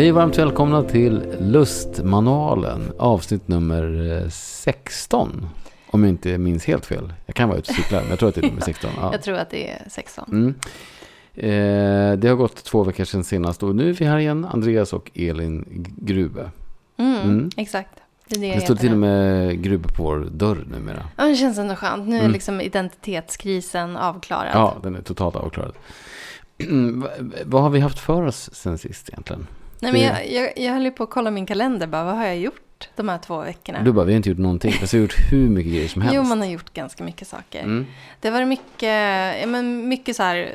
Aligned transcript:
Hej 0.00 0.10
och 0.10 0.16
varmt 0.16 0.38
välkomna 0.38 0.82
till 0.82 1.22
Lustmanualen, 1.40 2.92
avsnitt 2.98 3.48
nummer 3.48 4.12
eh, 4.22 4.28
16. 4.28 5.48
Om 5.86 6.02
jag 6.02 6.08
inte 6.10 6.38
minns 6.38 6.64
helt 6.64 6.86
fel. 6.86 7.12
Jag 7.26 7.34
kan 7.36 7.48
vara 7.48 7.58
ute 7.58 7.70
och 7.70 7.76
cykla, 7.76 8.00
men 8.00 8.10
jag 8.10 8.18
tror 8.18 8.28
att 8.28 8.34
det 8.34 8.40
är 8.40 8.48
nummer 8.48 8.60
16. 8.64 8.90
Ja. 8.96 9.12
Jag 9.12 9.22
tror 9.22 9.34
att 9.36 9.50
det 9.50 9.70
är 9.70 9.82
16. 9.88 10.24
Mm. 10.32 10.54
Eh, 11.34 12.18
det 12.18 12.28
har 12.28 12.34
gått 12.34 12.64
två 12.64 12.82
veckor 12.84 13.04
sedan 13.04 13.24
senast 13.24 13.62
och 13.62 13.76
nu 13.76 13.88
är 13.88 13.92
vi 13.92 14.04
här 14.04 14.18
igen, 14.18 14.44
Andreas 14.44 14.92
och 14.92 15.10
Elin 15.14 15.64
Grube. 15.96 16.50
Mm, 16.96 17.20
Mm. 17.20 17.50
Exakt. 17.56 17.90
Det 18.28 18.36
det 18.54 18.60
står 18.60 18.74
till 18.74 18.92
och 18.92 18.98
med 18.98 19.62
Grube 19.62 19.88
på 19.88 20.02
vår 20.02 20.18
dörr 20.32 20.64
numera. 20.70 21.06
Ja, 21.16 21.24
det 21.24 21.34
känns 21.34 21.58
ändå 21.58 21.74
skönt. 21.76 22.08
Nu 22.08 22.16
är 22.16 22.20
Mm. 22.20 22.32
liksom 22.32 22.60
identitetskrisen 22.60 23.96
avklarad. 23.96 24.50
Ja, 24.54 24.76
den 24.82 24.96
är 24.96 25.02
totalt 25.02 25.36
avklarad. 25.36 25.72
Va- 26.94 27.08
Vad 27.44 27.62
har 27.62 27.70
vi 27.70 27.80
haft 27.80 27.98
för 27.98 28.22
oss 28.26 28.50
sen 28.52 28.78
sist 28.78 29.08
egentligen? 29.08 29.46
Nej, 29.82 29.92
men 29.92 30.00
jag, 30.00 30.30
jag, 30.30 30.58
jag 30.58 30.72
höll 30.72 30.84
ju 30.84 30.90
på 30.90 31.02
att 31.02 31.10
kolla 31.10 31.30
min 31.30 31.46
kalender. 31.46 31.86
Bara, 31.86 32.04
vad 32.04 32.16
har 32.16 32.26
jag 32.26 32.38
gjort 32.38 32.88
de 32.96 33.08
här 33.08 33.18
två 33.18 33.40
veckorna? 33.40 33.82
Du 33.82 33.92
bara, 33.92 34.04
vi 34.04 34.12
har 34.12 34.16
inte 34.16 34.28
gjort 34.28 34.38
någonting. 34.38 34.72
Fast 34.72 34.94
vi 34.94 34.98
har 34.98 35.02
gjort 35.02 35.32
hur 35.32 35.48
mycket 35.48 35.72
grejer 35.72 35.88
som 35.88 36.02
helst. 36.02 36.14
Jo, 36.14 36.22
man 36.22 36.40
har 36.40 36.46
gjort 36.46 36.74
ganska 36.74 37.04
mycket 37.04 37.28
saker. 37.28 37.62
Mm. 37.62 37.86
Det 38.20 38.30
varit 38.30 38.48
mycket, 38.48 39.40
ja, 39.40 39.46
men 39.46 39.88
mycket 39.88 40.16
så 40.16 40.22
här, 40.22 40.52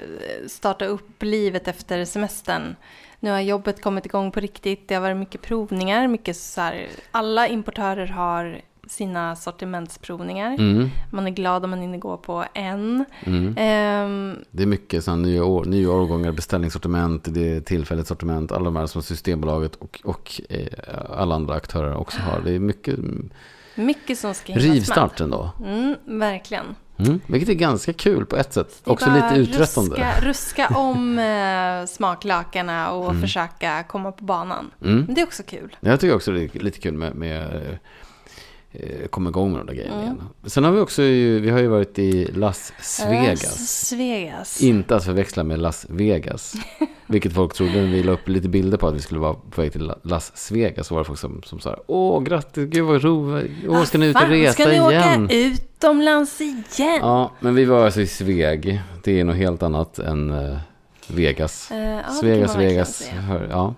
starta 0.48 0.85
upp 0.85 1.23
livet 1.23 1.67
efter 1.67 2.05
semestern. 2.05 2.75
Nu 3.20 3.31
har 3.31 3.39
jobbet 3.39 3.81
kommit 3.81 4.05
igång 4.05 4.31
på 4.31 4.39
riktigt. 4.39 4.88
Det 4.88 4.95
har 4.95 5.01
varit 5.01 5.17
mycket 5.17 5.41
provningar. 5.41 6.07
Mycket 6.07 6.37
så 6.37 6.62
här, 6.62 6.87
alla 7.12 7.48
importörer 7.48 8.07
har 8.07 8.62
sina 8.87 9.35
sortimentsprovningar. 9.35 10.53
Mm. 10.59 10.89
Man 11.09 11.27
är 11.27 11.31
glad 11.31 11.63
om 11.63 11.69
man 11.69 11.79
hinner 11.81 11.97
gå 11.97 12.17
på 12.17 12.45
en. 12.53 13.05
Mm. 13.23 13.53
Ehm, 13.57 14.35
Det 14.51 14.63
är 14.63 14.67
mycket 14.67 15.03
sådana 15.03 15.21
nya, 15.21 15.45
år, 15.45 15.65
nya 15.65 15.91
årgångar, 15.91 16.31
beställningssortiment, 16.31 17.23
det 17.33 17.55
är 17.55 17.61
tillfälligt 17.61 18.07
sortiment, 18.07 18.51
alla 18.51 18.65
de 18.65 18.75
här 18.75 18.85
som 18.85 19.01
Systembolaget 19.03 19.75
och, 19.75 20.01
och 20.03 20.41
eh, 20.49 20.67
alla 21.09 21.35
andra 21.35 21.53
aktörer 21.53 21.95
också 21.95 22.19
har. 22.21 22.41
Det 22.41 22.51
är 22.51 22.59
mycket 22.59 22.99
mycket 23.75 24.19
som 24.19 24.33
ska 24.33 24.53
rivstart 24.53 25.19
ändå. 25.21 25.49
Mm, 25.65 25.95
verkligen. 26.05 26.65
Mm. 26.97 27.19
Vilket 27.27 27.49
är 27.49 27.53
ganska 27.53 27.93
kul 27.93 28.25
på 28.25 28.35
ett 28.35 28.53
sätt. 28.53 28.81
Också 28.83 29.09
lite 29.13 29.35
uttröttande. 29.35 29.95
Ruska, 29.95 30.21
ruska 30.21 30.67
om 30.67 31.19
eh, 31.19 31.85
smaklakarna 31.87 32.91
och 32.91 33.09
Mm. 33.09 33.21
försöka 33.21 33.83
komma 33.83 34.11
på 34.11 34.23
banan. 34.23 34.71
Mm. 34.83 35.01
Men 35.05 35.15
det 35.15 35.21
är 35.21 35.25
också 35.25 35.43
kul. 35.43 35.75
Jag 35.79 35.99
tycker 35.99 36.15
också 36.15 36.31
det 36.31 36.55
är 36.55 36.59
lite 36.59 36.79
kul 36.79 36.93
med, 36.93 37.15
med 37.15 37.77
komma 39.09 39.29
igång 39.29 39.51
med 39.51 39.59
de 39.59 39.68
där 39.68 39.73
grejerna 39.73 39.95
Mm. 39.95 40.05
igen. 40.05 40.21
Sen 40.45 40.63
har 40.63 40.71
vi 40.71 40.79
också 40.79 41.04
ju, 41.04 41.40
vi 41.40 41.49
har 41.49 41.59
ju 41.59 41.68
varit 41.68 41.99
i 41.99 42.26
Las 42.26 42.73
Vegas. 43.09 43.43
Las 43.43 43.93
Vegas. 43.93 44.62
Inte 44.62 44.95
att 44.95 45.04
förväxla 45.05 45.43
med 45.43 45.59
Las 45.59 45.85
Vegas. 45.90 46.54
Vilket 47.07 47.34
folk 47.34 47.53
trodde 47.53 47.71
när 47.73 47.87
vi 47.91 48.03
la 48.03 48.12
upp 48.12 48.27
lite 48.29 48.49
bilder 48.49 48.77
på 48.77 48.87
att 48.87 48.93
vi 48.96 48.99
skulle 48.99 49.20
vara 49.20 49.34
på 49.34 49.62
väg 49.62 49.71
till 49.71 49.91
Las 50.03 50.51
Vegas. 50.51 50.87
Så 50.87 50.93
var 50.96 51.01
det 51.01 51.05
folk 51.05 51.20
som, 51.20 51.41
som 51.46 51.59
sa 51.59 51.77
Åh, 51.87 52.23
grattis, 52.23 52.70
gud 52.70 52.85
vad 52.85 53.03
roligt. 53.03 53.51
Åh, 53.70 53.84
ska 53.84 53.98
ni 53.98 54.05
ut 54.05 54.15
och 54.15 54.29
resa 54.29 54.53
ska 54.53 54.65
ni 54.68 54.76
igen? 54.76 55.26
åka 55.26 55.34
utomlands 55.35 56.41
igen? 56.41 56.63
Ja, 57.01 57.31
men 57.40 57.55
vi 57.55 57.65
var 57.65 57.85
alltså 57.85 58.01
i 58.01 58.07
Sveg. 58.07 58.81
Det 59.03 59.20
är 59.20 59.23
något 59.23 59.35
helt 59.35 59.63
annat 59.63 59.99
än 59.99 60.29
eh, 60.31 60.57
Vegas. 61.07 61.71
Eh, 61.71 61.77
ja, 61.77 62.13
Svegas, 62.21 62.55
Vegas. 62.57 63.07
Hör, 63.07 63.48
ja. 63.51 63.73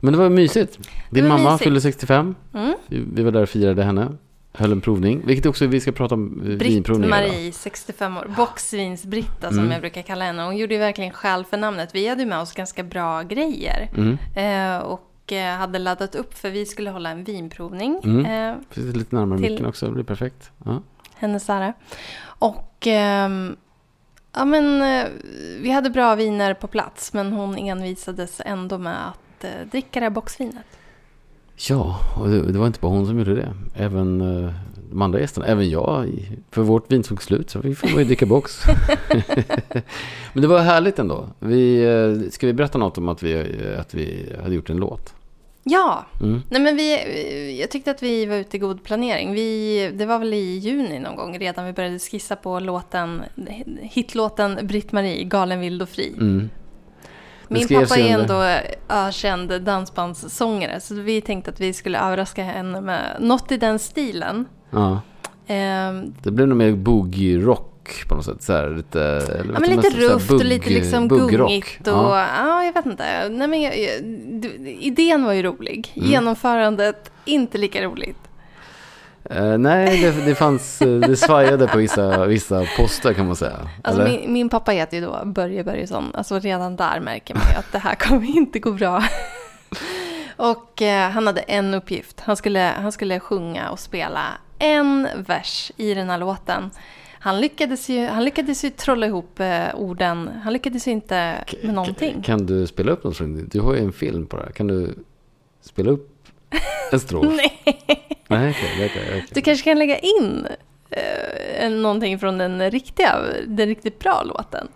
Men 0.00 0.12
det 0.12 0.18
var 0.18 0.28
mysigt. 0.28 0.78
Din 1.10 1.24
var 1.28 1.38
mamma 1.38 1.50
mysigt. 1.50 1.64
fyllde 1.64 1.80
65. 1.80 2.34
Mm. 2.54 2.74
Vi 2.88 3.22
var 3.22 3.30
där 3.30 3.42
och 3.42 3.48
firade 3.48 3.82
henne. 3.84 4.08
Höll 4.54 4.72
en 4.72 4.80
provning. 4.80 5.22
Vilket 5.26 5.46
också 5.46 5.66
vi 5.66 5.80
ska 5.80 5.92
prata 5.92 6.14
om 6.14 6.40
eh, 6.40 6.46
vinprovningar. 6.48 7.22
då. 7.22 7.28
Britt-Marie, 7.28 7.52
65 7.52 8.16
år. 8.16 8.30
Boxvins-Britta 8.36 9.48
som 9.48 9.58
Mm. 9.58 9.70
jag 9.72 9.80
brukar 9.80 10.02
kalla 10.02 10.24
henne. 10.24 10.42
Hon 10.42 10.56
gjorde 10.56 10.74
ju 10.74 10.80
verkligen 10.80 11.10
skäl 11.12 11.44
för 11.44 11.56
namnet. 11.56 11.94
Vi 11.94 12.08
hade 12.08 12.26
med 12.26 12.38
oss 12.40 12.52
ganska 12.52 12.82
bra 12.82 13.22
grejer. 13.22 13.90
Mm. 13.96 14.18
Eh, 14.34 14.82
och 14.84 15.32
eh, 15.32 15.56
hade 15.56 15.78
laddat 15.78 16.14
upp 16.14 16.38
för 16.38 16.50
vi 16.50 16.66
skulle 16.66 16.90
hålla 16.90 17.10
en 17.10 17.24
vinprovning. 17.24 18.00
Mm. 18.04 18.26
Eh, 18.26 18.56
Precis, 18.74 18.96
lite 18.96 19.16
närmare 19.16 19.38
Till- 19.40 19.50
micken 19.52 19.66
också. 19.66 19.86
Det 19.86 19.92
blir 19.92 20.04
perfekt. 20.04 20.50
Ja. 20.64 20.82
henne 21.16 21.40
Sara. 21.40 21.72
Och 22.24 22.86
ehm, 22.86 23.56
ja, 24.34 24.44
men, 24.44 24.82
eh, 24.82 25.08
vi 25.60 25.70
hade 25.70 25.90
bra 25.90 26.14
viner 26.14 26.54
på 26.54 26.66
plats 26.66 27.12
men 27.12 27.32
hon 27.32 27.58
envisades 27.58 28.40
ändå 28.44 28.78
med 28.78 29.08
att 29.08 29.44
eh, 29.44 29.50
dricka 29.70 30.00
det 30.00 30.06
här 30.06 30.10
boxvinet. 30.10 30.66
Ja, 31.68 31.98
och 32.16 32.28
det, 32.28 32.52
det 32.52 32.58
var 32.58 32.66
inte 32.66 32.80
bara 32.80 32.92
hon 32.92 33.06
som 33.06 33.18
gjorde 33.18 33.34
det. 33.34 33.52
Även 33.76 34.20
eh, 34.44 34.52
de 34.90 35.02
andra 35.02 35.20
gästerna, 35.20 35.46
även 35.46 35.70
jag. 35.70 36.08
För 36.50 36.62
vårt 36.62 36.92
vin 36.92 37.02
tog 37.02 37.22
slut 37.22 37.50
så 37.50 37.58
vi 37.58 37.74
får 37.74 37.90
ju 37.90 38.04
dricka 38.04 38.26
box. 38.26 38.62
Men 40.32 40.42
det 40.42 40.46
var 40.48 40.58
härligt 40.58 40.98
ändå. 40.98 41.26
Vi, 41.38 41.84
eh, 41.84 42.30
ska 42.30 42.46
vi 42.46 42.52
berätta 42.52 42.78
något 42.78 42.98
om 42.98 43.08
att 43.08 43.22
vi, 43.22 43.32
eh, 43.34 43.80
att 43.80 43.94
vi 43.94 44.32
hade 44.42 44.54
gjort 44.54 44.70
en 44.70 44.76
låt? 44.76 45.14
Ja, 45.64 46.06
Mm. 46.22 46.42
nej 46.50 46.60
men 46.62 46.76
vi, 46.76 47.60
jag 47.60 47.70
tyckte 47.70 47.90
att 47.90 48.02
vi 48.02 48.26
var 48.26 48.36
ute 48.36 48.56
i 48.56 48.60
god 48.60 48.84
planering. 48.84 49.32
Vi, 49.32 49.90
det 49.94 50.06
var 50.06 50.18
väl 50.18 50.34
i 50.34 50.58
juni 50.58 50.98
någon 50.98 51.16
gång 51.16 51.38
redan 51.38 51.64
vi 51.66 51.72
började 51.72 51.98
skissa 51.98 52.36
på 52.36 52.60
låten, 52.60 53.22
hitlåten 53.80 54.58
Britt-Marie, 54.62 55.24
Galen, 55.24 55.60
vild 55.60 55.82
och 55.82 55.88
fri. 55.88 56.12
Mm. 56.20 56.48
Min 57.52 57.68
pappa 57.68 57.96
är 57.98 58.18
ändå 58.20 58.60
ökänd 58.88 59.62
dansbandssångare 59.62 60.80
så 60.80 60.94
vi 60.94 61.20
tänkte 61.20 61.50
att 61.50 61.60
vi 61.60 61.72
skulle 61.72 61.98
överraska 61.98 62.42
henne 62.44 62.80
med 62.80 63.16
något 63.20 63.52
i 63.52 63.56
den 63.56 63.78
stilen. 63.78 64.44
Ja, 64.70 65.00
Ehm, 65.46 66.14
det 66.22 66.30
blev 66.30 66.48
nog 66.48 66.58
mer 66.58 66.72
boogie-rock 66.72 68.08
på 68.08 68.14
något 68.14 68.24
sätt. 68.24 68.42
Så 68.42 68.52
här, 68.52 68.70
lite, 68.70 69.22
Ja, 69.54 69.60
men 69.60 69.70
lite 69.70 69.90
rufft 69.90 70.30
och 70.30 70.36
bugg- 70.40 70.44
lite 70.44 70.70
liksom 70.70 71.08
gungigt. 71.08 71.88
Och, 71.88 71.92
Ja. 71.94 72.26
ja. 72.38 72.64
jag 72.64 72.72
vet 72.72 72.86
inte. 72.86 73.28
Nej, 73.28 73.48
men 73.48 73.62
jag, 73.62 73.78
jag, 73.80 73.90
du, 74.42 74.48
idén 74.80 75.24
var 75.24 75.32
ju 75.32 75.42
rolig. 75.42 75.92
Mm. 75.96 76.08
Genomförandet, 76.10 77.10
inte 77.24 77.58
lika 77.58 77.82
roligt. 77.84 78.18
Eh, 79.30 79.58
nej, 79.58 80.00
det, 80.02 80.24
det 80.24 80.34
fanns, 80.34 80.82
eh, 80.82 81.00
det 81.00 81.16
svajade 81.16 81.66
på 81.68 81.78
vissa, 81.78 82.26
vissa 82.26 82.64
poster 82.76 83.12
kan 83.14 83.26
man 83.26 83.36
säga. 83.36 83.68
Alltså 83.82 84.04
min, 84.04 84.32
min 84.32 84.48
pappa 84.48 84.70
heter 84.72 84.96
ju 84.96 85.04
då 85.04 85.22
Börje 85.24 85.64
Börjesson. 85.64 86.10
Alltså 86.14 86.38
redan 86.38 86.76
där 86.76 87.00
märker 87.00 87.34
man 87.34 87.44
ju 87.52 87.58
att 87.58 87.72
det 87.72 87.78
här 87.78 87.94
kommer 87.94 88.36
inte 88.36 88.58
gå 88.58 88.72
bra. 88.72 89.04
och 90.36 90.82
eh, 90.82 91.10
han 91.10 91.26
hade 91.26 91.40
en 91.40 91.74
uppgift. 91.74 92.20
Han 92.20 92.36
skulle, 92.36 92.72
han 92.76 92.92
skulle 92.92 93.20
sjunga 93.20 93.70
och 93.70 93.78
spela 93.78 94.24
en 94.58 95.08
vers 95.16 95.72
i 95.76 95.94
den 95.94 96.10
här 96.10 96.18
låten. 96.18 96.70
Han 97.18 97.40
lyckades 97.40 97.88
ju, 97.88 98.06
han 98.06 98.24
lyckades 98.24 98.64
ju 98.64 98.70
trolla 98.70 99.06
ihop 99.06 99.40
eh, 99.40 99.74
orden. 99.74 100.30
Han 100.44 100.52
lyckades 100.52 100.88
ju 100.88 100.90
inte 100.90 101.44
med 101.62 101.74
någonting. 101.74 102.22
Kan 102.22 102.46
du 102.46 102.66
spela 102.66 102.92
upp 102.92 103.04
något 103.04 103.16
från 103.16 103.36
det? 103.36 103.42
Du 103.42 103.60
har 103.60 103.74
ju 103.74 103.80
en 103.80 103.92
film 103.92 104.26
på 104.26 104.36
det 104.36 104.42
här. 104.42 104.52
Kan 104.52 104.66
du 104.66 104.94
spela 105.60 105.90
upp 105.90 106.11
en 106.92 107.00
strof? 107.00 107.24
Nej. 107.36 107.58
Nej, 108.28 108.54
kan 108.54 108.80
jag- 109.02 109.08
okej. 109.08 109.26
Du 109.30 109.40
kanske 109.40 109.64
kan 109.64 109.78
lägga 109.78 109.98
in 109.98 110.46
eh, 110.90 111.64
en- 111.66 111.82
någonting 111.82 112.18
från 112.18 112.38
den 112.38 112.70
riktiga, 112.70 113.16
den 113.46 113.68
riktigt 113.68 113.98
bra 113.98 114.22
låten. 114.22 114.68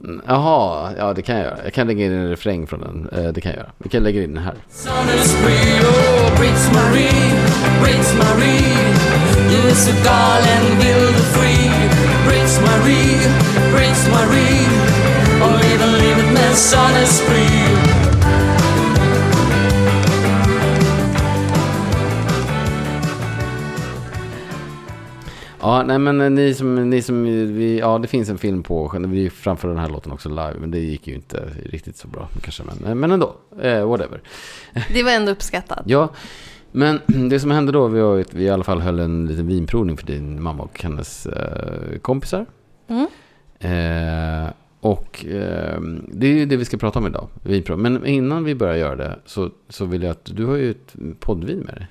Mm, 0.00 0.22
Jaha, 0.26 0.92
ja 0.98 1.12
det 1.12 1.22
kan 1.22 1.36
jag 1.36 1.44
göra. 1.44 1.58
Jag 1.64 1.72
kan 1.72 1.86
lägga 1.86 2.04
in 2.04 2.12
en 2.12 2.28
refräng 2.28 2.66
från 2.66 2.80
den. 2.80 3.08
Eh, 3.24 3.32
Det 3.32 3.40
kan 3.40 3.52
jag 3.52 3.58
göra. 3.58 3.70
Vi 3.78 3.88
kan 3.88 4.02
lägga 4.02 4.22
in 4.22 4.34
den 4.34 4.44
här. 4.44 4.54
Oh, 4.54 4.58
Marie, 6.74 7.32
Marie 14.12 14.72
Ja, 25.62 25.82
nej 25.82 25.98
men 25.98 26.20
eh, 26.20 26.30
ni 26.30 26.54
som, 26.54 26.90
ni 26.90 27.02
som 27.02 27.24
vi, 27.54 27.78
ja 27.78 27.98
det 27.98 28.08
finns 28.08 28.28
en 28.28 28.38
film 28.38 28.62
på, 28.62 28.98
vi 29.06 29.30
framförde 29.30 29.74
den 29.74 29.80
här 29.80 29.88
låten 29.88 30.12
också 30.12 30.28
live, 30.28 30.54
men 30.60 30.70
det 30.70 30.78
gick 30.78 31.06
ju 31.06 31.14
inte 31.14 31.48
riktigt 31.64 31.96
så 31.96 32.08
bra 32.08 32.28
kanske, 32.42 32.62
men, 32.62 32.88
eh, 32.90 32.94
men 32.94 33.10
ändå, 33.10 33.34
eh, 33.60 33.88
whatever. 33.88 34.20
Det 34.94 35.02
var 35.02 35.10
ändå 35.10 35.32
uppskattat. 35.32 35.82
Ja, 35.86 36.08
men 36.72 37.00
det 37.28 37.40
som 37.40 37.50
hände 37.50 37.72
då 37.72 37.88
var 37.88 38.20
att 38.20 38.34
vi 38.34 38.44
i 38.44 38.50
alla 38.50 38.64
fall 38.64 38.80
höll 38.80 38.98
en 38.98 39.26
liten 39.26 39.46
vinprovning 39.46 39.96
för 39.96 40.06
din 40.06 40.42
mamma 40.42 40.62
och 40.62 40.82
hennes 40.82 41.26
eh, 41.26 41.98
kompisar. 41.98 42.46
Mm. 42.88 43.06
Eh, 43.58 44.52
och 44.80 45.24
eh, 45.24 45.80
det 46.08 46.26
är 46.26 46.32
ju 46.32 46.46
det 46.46 46.56
vi 46.56 46.64
ska 46.64 46.76
prata 46.76 46.98
om 46.98 47.06
idag, 47.06 47.28
vinprov. 47.42 47.78
Men 47.78 48.06
innan 48.06 48.44
vi 48.44 48.54
börjar 48.54 48.76
göra 48.76 48.96
det 48.96 49.18
så, 49.26 49.50
så 49.68 49.84
vill 49.84 50.02
jag 50.02 50.10
att, 50.10 50.24
du 50.24 50.46
har 50.46 50.56
ju 50.56 50.70
ett 50.70 50.94
poddvin 51.20 51.58
med 51.58 51.74
dig. 51.74 51.86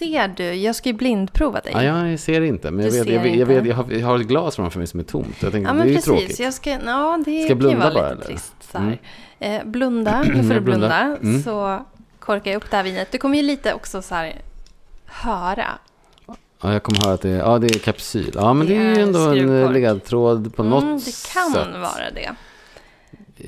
Ser 0.00 0.28
du, 0.36 0.54
jag 0.54 0.74
ska 0.76 0.88
ju 0.88 0.92
blindprova 0.92 1.60
dig. 1.60 1.72
Ja, 1.74 2.06
jag 2.08 2.20
ser 2.20 2.40
inte, 2.40 2.70
men 2.70 2.84
jag 2.84 2.92
vet, 2.92 3.08
jag, 3.08 3.20
vet, 3.22 3.36
jag, 3.36 3.46
vet, 3.46 3.66
jag, 3.66 3.74
har, 3.76 3.92
jag 3.92 4.06
har 4.06 4.18
ett 4.18 4.26
glas 4.26 4.56
framför 4.56 4.78
mig 4.78 4.86
som 4.86 5.00
är 5.00 5.04
tomt. 5.04 5.36
Jag 5.42 5.52
tänkte, 5.52 5.58
Ja, 5.58 5.72
det 5.72 5.78
men 5.78 5.80
är 5.86 5.90
ju 5.90 5.94
precis. 5.94 6.04
tråkigt. 6.04 6.38
Jag 6.40 6.54
ska, 6.54 6.70
ja, 6.70 7.16
det 7.18 7.22
Ska 7.24 7.30
jag 7.32 7.48
ju 7.48 7.54
blunda 7.54 7.78
vara 7.90 7.94
bara, 7.94 8.10
lite 8.10 8.24
eller? 8.24 8.26
trist. 8.26 8.74
Mm. 8.74 8.94
eh, 9.38 9.64
blunda, 9.64 10.22
nu 10.34 10.42
får 10.42 10.54
du 10.54 10.60
blunda. 10.60 11.02
Mm. 11.22 11.42
Så 11.42 11.84
korkar 12.18 12.50
jag 12.50 12.56
upp 12.56 12.70
det 12.70 12.76
här 12.76 12.84
vinet. 12.84 13.12
Du 13.12 13.18
kommer 13.18 13.36
ju 13.36 13.42
lite 13.42 13.74
också 13.74 14.02
så 14.02 14.14
här 14.14 14.36
höra. 15.06 15.66
Ja, 16.62 16.72
jag 16.72 16.82
kommer 16.82 17.00
höra 17.04 17.14
att 17.14 17.22
det 17.22 17.30
är, 17.30 17.38
ja, 17.38 17.58
det 17.58 17.66
är 17.66 17.78
kapsyl. 17.78 18.30
Ja, 18.34 18.52
men 18.54 18.66
det, 18.66 18.72
Det 18.74 18.80
är 18.80 18.84
ju 18.94 18.94
är 18.94 19.02
ändå 19.02 19.18
en 19.20 19.62
eh, 19.62 19.72
ledtråd 19.72 20.54
på 20.56 20.62
något 20.62 20.82
Mm, 20.82 20.94
det 20.98 21.32
kan 21.34 21.52
sätt. 21.52 21.66
vara 21.74 22.10
det. 22.14 22.30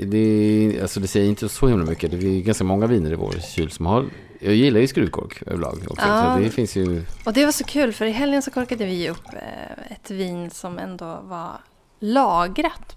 det, 0.06 0.18
är- 0.18 0.82
alltså 0.82 1.00
det 1.00 1.06
säger 1.08 1.28
inte 1.28 1.48
så 1.48 1.68
himla 1.68 1.84
mycket. 1.86 2.10
Det 2.10 2.16
är 2.16 2.40
ganska 2.42 2.64
många 2.64 2.86
viner 2.86 3.12
i 3.12 3.14
vår 3.14 3.34
kyl 3.54 3.70
som 3.70 3.86
har... 3.86 4.04
Jag 4.44 4.54
gillar 4.54 4.80
ju 4.80 4.86
skruvkork 4.86 5.42
överlag 5.46 5.78
också. 5.88 6.06
Ja. 6.06 6.34
Så 6.36 6.42
det 6.42 6.50
finns 6.50 6.76
ju... 6.76 7.04
Och 7.24 7.32
det 7.32 7.44
var 7.44 7.52
så 7.52 7.64
kul 7.64 7.92
för 7.92 8.04
i 8.04 8.10
helgen 8.10 8.42
så 8.42 8.50
korkade 8.50 8.84
vi 8.84 9.10
upp 9.10 9.28
eh, 9.32 9.92
ett 9.92 10.10
vin 10.10 10.50
som 10.50 10.78
ändå 10.78 11.20
var 11.22 11.50
lagrat 11.98 12.96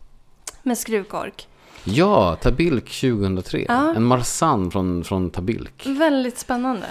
med 0.63 0.77
skruvkork. 0.77 1.47
Ja, 1.83 2.35
Tabilk 2.35 2.85
2003. 3.01 3.65
Ja. 3.67 3.95
En 3.95 4.03
Marsanne 4.03 4.71
från, 4.71 5.03
från 5.03 5.29
Tabilk. 5.29 5.85
Väldigt 5.85 6.37
spännande. 6.37 6.87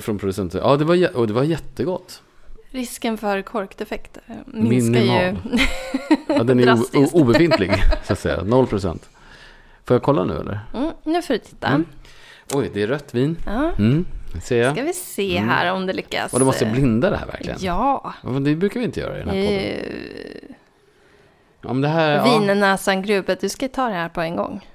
Från 0.00 0.18
producenten. 0.18 0.60
Ja, 0.64 0.76
det 0.76 0.84
var, 0.84 1.16
och 1.16 1.26
det 1.26 1.32
var 1.32 1.42
jättegott. 1.42 2.22
Risken 2.70 3.18
för 3.18 3.42
korkdefekt 3.42 4.18
eh, 4.26 4.34
minskar 4.46 5.00
Minimal. 5.00 5.22
ju 5.22 5.58
Ja, 6.28 6.42
den 6.42 6.60
är 6.60 7.14
obefintlig, 7.16 7.72
så 8.04 8.12
att 8.12 8.18
säga. 8.18 8.42
Noll 8.42 8.66
procent. 8.66 9.08
Får 9.84 9.94
jag 9.94 10.02
kolla 10.02 10.24
nu 10.24 10.34
eller? 10.34 10.60
Mm, 10.74 10.90
nu 11.04 11.22
får 11.22 11.34
du 11.34 11.38
titta. 11.40 11.66
Mm. 11.66 11.84
Oj, 12.54 12.70
det 12.74 12.82
är 12.82 12.86
rött 12.86 13.14
vin. 13.14 13.36
Ja, 13.46 13.72
Mm, 13.78 14.04
ser 14.42 14.62
jag. 14.62 14.72
ska 14.72 14.82
vi 14.84 14.92
se 14.92 15.38
här 15.38 15.72
om 15.72 15.86
det 15.86 15.92
lyckas. 15.92 16.32
Och 16.32 16.38
då 16.40 16.44
måste 16.46 16.66
blinda 16.66 17.10
det 17.10 17.16
här 17.16 17.26
verkligen. 17.26 17.58
Ja. 17.60 18.14
Ja, 18.22 18.28
men 18.30 18.44
det 18.44 18.56
brukar 18.56 18.80
vi 18.80 18.86
inte 18.86 19.00
göra 19.00 19.16
i 19.16 19.18
den 19.18 19.28
här 19.28 19.42
podden. 19.46 19.58
Eh, 19.58 20.50
Ja, 21.62 21.72
men 21.72 21.80
det 21.82 21.88
här, 21.88 22.10
ja, 22.16 22.38
Vinnäsan 22.38 23.02
grupet, 23.02 23.40
du 23.40 23.48
ska 23.48 23.68
ta 23.68 23.88
det 23.88 23.94
här 23.94 24.08
på 24.08 24.20
en 24.20 24.36
gång. 24.36 24.66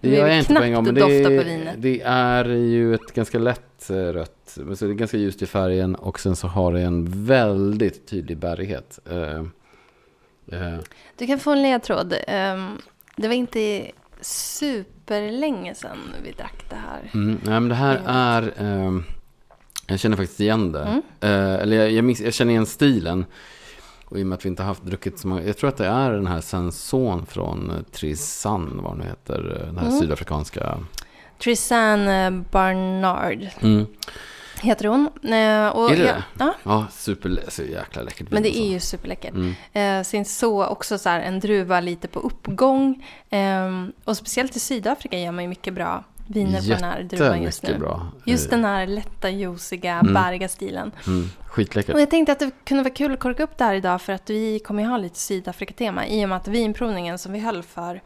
det 0.00 0.08
gör 0.08 0.26
jag 0.28 0.38
inte 0.38 0.54
på 0.54 0.62
en 0.62 0.72
gång. 0.74 0.84
Men 0.84 0.94
det, 0.94 1.00
på 1.24 1.30
vinet. 1.44 1.74
det 1.78 2.00
är 2.04 2.44
ju 2.44 2.94
ett 2.94 3.14
ganska 3.14 3.38
lätt 3.38 3.90
eh, 3.90 3.94
rött. 3.96 4.34
Så 4.74 4.84
det 4.86 4.92
är 4.92 4.94
ganska 4.94 5.16
ljust 5.16 5.42
i 5.42 5.46
färgen 5.46 5.94
och 5.94 6.20
sen 6.20 6.36
så 6.36 6.46
har 6.46 6.72
det 6.72 6.80
en 6.80 7.26
väldigt 7.26 8.06
tydlig 8.08 8.36
bärighet. 8.38 8.98
Eh, 9.10 9.44
Du 11.16 11.26
kan 11.26 11.38
få 11.38 11.50
en 11.52 11.62
ledtråd. 11.62 12.14
Ehm, 12.28 12.78
Det 13.16 13.28
var 13.28 13.34
inte 13.34 13.90
superlänge 15.08 15.74
sedan 15.74 15.98
vi 16.24 16.30
drack 16.32 16.64
det 16.68 16.76
här. 16.76 17.10
Mm, 17.14 17.40
nej, 17.42 17.60
men 17.60 17.68
det 17.68 17.74
här 17.74 18.02
är... 18.06 18.52
ehm, 18.58 19.04
jag 19.86 20.00
känner 20.00 20.16
faktiskt 20.16 20.40
igen 20.40 20.72
det. 20.72 20.82
Mm. 20.82 21.02
Eh, 21.20 21.54
eller 21.62 21.76
jag, 21.76 21.90
jag, 21.92 22.04
miss, 22.04 22.20
jag 22.20 22.34
känner 22.34 22.50
igen 22.52 22.66
stilen. 22.66 23.24
Och 24.04 24.18
i 24.18 24.22
och 24.22 24.26
med 24.26 24.36
att 24.36 24.44
vi 24.44 24.48
inte 24.48 24.62
haft 24.62 24.82
druckit 24.82 25.18
så 25.18 25.28
många... 25.28 25.42
Jag 25.42 25.56
tror 25.56 25.68
att 25.68 25.76
det 25.76 25.86
är 25.86 26.12
den 26.12 26.26
här 26.26 26.40
Sanson 26.40 27.26
från 27.26 27.70
eh, 27.70 27.76
Trisan, 27.92 28.80
vad 28.82 28.98
den 28.98 29.06
heter. 29.06 29.56
eh, 29.60 29.66
Den 29.66 29.78
här 29.78 29.86
Mm. 29.86 30.00
sydafrikanska... 30.00 30.78
Trisanne 31.42 32.44
Barnard 32.50 33.46
Mm. 33.60 33.86
Heter 34.60 34.84
hon. 34.88 35.00
Eh, 35.22 35.68
Och 35.68 35.90
Är 35.92 35.96
det 35.96 36.02
jag- 36.04 36.16
det? 36.16 36.22
Ja, 36.38 36.54
Ja, 36.62 36.86
super... 36.90 37.40
Så 37.48 37.62
jäkla 37.62 38.02
läckert 38.02 38.30
men 38.30 38.42
det 38.42 38.48
alltså. 38.48 38.62
är 38.62 38.68
ju 38.72 38.80
superläckert. 38.80 39.34
Mm. 39.34 39.54
Eh, 39.72 40.04
Syns 40.04 40.38
så 40.38 40.66
också 40.66 40.98
så 40.98 41.08
här 41.08 41.20
en 41.20 41.40
druva 41.40 41.80
lite 41.80 42.08
på 42.08 42.20
uppgång. 42.20 43.06
Ehm, 43.30 43.92
och 44.04 44.16
speciellt 44.16 44.56
i 44.56 44.60
Sydafrika 44.60 45.18
gör 45.18 45.32
man 45.32 45.44
ju 45.44 45.48
mycket 45.48 45.74
bra 45.74 46.04
viner 46.30 46.60
på 46.60 46.66
den 46.68 46.84
här 46.84 47.02
druvan 47.02 47.42
just 47.42 47.62
nu. 47.62 47.78
Bra. 47.78 48.06
Just 48.24 48.44
Eh, 48.46 48.50
den 48.50 48.64
här 48.64 48.86
lätta, 48.86 49.30
juiciga, 49.30 49.92
Mm. 49.98 50.14
bäriga 50.14 50.48
stilen. 50.48 50.92
Mm, 51.06 51.30
skitläckert. 51.46 51.94
Och 51.94 52.00
jag 52.00 52.10
tänkte 52.10 52.32
att 52.32 52.38
det 52.38 52.50
kunde 52.64 52.82
vara 52.82 52.94
kul 52.94 53.12
att 53.12 53.20
korka 53.20 53.42
upp 53.42 53.58
det 53.58 53.64
här 53.64 53.74
idag 53.74 54.02
för 54.02 54.12
att 54.12 54.30
vi 54.30 54.58
kommer 54.58 54.82
ju 54.82 54.88
ha 54.88 54.96
lite 54.98 55.18
Sydafrika-tema 55.18 56.06
i 56.06 56.24
och 56.24 56.28
med 56.28 56.36
att 56.36 56.48
vinprovningen 56.48 57.18
som 57.18 57.32
vi 57.32 57.38
höll 57.38 57.62
för 57.62 58.00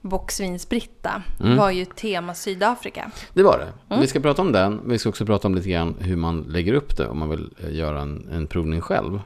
Boxvins 0.00 0.68
Britta 0.68 1.22
Mm. 1.40 1.56
var 1.56 1.70
ju 1.70 1.84
tema 1.84 2.34
Sydafrika. 2.34 3.10
Det 3.34 3.42
var 3.42 3.58
det. 3.58 3.68
Mm. 3.88 4.00
Vi 4.00 4.06
ska 4.06 4.20
prata 4.20 4.42
om 4.42 4.52
den. 4.52 4.80
Vi 4.84 4.98
ska 4.98 5.08
också 5.08 5.26
prata 5.26 5.48
om 5.48 5.54
lite 5.54 5.70
grann 5.70 5.94
hur 5.98 6.16
man 6.16 6.42
lägger 6.42 6.72
upp 6.72 6.96
det 6.96 7.08
om 7.08 7.18
man 7.18 7.30
vill 7.30 7.50
eh, 7.64 7.74
göra 7.74 8.00
en, 8.00 8.28
en 8.32 8.46
provning 8.46 8.80
själv. 8.80 9.20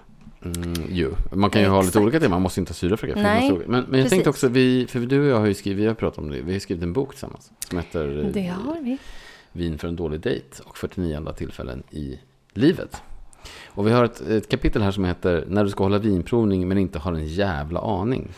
Mm. 0.44 1.14
Man 1.32 1.50
kan 1.50 1.62
ju 1.62 1.68
ha 1.68 1.76
lite 1.76 1.88
Exakt. 1.88 2.02
olika 2.02 2.20
teman, 2.20 2.30
man 2.30 2.42
måste 2.42 2.60
inte 2.60 2.70
ha 2.70 2.74
Sydafrika. 2.74 3.20
Nej, 3.22 3.50
men, 3.52 3.66
men 3.66 3.80
jag 3.80 3.90
precis. 3.90 4.10
tänkte 4.10 4.30
också, 4.30 4.48
vi, 4.48 4.86
för 4.86 5.00
du 5.00 5.20
och 5.20 5.26
jag 5.26 5.40
har 5.40 5.46
ju 5.46 5.54
skrivit, 5.54 5.82
vi 5.82 5.86
har 5.86 5.94
pratat 5.94 6.18
om 6.18 6.30
det, 6.30 6.40
vi 6.40 6.52
har 6.52 6.60
skrivit 6.60 6.82
en 6.82 6.92
bok 6.92 7.10
tillsammans. 7.10 7.50
Som 7.68 7.78
heter 7.78 8.24
eh, 8.24 8.30
Det 8.32 8.46
har 8.46 8.80
vi. 8.82 8.98
Vin 9.52 9.78
för 9.78 9.88
en 9.88 9.96
dålig 9.96 10.20
dejt 10.20 10.62
och 10.64 10.78
49 10.78 11.16
andra 11.16 11.32
tillfällen 11.32 11.82
i 11.90 12.18
livet. 12.52 13.02
Och 13.66 13.86
vi 13.86 13.90
har 13.90 14.04
ett, 14.04 14.20
ett 14.20 14.48
kapitel 14.48 14.82
här 14.82 14.90
som 14.90 15.04
heter 15.04 15.44
När 15.48 15.64
du 15.64 15.70
ska 15.70 15.84
hålla 15.84 15.98
vinprovning 15.98 16.68
men 16.68 16.78
inte 16.78 16.98
har 16.98 17.12
en 17.12 17.26
jävla 17.26 17.80
aning. 17.80 18.28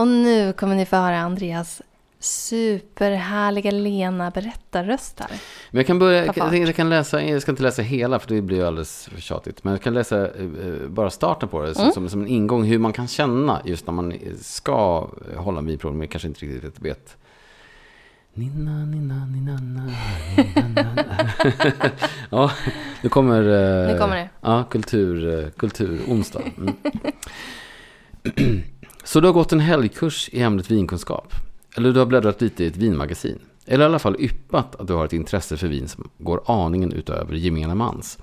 Och 0.00 0.08
nu 0.08 0.52
kommer 0.52 0.76
ni 0.76 0.86
få 0.86 0.96
höra 0.96 1.18
Andreas 1.20 1.82
superhärliga 2.18 3.70
lena 3.70 4.30
berättarröst 4.30 5.20
här. 5.20 5.28
Men 5.70 5.78
jag 5.78 5.86
kan 5.86 5.98
börja, 5.98 6.26
jag, 6.26 6.54
jag 6.56 6.76
kan 6.76 6.88
läsa, 6.88 7.22
jag 7.22 7.42
ska 7.42 7.50
inte 7.52 7.62
läsa 7.62 7.82
hela 7.82 8.18
för 8.18 8.28
det 8.34 8.42
blir 8.42 8.56
ju 8.56 8.66
alldeles 8.66 9.08
för 9.12 9.20
tjatigt. 9.20 9.64
Men 9.64 9.72
jag 9.72 9.82
kan 9.82 9.94
läsa 9.94 10.18
eh, 10.18 10.44
eh, 10.44 10.88
bara 10.88 11.10
starten 11.10 11.48
på 11.48 11.62
det 11.62 11.74
som, 11.74 11.82
Mm. 11.82 11.92
som, 11.94 12.08
som 12.08 12.20
en 12.20 12.26
ingång 12.28 12.64
hur 12.64 12.78
man 12.78 12.92
kan 12.92 13.08
känna 13.08 13.60
just 13.64 13.86
när 13.86 13.94
man 13.94 14.14
ska 14.40 15.08
hålla 15.36 15.58
en 15.58 15.66
vinprovning 15.66 15.98
men 15.98 16.08
kanske 16.08 16.28
inte 16.28 16.46
riktigt 16.46 16.80
vet. 16.80 17.16
Ninna, 18.34 18.84
ninna, 18.84 19.26
ninna, 19.26 19.52
na, 19.52 19.92
ninna, 20.36 20.94
na. 20.94 21.04
Ja, 22.30 22.50
nu 23.02 23.08
kommer, 23.08 23.40
eh, 23.40 23.92
Nu 23.92 23.98
kommer 23.98 24.16
det. 24.16 24.28
Ja, 24.40 24.64
kultur, 24.70 25.44
eh, 25.44 25.50
kulturonsdag. 25.50 26.42
Mm. 26.58 26.74
Så 29.04 29.20
du 29.20 29.28
har 29.28 29.32
gått 29.32 29.52
en 29.52 29.60
helgkurs 29.60 30.28
i 30.32 30.42
ämnet 30.42 30.70
vinkunskap? 30.70 31.34
Eller 31.76 31.92
du 31.92 31.98
har 31.98 32.06
bläddrat 32.06 32.40
lite 32.40 32.64
i 32.64 32.66
ett 32.66 32.76
vinmagasin? 32.76 33.38
Eller 33.66 33.84
i 33.84 33.88
alla 33.88 33.98
fall 33.98 34.16
yppat 34.18 34.76
att 34.76 34.86
du 34.86 34.92
har 34.92 35.04
ett 35.04 35.12
intresse 35.12 35.56
för 35.56 35.68
vin 35.68 35.88
som 35.88 36.10
går 36.18 36.42
aningen 36.46 36.92
utöver 36.92 37.34
gemene 37.34 37.74
mans? 37.74 38.18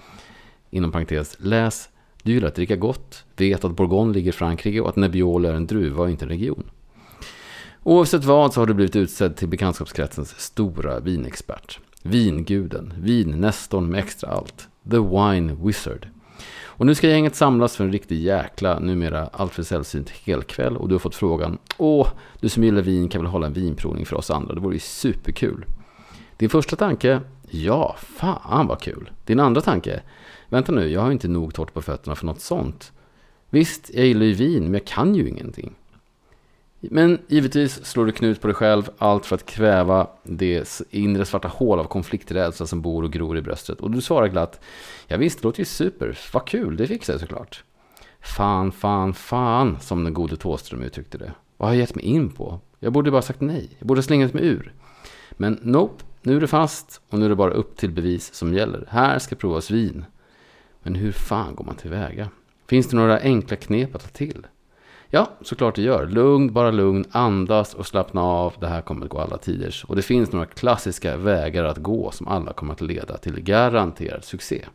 Inom 0.69 0.91
parentes, 0.91 1.37
läs 1.39 1.89
Du 2.23 2.33
gillar 2.33 2.47
att 2.47 2.55
dricka 2.55 2.75
gott, 2.75 3.23
vet 3.35 3.65
att 3.65 3.75
Bourgogne 3.75 4.13
ligger 4.13 4.29
i 4.29 4.33
Frankrike 4.33 4.81
och 4.81 4.89
att 4.89 4.95
Nebbiolo 4.95 5.49
är 5.49 5.53
en 5.53 5.67
druva 5.67 6.03
och 6.03 6.09
inte 6.09 6.25
en 6.25 6.29
region. 6.29 6.69
Oavsett 7.83 8.23
vad 8.23 8.53
så 8.53 8.61
har 8.61 8.65
du 8.65 8.73
blivit 8.73 8.95
utsedd 8.95 9.35
till 9.35 9.47
bekantskapskretsens 9.47 10.39
stora 10.39 10.99
vinexpert. 10.99 11.79
Vinguden, 12.03 12.93
vinnästorn 12.97 13.87
med 13.87 13.99
extra 13.99 14.29
allt. 14.29 14.67
The 14.91 14.97
Wine 14.97 15.55
Wizard. 15.55 16.07
Och 16.77 16.85
nu 16.85 16.95
ska 16.95 17.09
gänget 17.09 17.35
samlas 17.35 17.75
för 17.75 17.83
en 17.83 17.91
riktig 17.91 18.21
jäkla, 18.21 18.79
numera 18.79 19.27
alltför 19.27 19.63
sällsynt 19.63 20.09
helkväll 20.09 20.77
och 20.77 20.87
du 20.87 20.95
har 20.95 20.99
fått 20.99 21.15
frågan 21.15 21.57
Åh, 21.77 22.07
du 22.39 22.49
som 22.49 22.63
gillar 22.63 22.81
vin 22.81 23.09
kan 23.09 23.21
väl 23.21 23.31
hålla 23.31 23.47
en 23.47 23.53
vinprovning 23.53 24.05
för 24.05 24.15
oss 24.15 24.31
andra, 24.31 24.53
det 24.53 24.59
vore 24.59 24.75
ju 24.75 24.79
superkul. 24.79 25.65
Din 26.37 26.49
första 26.49 26.75
tanke? 26.75 27.21
Ja, 27.49 27.95
fan 27.97 28.67
vad 28.67 28.81
kul. 28.81 29.11
Din 29.25 29.39
andra 29.39 29.61
tanke? 29.61 30.01
Vänta 30.49 30.71
nu, 30.71 30.87
jag 30.89 31.01
har 31.01 31.11
inte 31.11 31.27
nog 31.27 31.53
torrt 31.53 31.73
på 31.73 31.81
fötterna 31.81 32.15
för 32.15 32.25
något 32.25 32.41
sånt. 32.41 32.91
Visst, 33.49 33.91
jag 33.93 34.05
gillar 34.05 34.25
ju 34.25 34.33
vin, 34.33 34.63
men 34.63 34.73
jag 34.73 34.85
kan 34.85 35.15
ju 35.15 35.29
ingenting. 35.29 35.73
Men 36.79 37.19
givetvis 37.27 37.85
slår 37.85 38.05
du 38.05 38.11
knut 38.11 38.41
på 38.41 38.47
dig 38.47 38.55
själv, 38.55 38.89
allt 38.97 39.25
för 39.25 39.35
att 39.35 39.45
kväva 39.45 40.07
det 40.23 40.81
inre 40.89 41.25
svarta 41.25 41.47
hål 41.47 41.79
av 41.79 41.83
konflikträdsla 41.83 42.65
som 42.65 42.81
bor 42.81 43.03
och 43.03 43.11
gror 43.11 43.37
i 43.37 43.41
bröstet. 43.41 43.81
Och 43.81 43.91
du 43.91 44.01
svarar 44.01 44.27
glatt, 44.27 44.59
ja 45.07 45.17
visst, 45.17 45.41
det 45.41 45.43
låter 45.43 45.59
ju 45.59 45.65
super, 45.65 46.17
vad 46.33 46.45
kul, 46.45 46.77
det 46.77 46.87
fixar 46.87 47.13
jag 47.13 47.19
såklart. 47.19 47.63
Fan, 48.21 48.71
fan, 48.71 49.13
fan, 49.13 49.77
som 49.81 50.03
den 50.03 50.13
gode 50.13 50.37
Thåström 50.37 50.81
uttryckte 50.81 51.17
det. 51.17 51.31
Vad 51.57 51.69
har 51.69 51.73
jag 51.73 51.79
gett 51.79 51.95
mig 51.95 52.05
in 52.05 52.29
på? 52.29 52.59
Jag 52.79 52.93
borde 52.93 53.11
bara 53.11 53.21
sagt 53.21 53.41
nej, 53.41 53.69
jag 53.79 53.87
borde 53.87 53.97
ha 53.97 54.03
slängt 54.03 54.33
mig 54.33 54.45
ur. 54.45 54.73
Men 55.31 55.59
nope, 55.61 56.03
nu 56.21 56.35
är 56.35 56.41
det 56.41 56.47
fast 56.47 57.01
och 57.09 57.19
nu 57.19 57.25
är 57.25 57.29
det 57.29 57.35
bara 57.35 57.53
upp 57.53 57.77
till 57.77 57.91
bevis 57.91 58.33
som 58.33 58.53
gäller. 58.53 58.85
Här 58.89 59.19
ska 59.19 59.35
provas 59.35 59.71
vin. 59.71 60.05
Men 60.83 60.95
hur 60.95 61.11
fan 61.11 61.55
går 61.55 61.65
man 61.65 61.75
tillväga? 61.75 62.29
Finns 62.67 62.87
det 62.87 62.95
några 62.95 63.19
enkla 63.19 63.57
knep 63.57 63.95
att 63.95 64.03
ta 64.03 64.09
till? 64.09 64.47
Ja, 65.09 65.29
såklart 65.41 65.75
det 65.75 65.81
gör. 65.81 66.05
Lugn, 66.07 66.53
bara 66.53 66.71
lugn, 66.71 67.05
andas 67.11 67.73
och 67.73 67.87
slappna 67.87 68.21
av. 68.21 68.53
Det 68.59 68.67
här 68.67 68.81
kommer 68.81 69.05
att 69.05 69.11
gå 69.11 69.19
alla 69.19 69.37
tiders. 69.37 69.83
Och 69.83 69.95
det 69.95 70.01
finns 70.01 70.31
några 70.31 70.45
klassiska 70.45 71.17
vägar 71.17 71.63
att 71.63 71.77
gå 71.77 72.11
som 72.11 72.27
alla 72.27 72.53
kommer 72.53 72.73
att 72.73 72.81
leda 72.81 73.17
till 73.17 73.41
garanterad 73.41 74.23
succé. 74.23 74.65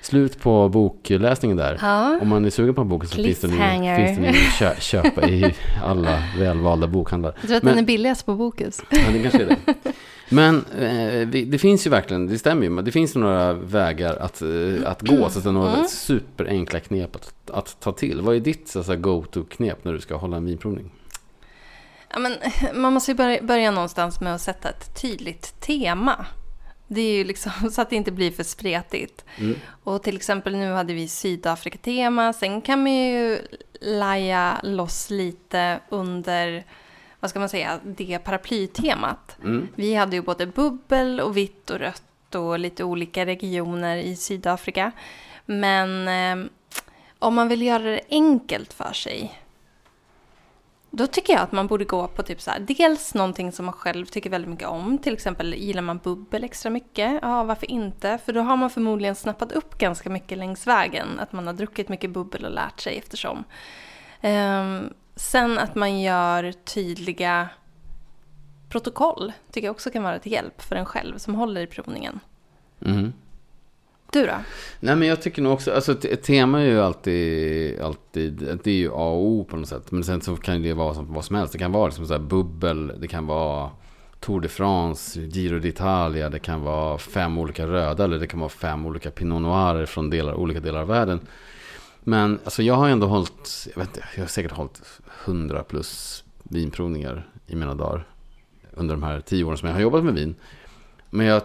Slut 0.00 0.40
på 0.40 0.68
bokläsningen 0.68 1.56
där. 1.56 1.78
Ja. 1.82 2.18
Om 2.22 2.28
man 2.28 2.44
är 2.44 2.50
sugen 2.50 2.74
på 2.74 2.80
en 2.80 2.88
boken 2.88 3.08
så 3.08 3.14
finns 3.16 3.40
den, 3.40 3.50
ju, 3.50 3.96
finns 4.06 4.16
den 4.18 4.24
ju 4.24 4.30
att 4.30 4.58
kö- 4.58 4.80
köpa 4.80 5.28
i 5.28 5.54
alla 5.84 6.22
välvalda 6.38 6.86
bokhandlar. 6.86 7.34
Jag 7.40 7.46
tror 7.48 7.56
att 7.56 7.62
Men- 7.62 7.74
den 7.74 7.84
är 7.84 7.86
billigast 7.86 8.26
på 8.26 8.34
Bokus. 8.34 8.80
Ja, 8.90 8.98
det 9.12 9.18
kanske 9.22 9.42
är 9.42 9.46
det. 9.46 9.56
Men 10.32 10.64
eh, 10.64 11.28
det 11.28 11.58
finns 11.58 11.86
ju 11.86 11.90
verkligen, 11.90 12.26
det 12.26 12.38
stämmer 12.38 12.62
ju, 12.62 12.70
men 12.70 12.84
det 12.84 12.92
finns 12.92 13.16
ju 13.16 13.20
några 13.20 13.52
vägar 13.52 14.16
att, 14.16 14.42
eh, 14.42 14.90
att 14.90 15.02
gå. 15.02 15.30
Så 15.30 15.38
att 15.38 15.44
det 15.44 15.50
är 15.50 15.52
några 15.52 15.74
Mm. 15.74 15.88
superenkla 15.88 16.80
knep 16.80 17.16
att, 17.16 17.50
att 17.50 17.80
ta 17.80 17.92
till. 17.92 18.20
Vad 18.20 18.36
är 18.36 18.40
ditt 18.40 18.68
så 18.68 18.96
go-to-knep 18.96 19.84
när 19.84 19.92
du 19.92 20.00
ska 20.00 20.16
hålla 20.16 20.36
en 20.36 20.44
vinprovning? 20.44 20.90
Ja, 22.12 22.18
men, 22.18 22.36
man 22.82 22.92
måste 22.92 23.10
ju 23.10 23.16
börja, 23.16 23.42
börja 23.42 23.70
någonstans 23.70 24.20
med 24.20 24.34
att 24.34 24.40
sätta 24.40 24.68
ett 24.68 25.00
tydligt 25.02 25.60
tema. 25.60 26.26
Det 26.86 27.00
är 27.00 27.12
ju 27.14 27.24
liksom 27.24 27.52
så 27.70 27.82
att 27.82 27.90
det 27.90 27.96
inte 27.96 28.12
blir 28.12 28.30
för 28.30 28.42
spretigt. 28.44 29.24
Mm. 29.38 29.54
Och 29.84 30.02
till 30.02 30.16
exempel 30.16 30.56
nu 30.56 30.72
hade 30.72 30.94
vi 30.94 31.08
Sydafrika-tema. 31.08 32.32
Sen 32.32 32.62
kan 32.62 32.82
man 32.82 32.92
ju 32.92 33.38
laja 33.80 34.60
loss 34.62 35.10
lite 35.10 35.80
under, 35.88 36.64
vad 37.22 37.30
ska 37.30 37.38
man 37.38 37.48
säga, 37.48 37.80
det 37.84 38.18
paraplytemat. 38.18 39.36
Mm. 39.44 39.68
Vi 39.74 39.94
hade 39.94 40.16
ju 40.16 40.22
både 40.22 40.46
bubbel 40.46 41.20
och 41.20 41.36
vitt 41.36 41.70
och 41.70 41.78
rött 41.78 42.34
och 42.34 42.58
lite 42.58 42.84
olika 42.84 43.26
regioner 43.26 43.96
i 43.96 44.16
Sydafrika. 44.16 44.92
Men 45.46 46.08
eh, 46.08 46.50
om 47.18 47.34
man 47.34 47.48
vill 47.48 47.62
göra 47.62 47.82
det 47.82 48.00
enkelt 48.10 48.72
för 48.72 48.92
sig 48.92 49.40
Då 50.90 51.06
tycker 51.06 51.32
jag 51.32 51.42
att 51.42 51.52
man 51.52 51.66
borde 51.66 51.84
gå 51.84 52.08
på 52.08 52.22
typ 52.22 52.40
så 52.40 52.50
här, 52.50 52.60
dels 52.60 53.14
någonting 53.14 53.52
som 53.52 53.66
man 53.66 53.72
själv 53.72 54.06
tycker 54.06 54.30
väldigt 54.30 54.50
mycket 54.50 54.68
om. 54.68 54.98
Till 54.98 55.12
exempel 55.12 55.54
gillar 55.54 55.82
man 55.82 55.98
bubbel 55.98 56.44
extra 56.44 56.70
mycket. 56.70 57.18
Ja, 57.22 57.44
varför 57.44 57.70
inte? 57.70 58.18
För 58.24 58.32
då 58.32 58.40
har 58.40 58.56
man 58.56 58.70
förmodligen 58.70 59.14
snappat 59.14 59.52
upp 59.52 59.78
ganska 59.78 60.10
mycket 60.10 60.38
längs 60.38 60.66
vägen. 60.66 61.08
Att 61.18 61.32
man 61.32 61.46
har 61.46 61.54
druckit 61.54 61.88
mycket 61.88 62.10
bubbel 62.10 62.44
och 62.44 62.52
lärt 62.52 62.80
sig 62.80 62.98
eftersom. 62.98 63.44
Ehm, 64.20 64.92
sen 65.16 65.58
att 65.58 65.74
man 65.74 66.00
gör 66.00 66.52
tydliga 66.52 67.48
protokoll 68.68 69.32
tycker 69.50 69.68
jag 69.68 69.74
också 69.74 69.90
kan 69.90 70.02
vara 70.02 70.18
till 70.18 70.32
hjälp 70.32 70.62
för 70.62 70.76
en 70.76 70.86
själv 70.86 71.18
som 71.18 71.34
håller 71.34 71.60
i 71.60 71.66
provningen. 71.66 72.20
Mhm. 72.78 73.12
Du 74.12 74.26
då? 74.26 74.34
Nej 74.80 74.96
men 74.96 75.08
jag 75.08 75.22
tycker 75.22 75.42
nog 75.42 75.52
också, 75.52 75.72
alltså 75.72 75.92
ett 75.92 76.22
tema 76.22 76.60
är 76.60 76.64
ju 76.64 76.80
alltid, 76.80 77.80
alltid, 77.80 78.58
det 78.64 78.70
är 78.70 78.74
ju 78.74 78.88
A 78.88 79.08
och 79.10 79.26
O 79.26 79.44
på 79.50 79.56
något 79.56 79.68
sätt. 79.68 79.90
Men 79.90 80.04
sen 80.04 80.20
så 80.20 80.36
kan 80.36 80.62
det 80.62 80.74
vara 80.74 80.94
som, 80.94 81.14
vad 81.14 81.24
som 81.24 81.36
helst. 81.36 81.52
Det 81.52 81.58
kan 81.58 81.72
vara 81.72 81.86
liksom 81.86 82.06
så 82.06 82.12
här 82.12 82.20
bubbel, 82.20 82.92
det 82.98 83.08
kan 83.08 83.26
vara 83.26 83.70
Tour 84.20 84.40
de 84.40 84.48
France, 84.48 85.20
Giro 85.20 85.58
d'Italia, 85.58 86.28
det 86.28 86.38
kan 86.38 86.62
vara 86.62 86.98
fem 86.98 87.38
olika 87.38 87.66
röda 87.66 88.04
eller 88.04 88.18
det 88.18 88.26
kan 88.26 88.40
vara 88.40 88.50
fem 88.50 88.86
olika 88.86 89.10
Pinot 89.10 89.42
Noirer 89.42 89.86
från 89.86 90.10
delar, 90.10 90.34
olika 90.34 90.60
delar 90.60 90.80
av 90.80 90.88
världen. 90.88 91.20
Men 92.04 92.38
alltså 92.44 92.62
jag 92.62 92.74
har 92.74 92.88
ändå 92.88 93.06
hållit, 93.06 93.68
jag 93.74 93.80
vet 93.80 93.88
inte, 93.88 94.08
jag 94.14 94.22
har 94.22 94.28
säkert 94.28 94.52
hållit 94.52 94.82
100 95.24 95.62
plus 95.62 96.24
vinprovningar 96.42 97.28
i 97.46 97.56
mina 97.56 97.74
dagar. 97.74 98.06
Under 98.70 98.94
de 98.94 99.02
här 99.02 99.20
tio 99.20 99.44
åren 99.44 99.58
som 99.58 99.68
jag 99.68 99.74
har 99.74 99.82
jobbat 99.82 100.04
med 100.04 100.14
vin. 100.14 100.34
Men 101.10 101.26
jag, 101.26 101.42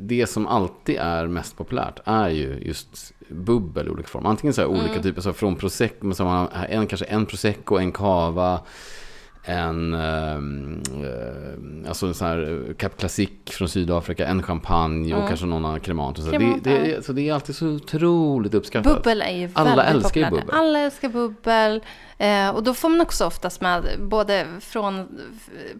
det 0.00 0.26
som 0.26 0.46
alltid 0.46 0.96
är 0.96 1.26
mest 1.26 1.56
populärt 1.56 2.00
är 2.04 2.28
ju 2.28 2.58
just 2.62 3.12
bubbel 3.28 3.86
i 3.86 3.90
olika 3.90 4.08
former. 4.08 4.30
Antingen 4.30 4.54
så 4.54 4.60
här 4.60 4.68
olika 4.68 5.02
typer, 5.02 5.20
så 5.20 5.32
från 5.32 5.56
prosecco, 5.56 6.12
som 6.12 6.26
man 6.26 6.48
har 6.52 6.66
en, 6.68 6.86
kanske 6.86 7.06
en 7.06 7.26
prosecco, 7.26 7.78
en 7.78 7.92
cava, 7.92 8.60
en, 9.48 9.94
ehm, 9.94 10.82
eh, 11.84 11.88
alltså 11.88 12.06
en 12.06 12.14
sån 12.14 12.28
här 12.28 12.74
Cap 12.78 12.96
Classic 12.96 13.30
från 13.46 13.68
Sydafrika, 13.68 14.26
en 14.26 14.42
champagne 14.42 15.14
och 15.14 15.28
kanske 15.28 15.46
någon 15.46 15.64
annan 15.64 15.80
cremant. 15.80 16.18
Och 16.18 16.24
så. 16.24 16.30
Det, 16.30 16.36
Cremant, 16.38 16.64
det, 16.64 16.94
är- 16.94 17.00
så 17.00 17.12
det 17.12 17.28
är 17.28 17.34
alltid 17.34 17.56
så 17.56 17.66
otroligt 17.68 18.54
uppskattat. 18.54 18.96
Bubbel 18.96 19.22
är 19.22 19.36
ju 19.36 19.50
Alla 19.54 19.84
älskar 19.84 20.20
ju 20.20 20.30
bubbel. 20.30 20.50
Alla 20.52 20.78
älskar 20.78 21.08
bubbel. 21.08 21.80
Eh, 22.18 22.50
och 22.50 22.62
då 22.62 22.74
får 22.74 22.88
man 22.88 23.00
också 23.00 23.26
oftast 23.26 23.60
med 23.60 23.84
både 23.98 24.46
från, 24.60 25.20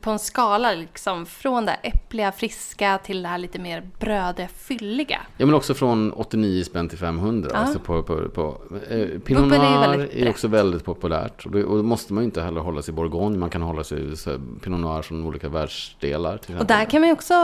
på 0.01 0.11
en 0.11 0.19
skala 0.19 0.73
liksom, 0.73 1.27
från 1.27 1.67
det 1.67 1.73
äppliga, 1.83 2.33
friska 2.33 2.99
till 3.05 3.23
det 3.23 3.29
här 3.29 3.39
lite 3.39 3.59
mer 3.59 3.91
brödiga, 3.99 4.49
fylliga. 4.49 5.21
Ja 5.37 5.47
men 5.47 5.55
också 5.55 5.75
från 5.75 6.13
89 6.13 6.65
spänn 6.65 6.89
till 6.89 6.99
500. 6.99 7.51
Ja. 7.53 7.59
Alltså 7.59 7.79
på, 7.79 8.03
på, 8.03 8.29
på, 8.29 8.59
eh, 8.91 9.07
Pinot 9.21 9.53
är 9.53 9.59
Noir 9.59 10.01
är, 10.01 10.07
brett. 10.07 10.29
också 10.29 10.49
väldigt 10.49 10.85
populärt. 10.85 11.47
Och, 11.47 11.53
det, 11.53 11.65
och 11.65 11.77
då 11.77 11.83
måste 11.83 12.13
man 12.13 12.23
ju 12.23 12.25
inte 12.25 12.43
heller 12.43 12.61
hålla 12.61 12.83
sig 12.83 12.93
i 12.93 12.95
Bourgogne. 12.95 13.39
Man 13.39 13.51
kan 13.51 13.63
hålla 13.63 13.85
sig 13.85 14.13
i 14.13 14.17
så 14.17 14.39
Pinot 14.63 14.81
Noir 14.81 15.03
från 15.03 15.27
olika 15.27 15.49
världsdelar. 15.49 16.41
Och 16.59 16.67
där 16.67 16.85
kan 16.85 17.01
man 17.01 17.09
ju 17.09 17.13
också 17.13 17.35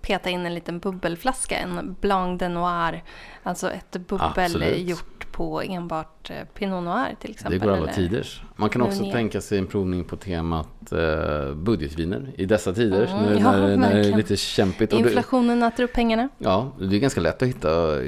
peta 0.00 0.30
in 0.30 0.46
en 0.46 0.54
liten 0.54 0.78
bubbelflaska, 0.78 1.56
en 1.56 1.96
Blanc 2.00 2.38
de 2.40 2.48
Noir. 2.48 3.02
Alltså 3.42 3.70
ett 3.70 3.90
bubbel 3.92 4.30
Absolut. 4.36 4.78
gjort 4.78 5.14
på 5.32 5.62
enbart 5.62 6.30
eh, 6.30 6.36
Pinot 6.54 6.84
Noir 6.84 7.16
till 7.20 7.30
exempel. 7.30 7.58
Det 7.58 7.66
går 7.66 7.72
alla 7.72 7.82
eller- 7.82 7.92
tiders. 8.14 8.42
Man 8.56 8.68
kan 8.70 8.82
också 8.82 9.10
tänka 9.10 9.40
sig 9.40 9.58
en 9.58 9.66
provning 9.66 10.04
på 10.04 10.16
temat 10.16 10.92
eh, 10.92 11.54
budgetviner 11.54 12.32
i 12.36 12.46
dessa 12.46 12.72
tider. 12.72 13.06
Mm, 13.06 13.22
nu 13.24 13.34
ja, 13.40 13.52
när, 13.52 13.76
när 13.76 13.94
det 13.94 14.08
är 14.08 14.16
lite 14.16 14.36
kämpigt. 14.36 14.92
Inflationen 14.92 15.62
äter 15.62 15.84
upp 15.84 15.92
pengarna. 15.92 16.28
ja, 16.38 16.72
det 16.78 16.96
är 16.96 17.00
ganska 17.00 17.20
lätt 17.20 17.42
att 17.42 17.48
hitta 17.48 17.98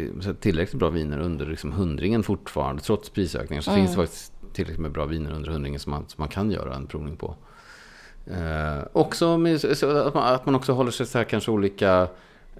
tillräckligt 0.40 0.78
bra 0.78 0.88
viner 0.90 1.18
under 1.20 1.46
liksom 1.46 1.72
hundringen 1.72 2.22
fortfarande. 2.22 2.82
Trots 2.82 3.10
prisökningar 3.10 3.62
så 3.62 3.70
Mm. 3.70 3.82
finns 3.82 3.96
det 3.96 4.02
faktiskt 4.02 4.32
tillräckligt 4.52 4.80
med 4.80 4.92
bra 4.92 5.04
viner 5.06 5.32
under 5.32 5.50
hundringen 5.50 5.80
som 5.80 5.90
man, 5.90 6.04
som 6.08 6.22
man 6.22 6.28
kan 6.28 6.50
göra 6.50 6.74
en 6.74 6.86
provning 6.86 7.16
på. 7.16 7.36
Eh, 8.26 8.84
också 8.92 9.38
med, 9.38 9.60
så- 9.60 9.96
att, 9.96 10.14
man, 10.14 10.34
att 10.34 10.46
man 10.46 10.54
också 10.54 10.72
håller 10.72 10.90
sig 10.90 11.06
så 11.06 11.18
här 11.18 11.24
kanske 11.24 11.50
olika, 11.50 12.08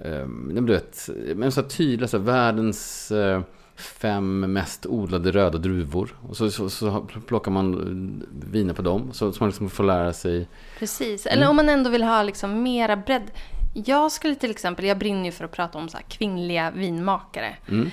eh, 0.00 0.26
du 0.53 0.73
vet, 0.73 1.09
men 1.35 1.53
så 1.53 1.61
här 1.61 1.69
tydliga, 1.69 2.09
så 2.09 2.17
här, 2.19 2.25
världens 2.25 3.11
eh, 3.12 3.41
fem 3.76 4.40
mest 4.40 4.87
odlade 4.87 5.30
röda 5.30 5.59
druvor. 5.59 6.16
Och 6.28 6.37
så, 6.37 6.50
så, 6.50 6.71
så 6.71 7.00
plockar 7.26 7.50
man 7.50 8.26
viner 8.50 8.75
på 8.75 8.83
dem, 8.83 9.12
så, 9.12 9.33
så 9.33 9.42
man 9.42 9.49
liksom 9.49 9.71
får 9.71 9.85
lära 9.85 10.12
sig. 10.12 10.49
Precis, 10.78 11.26
Mm. 11.26 11.38
eller 11.38 11.50
om 11.50 11.56
man 11.56 11.68
ändå 11.68 11.90
vill 11.90 12.02
ha 12.02 12.23
liksom 12.23 12.62
mera 12.62 12.97
bredd. 12.97 13.30
Jag 13.75 14.12
skulle 14.12 14.35
till 14.35 14.50
exempel, 14.50 14.85
jag 14.85 14.99
brinner 14.99 15.25
ju 15.25 15.33
för 15.33 15.45
att 15.45 15.52
prata 15.52 15.78
om 15.78 15.88
så 15.88 15.99
kvinnliga 16.09 16.71
vinmakare. 16.71 17.56
Mm. 17.68 17.90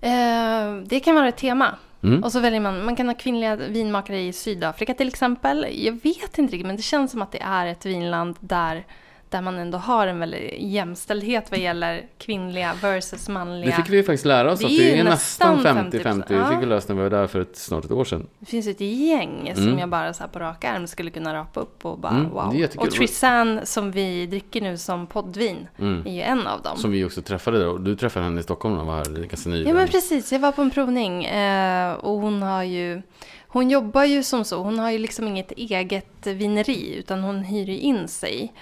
Eh, 0.00 0.86
det 0.88 1.00
kan 1.00 1.14
vara 1.14 1.28
ett 1.28 1.36
tema. 1.36 1.74
Mm. 2.02 2.24
Och 2.24 2.32
så 2.32 2.40
väljer 2.40 2.60
man, 2.60 2.84
man 2.84 2.96
kan 2.96 3.06
ha 3.08 3.14
kvinnliga 3.14 3.56
vinmakare 3.56 4.20
i 4.20 4.32
Sydafrika 4.32 4.94
till 4.94 5.08
exempel. 5.08 5.66
Jag 5.72 5.92
vet 5.92 6.38
inte 6.38 6.52
riktigt, 6.52 6.66
men 6.66 6.76
det 6.76 6.82
känns 6.82 7.10
som 7.10 7.22
att 7.22 7.32
det 7.32 7.42
är 7.42 7.66
ett 7.66 7.86
vinland 7.86 8.36
där, 8.40 8.86
där 9.34 9.40
man 9.42 9.58
ändå 9.58 9.78
har 9.78 10.06
en 10.06 10.18
väldigt 10.18 10.54
jämställdhet 10.58 11.50
vad 11.50 11.60
gäller 11.60 12.06
kvinnliga 12.18 12.74
versus 12.82 13.28
manliga. 13.28 13.70
Det 13.70 13.76
fick 13.82 13.92
vi 13.92 13.96
ju 13.96 14.02
faktiskt 14.02 14.24
lära 14.24 14.52
oss 14.52 14.58
Det 14.60 14.66
att 14.66 14.70
det 14.70 14.98
är 14.98 15.04
nästan 15.04 15.56
nästan 15.56 15.76
50-50. 15.90 16.02
50%. 16.02 16.18
Det 16.28 16.44
fick 16.48 16.58
vi 16.58 16.62
Ja. 16.62 16.66
lösa 16.68 16.94
när 16.94 17.02
vi 17.02 17.08
var 17.08 17.18
där 17.18 17.26
för 17.26 17.40
ett, 17.40 17.56
snart 17.56 17.84
ett 17.84 17.90
år 17.90 18.04
sedan. 18.04 18.26
Det 18.38 18.46
finns 18.46 18.66
ett 18.66 18.80
gäng 18.80 19.52
som 19.54 19.64
Mm. 19.64 19.78
jag 19.78 19.88
bara 19.88 20.12
så 20.12 20.22
här 20.22 20.28
på 20.30 20.38
rak 20.38 20.64
arm 20.64 20.86
skulle 20.86 21.10
kunna 21.10 21.34
rapa 21.34 21.60
upp 21.60 21.84
och 21.84 21.98
bara 21.98 22.12
Mm, 22.12 22.30
wow. 22.30 22.66
Och 22.76 22.90
Trissan 22.90 23.60
som 23.64 23.90
vi 23.90 24.26
dricker 24.26 24.60
nu 24.60 24.78
som 24.78 25.06
poddvin 25.06 25.68
är 26.04 26.12
ju 26.12 26.20
en 26.22 26.46
av 26.46 26.62
dem. 26.62 26.70
Mm. 26.72 26.78
Som 26.78 26.90
vi 26.90 27.04
också 27.04 27.22
träffade 27.22 27.58
där. 27.58 27.78
Du 27.78 27.96
träffade 27.96 28.24
henne 28.24 28.40
i 28.40 28.42
Stockholm 28.42 28.78
och 28.78 28.86
var 28.86 28.96
här 28.96 29.26
ganska 29.26 29.50
nyligen. 29.50 29.68
Ja 29.68 29.74
men 29.74 29.88
precis, 29.88 30.32
jag 30.32 30.40
var 30.40 30.52
på 30.52 30.62
en 30.62 30.70
provning 30.70 31.24
eh, 31.24 31.92
och 31.92 32.20
hon 32.20 32.42
har 32.42 32.62
ju 32.62 33.02
Hon 33.48 33.70
jobbar 33.70 34.04
ju 34.04 34.22
som 34.22 34.44
så, 34.44 34.62
hon 34.62 34.78
har 34.78 34.90
ju 34.90 34.98
liksom 34.98 35.28
inget 35.28 35.52
eget 35.52 36.26
vineri 36.26 36.94
utan 36.96 37.22
hon 37.22 37.42
hyr 37.42 37.66
ju 37.66 37.78
in 37.78 38.08
sig. 38.08 38.52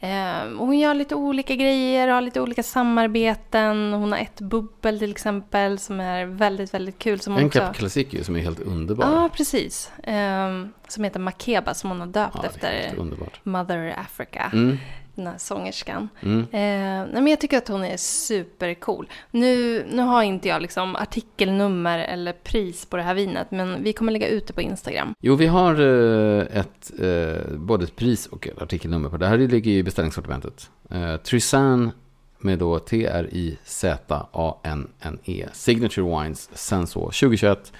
Eh, 0.00 0.42
och 0.58 0.66
hon 0.66 0.78
gör 0.78 0.94
lite 0.94 1.14
olika 1.14 1.54
grejer, 1.54 2.08
har 2.08 2.20
lite 2.20 2.40
olika 2.40 2.62
samarbeten. 2.62 3.92
Hon 3.92 4.12
har 4.12 4.18
ett 4.18 4.40
bubbel 4.40 4.98
till 4.98 5.10
exempel 5.10 5.78
som 5.78 6.00
är 6.00 6.24
väldigt, 6.26 6.74
väldigt 6.74 6.98
kul. 6.98 7.20
Som 7.20 7.36
En 7.36 7.46
också... 7.46 7.58
Cap 7.58 7.76
Classic 7.76 8.06
ju, 8.10 8.24
som 8.24 8.36
är 8.36 8.40
helt 8.40 8.60
underbar. 8.60 9.04
Ja, 9.04 9.28
precis. 9.32 9.92
Eh, 10.02 10.64
som 10.88 11.04
heter 11.04 11.20
Makeba 11.20 11.74
som 11.74 11.90
hon 11.90 12.00
har 12.00 12.06
döpt 12.06 12.36
Ja, 12.42 12.44
efter. 12.48 12.94
Mother 13.42 13.94
Africa, 13.98 14.50
Mm. 14.52 14.78
Den 15.18 15.26
här 15.26 15.38
sångerskan. 15.38 16.08
Mm. 16.20 16.40
Eh, 16.40 17.12
men 17.12 17.26
jag 17.26 17.40
tycker 17.40 17.58
att 17.58 17.68
hon 17.68 17.84
är 17.84 17.96
supercool. 17.96 19.08
Nu, 19.30 19.84
nu 19.90 20.02
har 20.02 20.22
inte 20.22 20.48
jag 20.48 20.62
liksom 20.62 20.96
artikelnummer 20.96 21.98
eller 21.98 22.32
pris 22.32 22.86
på 22.86 22.96
det 22.96 23.02
här 23.02 23.14
vinet, 23.14 23.50
men 23.50 23.82
vi 23.82 23.92
kommer 23.92 24.12
lägga 24.12 24.28
ut 24.28 24.46
det 24.46 24.52
på 24.52 24.62
Instagram. 24.62 25.14
Jo, 25.20 25.34
vi 25.34 25.46
har 25.46 25.80
eh, 25.80 26.46
ett, 26.58 26.90
eh, 27.00 27.36
både 27.56 27.84
ett 27.84 27.96
pris 27.96 28.26
och 28.26 28.46
ett 28.46 28.62
artikelnummer 28.62 29.08
på 29.08 29.16
det. 29.16 29.24
Det 29.24 29.28
här 29.28 29.38
ligger 29.38 29.70
i 29.70 29.82
beställningssortimentet. 29.82 30.70
Eh, 30.90 31.16
Trisan 31.16 31.90
med 32.38 32.58
då 32.58 32.78
T-R-I-Z-A-N-N-E. 32.78 33.58
Signature 35.52 36.22
Wines 36.22 36.50
Sensor 36.52 37.04
2021. 37.04 37.72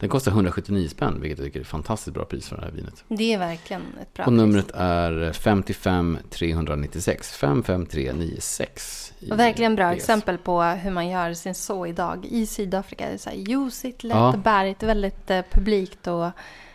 Den 0.00 0.08
kostar 0.08 0.32
179 0.32 0.88
spänn, 0.88 1.20
vilket 1.20 1.38
jag 1.38 1.46
tycker 1.46 1.58
är 1.60 1.62
ett 1.62 1.68
fantastiskt 1.68 2.14
bra 2.14 2.24
pris 2.24 2.48
för 2.48 2.56
det 2.56 2.62
här 2.62 2.70
vinet. 2.70 3.04
Det 3.08 3.34
är 3.34 3.38
verkligen 3.38 3.82
ett 4.02 4.14
bra 4.14 4.24
Och 4.24 4.32
numret 4.32 4.70
är 4.74 5.32
55 5.32 6.18
396. 6.30 7.36
55396. 7.36 9.12
i 9.20 9.30
Och 9.32 9.38
verkligen 9.38 9.76
bra 9.76 9.90
PS. 9.92 9.96
exempel 9.96 10.38
på 10.38 10.62
hur 10.62 10.90
man 10.90 11.08
gör 11.08 11.34
sin 11.34 11.54
så 11.54 11.86
idag 11.86 12.26
i 12.30 12.46
Sydafrika. 12.46 13.06
Det 13.06 13.12
är 13.12 13.18
så 13.18 13.30
här 13.30 13.36
ljusigt, 13.36 14.04
lätt, 14.04 14.16
Ja. 14.16 14.34
bärigt, 14.44 14.82
väldigt 14.82 15.30
eh, 15.30 15.40
publikt 15.50 16.06
och 16.06 16.28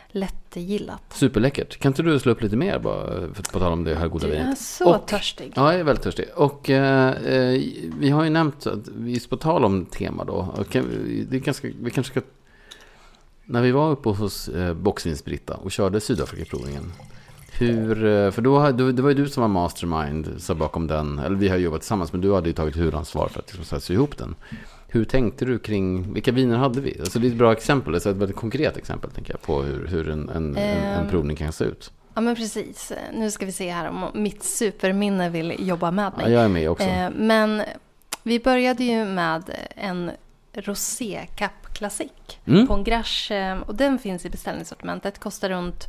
lättgillat. 0.07 1.01
Superläckert. 1.13 1.77
Kan 1.79 1.89
inte 1.89 2.03
du 2.03 2.19
slå 2.19 2.31
upp 2.31 2.41
lite 2.41 2.55
mer 2.57 2.79
bara, 2.79 3.05
för, 3.33 3.43
på 3.53 3.59
tal 3.59 3.73
om 3.73 3.83
det 3.83 3.95
här 3.95 4.07
goda 4.07 4.27
Du 4.27 4.31
vinet? 4.33 4.47
är 4.57 4.63
så 4.63 4.95
Och- 4.95 5.07
törstig. 5.07 5.53
Ja, 5.55 5.71
jag 5.71 5.79
är 5.79 5.83
väldigt 5.83 6.03
törstig. 6.03 6.25
Och 6.35 6.69
eh, 6.69 7.09
eh, 7.09 7.61
vi 7.99 8.09
har 8.09 8.23
ju 8.23 8.29
nämnt, 8.29 8.67
att 8.67 8.87
vi 8.95 9.19
på 9.27 9.37
tal 9.37 9.65
om 9.65 9.85
tema 9.85 10.23
då, 10.23 10.65
kan, 10.69 10.85
det 11.29 11.39
ganska, 11.39 11.67
vi 11.81 11.91
kanske 11.91 12.11
ska... 12.11 12.21
När 13.45 13.61
vi 13.61 13.71
var 13.71 13.91
uppe 13.91 14.09
hos 14.09 14.47
eh, 14.47 14.73
Boxvins-Britta 14.73 15.53
och 15.53 15.71
körde 15.71 16.01
Sydafrikaprovningen. 16.01 16.93
Hur, 17.51 18.05
eh, 18.05 18.31
för 18.31 18.41
då, 18.41 18.71
det 18.71 19.01
var 19.01 19.09
ju 19.09 19.15
du 19.15 19.29
som 19.29 19.41
var 19.41 19.47
mastermind 19.47 20.33
så 20.37 20.55
bakom 20.55 20.87
den, 20.87 21.19
eller 21.19 21.35
vi 21.35 21.49
har 21.49 21.57
jobbat 21.57 21.81
tillsammans, 21.81 22.11
men 22.13 22.21
du 22.21 22.33
hade 22.33 22.47
ju 22.49 22.53
tagit 22.53 22.77
huvudansvar 22.77 23.27
för 23.27 23.39
att 23.39 23.57
liksom, 23.57 23.81
sy 23.81 23.93
ihop 23.93 24.17
den. 24.17 24.35
Hur 24.87 25.05
tänkte 25.05 25.45
du 25.45 25.59
kring, 25.59 26.13
vilka 26.13 26.31
viner 26.31 26.57
hade 26.57 26.81
vi? 26.81 26.99
Alltså 26.99 27.19
det 27.19 27.27
är 27.27 27.31
ett 27.31 27.37
bra 27.37 27.51
exempel, 27.51 27.93
alltså 27.93 28.09
ett 28.09 28.15
väldigt 28.15 28.37
konkret 28.37 28.77
exempel 28.77 29.11
tänker 29.11 29.33
jag 29.33 29.41
på 29.41 29.61
hur, 29.61 29.87
hur 29.87 30.09
en, 30.09 30.29
en, 30.29 30.35
en, 30.35 30.57
en 30.57 31.01
Ehm. 31.03 31.09
provning 31.09 31.37
kan 31.37 31.51
se 31.51 31.63
ut. 31.63 31.91
Ja 32.13 32.21
men 32.21 32.35
precis. 32.35 32.91
Nu 33.13 33.31
ska 33.31 33.45
vi 33.45 33.51
se 33.51 33.71
här 33.71 33.89
om 33.89 34.05
mitt 34.13 34.43
superminne 34.43 35.29
vill 35.29 35.67
jobba 35.67 35.91
med 35.91 36.11
Ja, 36.17 36.23
mig. 36.23 36.31
jag 36.33 36.43
är 36.43 36.47
med 36.49 36.69
också. 36.69 36.85
Eh, 36.85 37.09
men 37.15 37.61
vi 38.23 38.39
började 38.39 38.83
ju 38.83 39.05
med 39.05 39.43
en 39.75 40.11
Rosé 40.53 41.27
Classic 41.75 42.11
Mm. 42.47 42.67
på 42.67 42.73
en 42.73 42.83
Grache. 42.83 43.35
eh, 43.35 43.57
Och 43.59 43.75
den 43.75 43.99
finns 43.99 44.25
i 44.25 44.29
beställningssortimentet. 44.29 45.19
Kostar 45.19 45.49
runt 45.49 45.87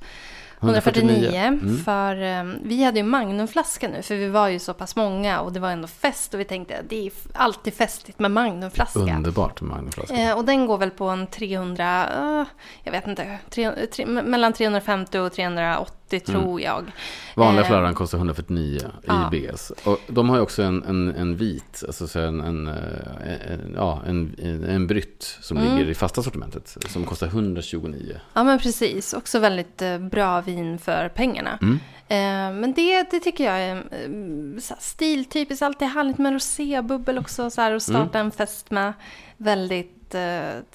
149. 0.61 1.37
Mm. 1.41 1.79
För 1.85 2.23
eh, 2.23 2.45
vi 2.63 2.85
hade 2.85 2.99
ju 2.99 3.05
Magnumflaska 3.05 3.89
nu, 3.89 4.03
för 4.03 4.15
vi 4.15 4.29
var 4.29 4.49
ju 4.49 4.59
så 4.59 4.75
pass 4.75 4.97
många 4.97 5.41
och 5.41 5.53
det 5.53 5.61
var 5.61 5.71
ändå 5.71 5.89
fest. 5.89 6.35
Och 6.35 6.41
vi 6.41 6.45
tänkte 6.45 6.79
att 6.79 6.89
det 6.91 7.07
är 7.07 7.13
alltid 7.35 7.75
festligt 7.75 8.19
med 8.19 8.31
Magnumflaska. 8.31 8.99
Underbart 8.99 9.61
med 9.61 9.71
Magnumflaska. 9.71 10.15
Eh, 10.17 10.37
och 10.39 10.45
den 10.45 10.67
går 10.67 10.79
väl 10.79 10.91
på 10.91 11.05
en 11.09 11.27
300, 11.27 12.07
eh, 12.41 12.45
jag 12.83 12.93
vet 12.93 13.07
inte, 13.07 13.39
tre, 13.51 13.73
tre, 13.87 14.05
me- 14.05 14.23
mellan 14.27 14.53
350 14.53 15.19
och 15.19 15.33
380 15.33 16.06
tror 16.11 16.61
jag. 16.61 16.93
Vanliga 17.35 17.63
eh, 17.63 17.69
flarran 17.69 17.95
kostar 17.95 18.19
149 18.19 18.81
ja. 19.07 19.31
i 19.33 19.41
BS. 19.41 19.71
Och 19.85 20.01
de 20.07 20.29
har 20.29 20.37
ju 20.37 20.43
också 20.43 20.63
en, 20.63 20.85
en, 20.85 21.15
en 21.17 21.37
vit, 21.37 21.85
alltså 21.87 22.09
så 22.09 22.21
en, 22.21 22.41
en, 22.41 22.69
eh, 22.69 23.53
en, 23.53 23.73
ja, 23.77 24.03
en, 24.07 24.37
en, 24.69 24.87
brytt 24.87 25.39
som 25.41 25.57
Mm. 25.57 25.77
ligger 25.77 25.91
i 25.91 25.95
fasta 25.95 26.23
sortimentet. 26.23 26.77
Som 26.89 27.05
kostar 27.05 27.27
129. 27.27 28.17
Ja 28.33 28.45
men 28.45 28.59
precis, 28.59 29.13
också 29.13 29.39
väldigt 29.39 29.83
eh, 29.83 29.99
bra 29.99 30.41
vin 30.41 30.79
för 30.79 31.09
pengarna. 31.09 31.59
Mm. 31.63 31.79
Eh, 32.09 32.61
men 32.61 32.73
det, 32.73 33.11
det 33.11 33.21
tycker 33.21 33.45
jag 33.45 33.61
är 33.61 33.77
eh, 33.77 34.77
stiltypiskt, 34.79 35.63
alltid 35.63 35.89
härligt 35.89 36.19
med 36.19 36.33
rosébubbel 36.33 37.19
också 37.19 37.51
så 37.51 37.61
här, 37.61 37.73
att 37.73 37.83
starta 37.83 38.19
en 38.19 38.31
fest 38.31 38.71
med. 38.71 38.93
Väldigt 39.37 39.93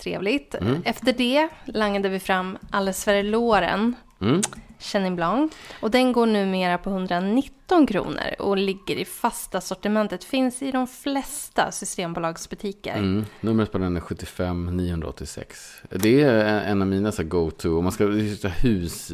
trevligt. 0.04 0.56
Mm. 0.56 0.82
Efter 0.86 1.14
det 1.14 1.50
langade 1.66 2.10
vi 2.10 2.20
fram 2.20 2.58
Allesfere 2.72 3.24
Loren 3.24 3.96
Mm. 4.22 4.42
Chenin 4.82 5.16
Blanc. 5.16 5.54
Och 5.80 5.92
den 5.92 6.12
går 6.12 6.26
numera 6.26 6.78
på 6.78 6.90
119 6.90 7.88
kronor 7.88 8.36
och 8.40 8.58
ligger 8.58 8.96
i 8.96 9.06
fasta 9.06 9.62
sortimentet. 9.62 10.24
Finns 10.24 10.62
i 10.62 10.72
de 10.72 10.88
flesta 10.88 11.72
systembolagsbutiker. 11.72 12.96
Mm. 12.98 13.26
Numret 13.40 13.72
på 13.72 13.78
den 13.78 13.96
är 13.98 14.02
75 14.02 14.78
986. 14.78 15.82
Det 15.90 16.22
är 16.22 16.62
en 16.62 16.82
av 16.82 16.88
mina 16.88 17.12
go-to. 17.18 17.78
Om 17.78 17.84
man 17.84 17.92
ska 17.92 18.06
hus. 18.50 19.12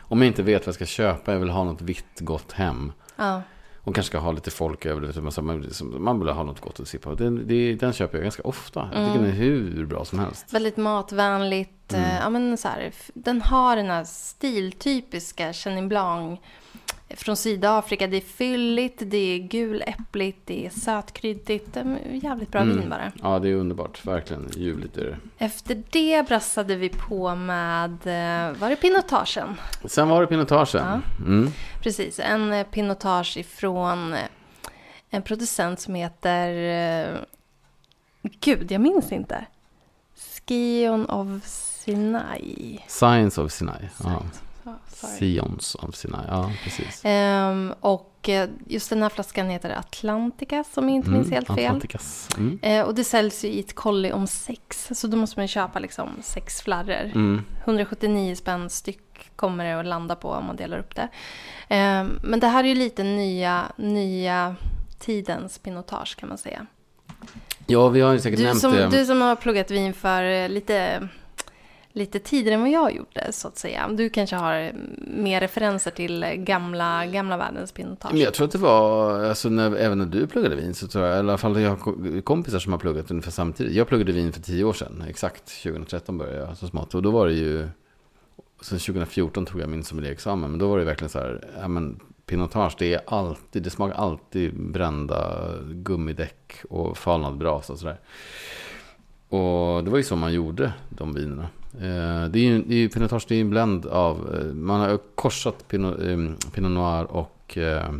Om 0.00 0.22
jag 0.22 0.26
inte 0.26 0.42
vet 0.42 0.62
vad 0.62 0.68
jag 0.68 0.74
ska 0.74 0.86
köpa, 0.86 1.32
jag 1.32 1.40
vill 1.40 1.50
ha 1.50 1.64
något 1.64 1.82
vitt 1.82 2.20
gott 2.20 2.52
hem. 2.52 2.92
Ja. 3.16 3.42
Och 3.90 3.94
kanske 3.94 4.10
ska 4.10 4.18
ha 4.18 4.32
lite 4.32 4.50
folk 4.50 4.86
över. 4.86 5.20
Man, 5.20 5.32
så- 5.32 5.42
man, 5.42 6.02
man 6.02 6.18
vill 6.20 6.28
ha 6.28 6.42
något 6.42 6.60
gott 6.60 6.80
att 6.80 6.88
sippa. 6.88 7.14
Den, 7.14 7.46
det, 7.48 7.74
den 7.74 7.92
köper 7.92 8.18
jag 8.18 8.22
ganska 8.22 8.42
ofta. 8.42 8.80
Jag 8.80 8.90
tycker 8.90 9.04
Mm. 9.18 9.22
den 9.22 9.30
är 9.30 9.32
hur 9.34 9.86
bra 9.86 10.04
som 10.04 10.18
helst. 10.18 10.54
Väldigt 10.54 10.76
matvänligt. 10.76 11.92
Mm. 11.92 12.04
eh, 12.04 12.16
Ja, 12.20 12.30
men 12.30 12.56
så 12.56 12.68
här, 12.68 12.92
den 13.14 13.42
har 13.42 13.76
den 13.76 13.86
här 13.86 14.04
stiltypiska 14.04 15.52
Chenin 15.52 15.88
Blanc 15.88 16.40
från 17.16 17.36
Sydafrika. 17.36 18.06
Det 18.06 18.16
är 18.16 18.20
fylligt, 18.20 19.02
det 19.06 19.16
är 19.16 19.38
guläppligt, 19.38 20.38
det 20.44 20.66
är 20.66 20.70
sötkryddigt. 20.70 21.76
Är 21.76 21.98
Jävligt 22.22 22.50
bra 22.52 22.60
Mm. 22.60 22.80
vin 22.80 22.90
bara. 22.90 23.12
Ja, 23.22 23.38
det 23.38 23.48
är 23.48 23.54
underbart. 23.54 24.06
Verkligen 24.06 24.48
ljuvligt 24.56 24.96
är 24.96 25.04
det. 25.04 25.44
Efter 25.44 25.82
det 25.90 26.26
brassade 26.28 26.76
vi 26.76 26.88
på 26.88 27.34
med, 27.34 27.90
eh, 27.92 28.56
var 28.58 28.70
det 28.70 28.76
pinotagen? 28.76 29.56
Sen 29.84 30.08
var 30.08 30.20
det 30.20 30.26
pinotagen. 30.26 31.02
Mm. 31.26 31.50
Precis, 31.82 32.20
en 32.20 32.52
eh, 32.52 32.66
pinotage 32.66 33.36
ifrån 33.36 34.12
eh, 34.14 34.20
en 35.10 35.22
producent 35.22 35.80
som 35.80 35.94
heter... 35.94 37.26
Gud, 38.40 38.72
jag 38.72 38.80
minns 38.80 39.12
inte. 39.12 39.44
Skion 40.46 41.06
of 41.06 41.44
Sinai. 41.44 42.78
Science 42.86 43.40
of 43.40 43.52
Sinai. 43.52 43.88
Ja. 44.04 44.10
Ja, 44.10 44.22
Sions 45.06 45.74
of 45.74 45.94
Sinai. 45.94 46.24
Ja, 46.28 46.52
precis. 46.64 47.00
Ehm, 47.04 47.74
och 47.80 48.28
eh, 48.28 48.48
just 48.66 48.90
den 48.90 49.02
här 49.02 49.08
flaskan 49.08 49.50
heter 49.50 49.70
Atlantica, 49.70 50.64
som 50.72 50.88
jag 50.88 50.96
inte 50.96 51.10
minns 51.10 51.30
helt 51.30 51.46
fel. 51.46 51.58
Mm, 51.58 51.66
Atlanticas. 51.66 52.28
Mm. 52.38 52.58
Eh, 52.62 52.82
och 52.86 52.94
det 52.94 53.04
säljs 53.04 53.44
ju 53.44 53.48
i 53.48 53.60
ett 53.60 53.74
kolli 53.74 54.12
om 54.12 54.26
sex, 54.26 54.88
så 54.94 55.06
då 55.06 55.16
måste 55.16 55.40
man 55.40 55.48
köpa 55.48 55.78
liksom 55.78 56.08
sex 56.22 56.62
flarror. 56.62 57.10
Mm. 57.14 57.44
179 57.64 58.34
spänn 58.34 58.70
styck 58.70 59.30
kommer 59.36 59.64
det 59.64 59.80
att 59.80 59.86
landa 59.86 60.16
på 60.16 60.30
om 60.30 60.44
man 60.46 60.56
delar 60.56 60.78
upp 60.78 60.94
det. 60.94 61.08
Ehm, 61.68 62.18
men 62.22 62.40
det 62.40 62.46
här 62.46 62.64
är 62.64 62.68
ju 62.68 62.74
lite 62.74 63.02
nya, 63.04 63.72
nya 63.76 64.56
tidens 64.98 65.58
pinotage 65.58 66.16
kan 66.16 66.28
man 66.28 66.38
säga. 66.38 66.66
Ja, 67.66 67.88
vi 67.88 68.00
har 68.00 68.12
ju 68.12 68.18
säkert 68.20 68.38
Du 68.38 68.44
nämnt 68.44 68.60
som, 68.60 68.72
det. 68.72 68.88
du 68.88 69.06
som 69.06 69.20
har 69.20 69.36
pluggat 69.36 69.70
vin 69.70 69.94
för 69.94 70.22
eh, 70.22 70.48
lite, 70.48 71.08
lite 71.92 72.18
tidigare 72.18 72.54
än 72.54 72.60
vad 72.60 72.70
jag 72.70 72.96
gjorde 72.96 73.32
så 73.32 73.48
att 73.48 73.56
säga. 73.58 73.88
Du 73.88 74.10
kanske 74.10 74.36
har 74.36 74.72
mer 74.98 75.40
referenser 75.40 75.90
till 75.90 76.24
gamla, 76.36 77.06
gamla 77.06 77.36
världens 77.36 77.72
pinotage. 77.72 78.12
Men 78.12 78.20
jag 78.20 78.34
tror 78.34 78.46
att 78.46 78.52
det 78.52 78.58
var, 78.58 79.24
alltså 79.24 79.48
när, 79.48 79.76
även 79.76 79.98
när 79.98 80.06
du 80.06 80.26
pluggade 80.26 80.56
vin, 80.56 80.74
så 80.74 80.88
tror 80.88 81.04
jag, 81.04 81.16
i 81.16 81.18
alla 81.18 81.38
fall 81.38 81.60
jag 81.60 81.70
har 81.70 82.20
kompisar 82.20 82.58
som 82.58 82.72
har 82.72 82.80
pluggat 82.80 83.10
ungefär 83.10 83.30
samtidigt. 83.30 83.74
Jag 83.74 83.88
pluggade 83.88 84.12
vin 84.12 84.32
för 84.32 84.40
tio 84.40 84.64
år 84.64 84.72
sedan, 84.72 85.04
exakt 85.08 85.62
2013 85.62 86.18
började 86.18 86.38
jag 86.38 86.56
så 86.56 86.66
smått. 86.66 86.94
Och 86.94 87.02
då 87.02 87.10
var 87.10 87.26
det 87.26 87.34
ju, 87.34 87.68
sen 88.60 88.78
2014 88.78 89.46
tog 89.46 89.60
jag 89.60 89.68
min 89.68 89.84
sommelierexamen, 89.84 90.50
men 90.50 90.58
då 90.58 90.68
var 90.68 90.78
det 90.78 90.84
verkligen 90.84 91.10
så 91.10 91.18
här, 91.18 91.44
ja 91.60 91.68
men 91.68 92.00
pinotage, 92.26 92.76
det 92.78 92.94
är 92.94 93.00
alltid, 93.06 93.62
det 93.62 93.70
smakar 93.70 93.94
alltid 93.94 94.60
brända 94.70 95.50
gummidäck 95.68 96.62
och 96.68 96.98
falnad 96.98 97.38
brasa 97.38 97.72
och 97.72 97.78
sådär. 97.78 98.00
Och 99.30 99.84
det 99.84 99.90
var 99.90 99.96
ju 99.98 100.04
så 100.04 100.16
man 100.16 100.32
gjorde 100.32 100.72
de 100.88 101.14
vinerna. 101.14 101.48
Eh, 101.74 102.30
Det 102.30 102.38
är 102.38 102.42
ju, 102.42 102.62
det 102.62 102.74
är 102.74 102.78
ju 102.78 102.88
pinotage, 102.88 103.24
det 103.28 103.34
är 103.36 103.40
en 103.40 103.50
blend 103.50 103.86
av, 103.86 104.34
eh, 104.34 104.54
man 104.54 104.80
har 104.80 104.98
korsat 105.14 105.68
pinot, 105.68 106.00
eh, 106.00 106.50
pinot 106.52 106.70
noir 106.70 107.04
och 107.04 107.58
eh, 107.58 107.94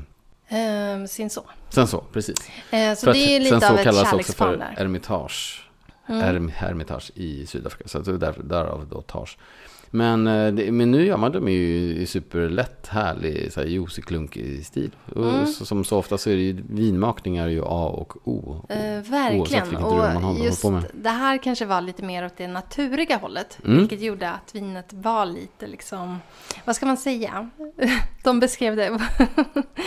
Ehm, 0.53 1.09
sin 1.09 1.31
så. 1.31 1.43
Sen 1.69 1.87
så, 1.87 2.05
precis. 2.13 2.37
Eh, 2.71 2.95
så 2.95 3.05
För 3.07 3.13
det 3.13 3.19
är 3.19 3.39
ju 3.39 3.39
lite 3.39 3.71
av 3.71 3.77
ett 3.77 3.85
kallas 3.85 4.13
också 4.13 4.33
för. 4.33 4.59
Hermitage. 4.77 5.67
Mm. 6.07 6.21
Herm, 6.21 6.49
hermitage 6.49 7.11
i 7.15 7.47
Sydafrika. 7.47 7.89
Så 7.89 7.99
det 7.99 8.11
är 8.11 8.19
där, 8.19 8.35
därav 8.45 8.87
då 8.91 9.03
tage. 9.03 9.39
Men, 9.93 10.27
eh, 10.27 10.73
men 10.73 10.91
nu 10.91 11.07
gör 11.07 11.17
man 11.17 11.33
dem 11.33 11.49
ju 11.49 11.95
i 11.97 12.07
superlätt, 12.07 12.89
härlig, 12.89 13.53
så 13.53 13.61
här 13.61 13.67
juicy, 13.67 14.03
klunkig 14.03 14.67
stil. 14.67 14.91
Och 15.15 15.29
Mm. 15.31 15.47
så, 15.47 15.67
som 15.67 15.85
så 15.85 15.99
ofta 15.99 16.19
så 16.19 16.31
är 16.31 16.35
det 16.37 16.43
ju, 16.43 16.63
vinmakning 16.71 17.37
är 17.37 17.49
ju 17.49 17.63
A 17.65 17.87
och 17.89 18.29
O. 18.29 18.65
Eh, 18.69 18.77
verkligen. 19.11 19.77
har- 19.77 20.15
Och 20.17 20.21
håller 20.23 20.45
just 20.45 20.65
det 20.95 21.09
här 21.11 21.39
kanske 21.39 21.65
var 21.67 21.81
lite 21.81 22.03
mer 22.03 22.27
åt 22.27 22.37
det 22.37 22.49
naturiga 22.49 23.17
hållet. 23.17 23.59
Mm. 23.65 23.79
Vilket 23.79 24.01
gjorde 24.01 24.31
att 24.31 24.55
vinet 24.55 24.93
var 24.93 25.27
lite 25.27 25.67
liksom, 25.67 26.19
vad 26.65 26.77
ska 26.77 26.87
man 26.87 26.97
säga? 26.97 27.51
De 28.25 28.41
beskrev 28.41 28.77
det 28.77 29.01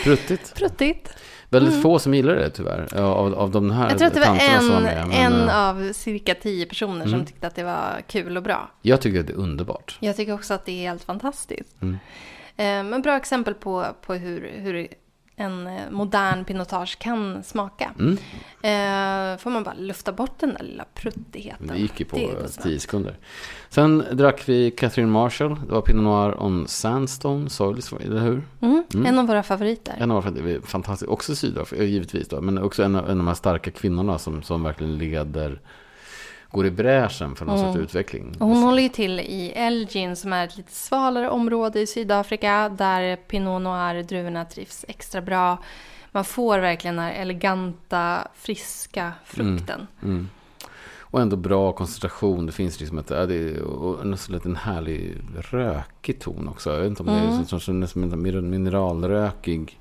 Pruttigt. 0.03 0.55
pruttigt. 0.55 1.09
Väldigt 1.53 1.81
få 1.81 1.99
som 1.99 2.13
gillar 2.13 2.35
det 2.35 2.49
tyvärr. 2.49 2.97
Av, 3.01 3.33
av 3.33 3.51
de 3.51 3.71
här 3.71 3.79
Mm. 3.79 3.89
Jag 3.89 3.97
tror 3.97 4.07
att 4.07 4.13
det 4.13 4.19
var 4.19 4.59
som 4.59 4.75
en, 4.75 4.83
med. 4.83 5.07
Men, 5.07 5.33
en 5.33 5.49
eh, 5.49 5.69
av 5.69 5.93
cirka 5.93 6.35
tio 6.35 6.65
personer 6.65 7.05
som 7.05 7.13
Mm. 7.13 7.25
tyckte 7.25 7.47
att 7.47 7.55
det 7.55 7.63
var 7.63 8.01
kul 8.07 8.37
och 8.37 8.43
bra. 8.43 8.71
Jag 8.81 9.01
tycker 9.01 9.19
att 9.19 9.27
det 9.27 9.33
är 9.33 9.37
underbart. 9.37 9.97
Jag 9.99 10.15
tycker 10.15 10.33
också 10.33 10.53
att 10.53 10.65
det 10.65 10.71
är 10.71 10.89
helt 10.89 11.03
fantastiskt. 11.03 11.81
Mm. 11.81 11.93
Eh, 12.57 12.89
Men 12.91 13.01
bra 13.01 13.17
exempel 13.17 13.53
på, 13.53 13.85
på 14.05 14.13
hur, 14.13 14.51
hur 14.55 14.87
en 15.35 15.67
eh, 15.67 15.89
modern 15.91 16.45
pinotage 16.45 16.99
kan 16.99 17.43
smaka. 17.43 17.91
Mm. 17.99 18.17
Eh, 18.61 19.37
får 19.37 19.49
man 19.49 19.63
bara 19.63 19.75
lufta 19.75 20.11
bort 20.11 20.39
den 20.39 20.53
där 20.53 20.63
lilla 20.63 20.85
pruttigheten. 20.93 21.67
Det 21.67 21.77
gick 21.77 21.99
ju 21.99 22.05
på, 22.05 22.17
eh. 22.17 22.63
10 22.63 22.79
sekunder. 22.79 23.17
Sen 23.69 24.03
drack 24.11 24.49
vi 24.49 24.71
Catherine 24.71 25.11
Marshall. 25.11 25.55
Det 25.67 25.73
var 25.73 25.81
Pinot 25.81 26.03
Noir 26.03 26.43
on 26.43 26.67
Sandstone 26.67 27.49
Soils, 27.49 27.93
eller 27.93 28.21
hur? 28.21 28.41
Mm, 28.61 28.83
Mm. 28.93 29.05
En 29.05 29.19
av 29.19 29.27
våra 29.27 29.43
favoriter. 29.43 29.95
En 29.99 30.11
av 30.11 30.33
de 30.33 30.61
fantastiska, 30.61 31.11
också 31.11 31.35
Sydafrika 31.35 31.83
givetvis 31.83 32.27
då, 32.27 32.41
men 32.41 32.57
också 32.57 32.83
en 32.83 32.95
av, 32.95 33.03
en 33.05 33.11
av 33.11 33.17
de 33.17 33.27
här 33.27 33.33
starka 33.33 33.71
kvinnorna 33.71 34.19
som, 34.19 34.43
som 34.43 34.63
verkligen 34.63 34.97
leder, 34.97 35.61
går 36.53 36.65
i 36.65 36.71
bräschen 36.71 37.35
för 37.35 37.45
någon 37.45 37.59
Mm. 37.59 37.73
sorts 37.73 37.83
utveckling. 37.83 38.35
Och 38.39 38.47
hon 38.47 38.63
håller 38.63 38.81
ju 38.83 38.89
till 38.89 39.19
i 39.19 39.51
Elgin 39.55 40.15
som 40.15 40.33
är 40.33 40.45
ett 40.47 40.57
lite 40.57 40.71
svalare 40.71 41.29
område 41.29 41.79
i 41.79 41.87
Sydafrika 41.87 42.69
där 42.69 43.15
Pinot 43.15 43.61
Noir-druvorna 43.61 44.45
trivs 44.45 44.85
extra 44.87 45.21
bra. 45.21 45.57
Man 46.11 46.25
får 46.25 46.59
verkligen 46.59 46.95
den 46.95 47.05
här 47.05 47.13
eleganta, 47.13 48.27
friska 48.35 49.11
frukten. 49.25 49.87
Mm. 50.03 50.29
Och 50.99 51.21
ändå 51.21 51.35
bra 51.35 51.71
koncentration. 51.71 52.45
Det 52.45 52.51
finns 52.51 52.79
liksom 52.79 52.97
ett, 52.97 53.09
ja, 53.09 53.25
det 53.25 53.61
och 53.61 54.01
en 54.01 54.17
liten 54.29 54.55
härlig 54.55 55.17
rökig 55.51 56.19
ton 56.19 56.47
också. 56.47 56.71
Jag 56.73 56.79
vet 56.79 56.87
inte 56.87 57.03
om 57.03 57.07
det 57.09 57.13
är 57.13 57.27
Mm. 57.27 57.45
så, 57.45 57.71
nästan 57.73 58.01
min- 58.21 58.49
mineralrökig. 58.49 59.79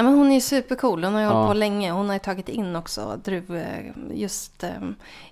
Ja, 0.00 0.04
men 0.04 0.14
hon 0.14 0.30
är 0.30 0.34
ju 0.34 0.40
supercool. 0.40 1.04
Hon 1.04 1.14
har 1.14 1.20
ju 1.20 1.26
Ja. 1.26 1.32
hållit 1.32 1.48
på 1.48 1.54
länge. 1.54 1.92
Hon 1.92 2.06
har 2.06 2.14
ju 2.14 2.18
tagit 2.18 2.48
in 2.48 2.76
också 2.76 3.20
druv, 3.24 3.64
just 4.12 4.64
eh, 4.64 4.70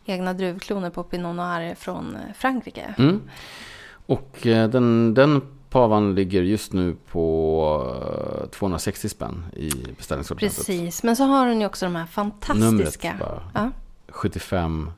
egna 0.05 0.33
druvkloner 0.33 0.91
på 0.91 1.03
Pinot 1.03 1.37
Noir 1.37 1.75
från 1.75 2.15
eh, 2.17 2.35
Frankrike. 2.35 2.95
Mm. 2.99 3.21
Och 4.07 4.47
eh, 4.47 4.69
den, 4.69 5.15
den 5.15 5.43
pavan 5.71 6.15
ligger 6.15 6.43
just 6.43 6.73
nu 6.73 6.97
på 7.11 7.95
eh, 8.43 8.49
260 8.49 9.09
spänn 9.09 9.45
i 9.57 9.71
beställningssortimentet. 9.97 10.67
Precis, 10.67 11.03
men 11.03 11.17
så 11.17 11.25
har 11.25 11.47
hon 11.47 11.61
ju 11.61 11.67
också 11.67 11.87
de 11.87 11.97
här 11.97 12.07
fantastiska... 12.07 12.71
Numret 12.71 13.03
bara. 13.21 13.43
Ja. 13.55 13.71
75 14.09 14.91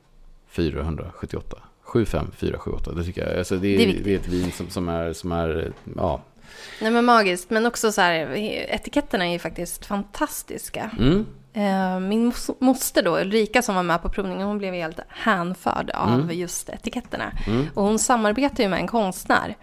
478. 0.47 1.57
75 1.81 2.31
478. 2.35 2.91
Det 2.91 3.03
tycker 3.03 3.27
jag. 3.27 3.37
Alltså 3.37 3.57
det, 3.57 3.67
är, 3.67 3.77
Det 3.77 3.99
är 3.99 4.03
det, 4.03 4.13
är 4.13 4.19
ett 4.19 4.27
vin 4.27 4.51
som, 4.51 4.69
som 4.69 4.89
är, 4.89 5.13
som 5.13 5.31
är 5.31 5.71
ja. 5.95 6.21
Nej 6.81 6.91
men 6.91 7.05
magiskt, 7.05 7.49
men 7.49 7.65
också 7.65 7.91
så 7.91 8.01
här, 8.01 8.35
etiketterna 8.75 9.25
är 9.27 9.31
ju 9.31 9.39
faktiskt 9.39 9.85
fantastiska. 9.85 10.89
Mm. 10.99 11.25
Eh, 11.53 11.99
Min 11.99 12.31
mos- 12.31 12.55
moster 12.59 13.03
då, 13.03 13.19
Ulrika 13.19 13.61
som 13.61 13.75
var 13.75 13.83
med 13.83 14.01
på 14.01 14.09
provningen, 14.09 14.47
hon 14.47 14.57
blev 14.57 14.73
helt 14.73 14.99
hänförd 15.09 15.89
av 15.89 16.13
Mm. 16.13 16.37
just 16.37 16.69
etiketterna. 16.69 17.31
Mm. 17.47 17.67
Och 17.73 17.83
hon 17.83 17.99
samarbetar 17.99 18.63
ju 18.63 18.69
med 18.69 18.79
en 18.79 18.87
konstnär. 18.87 19.55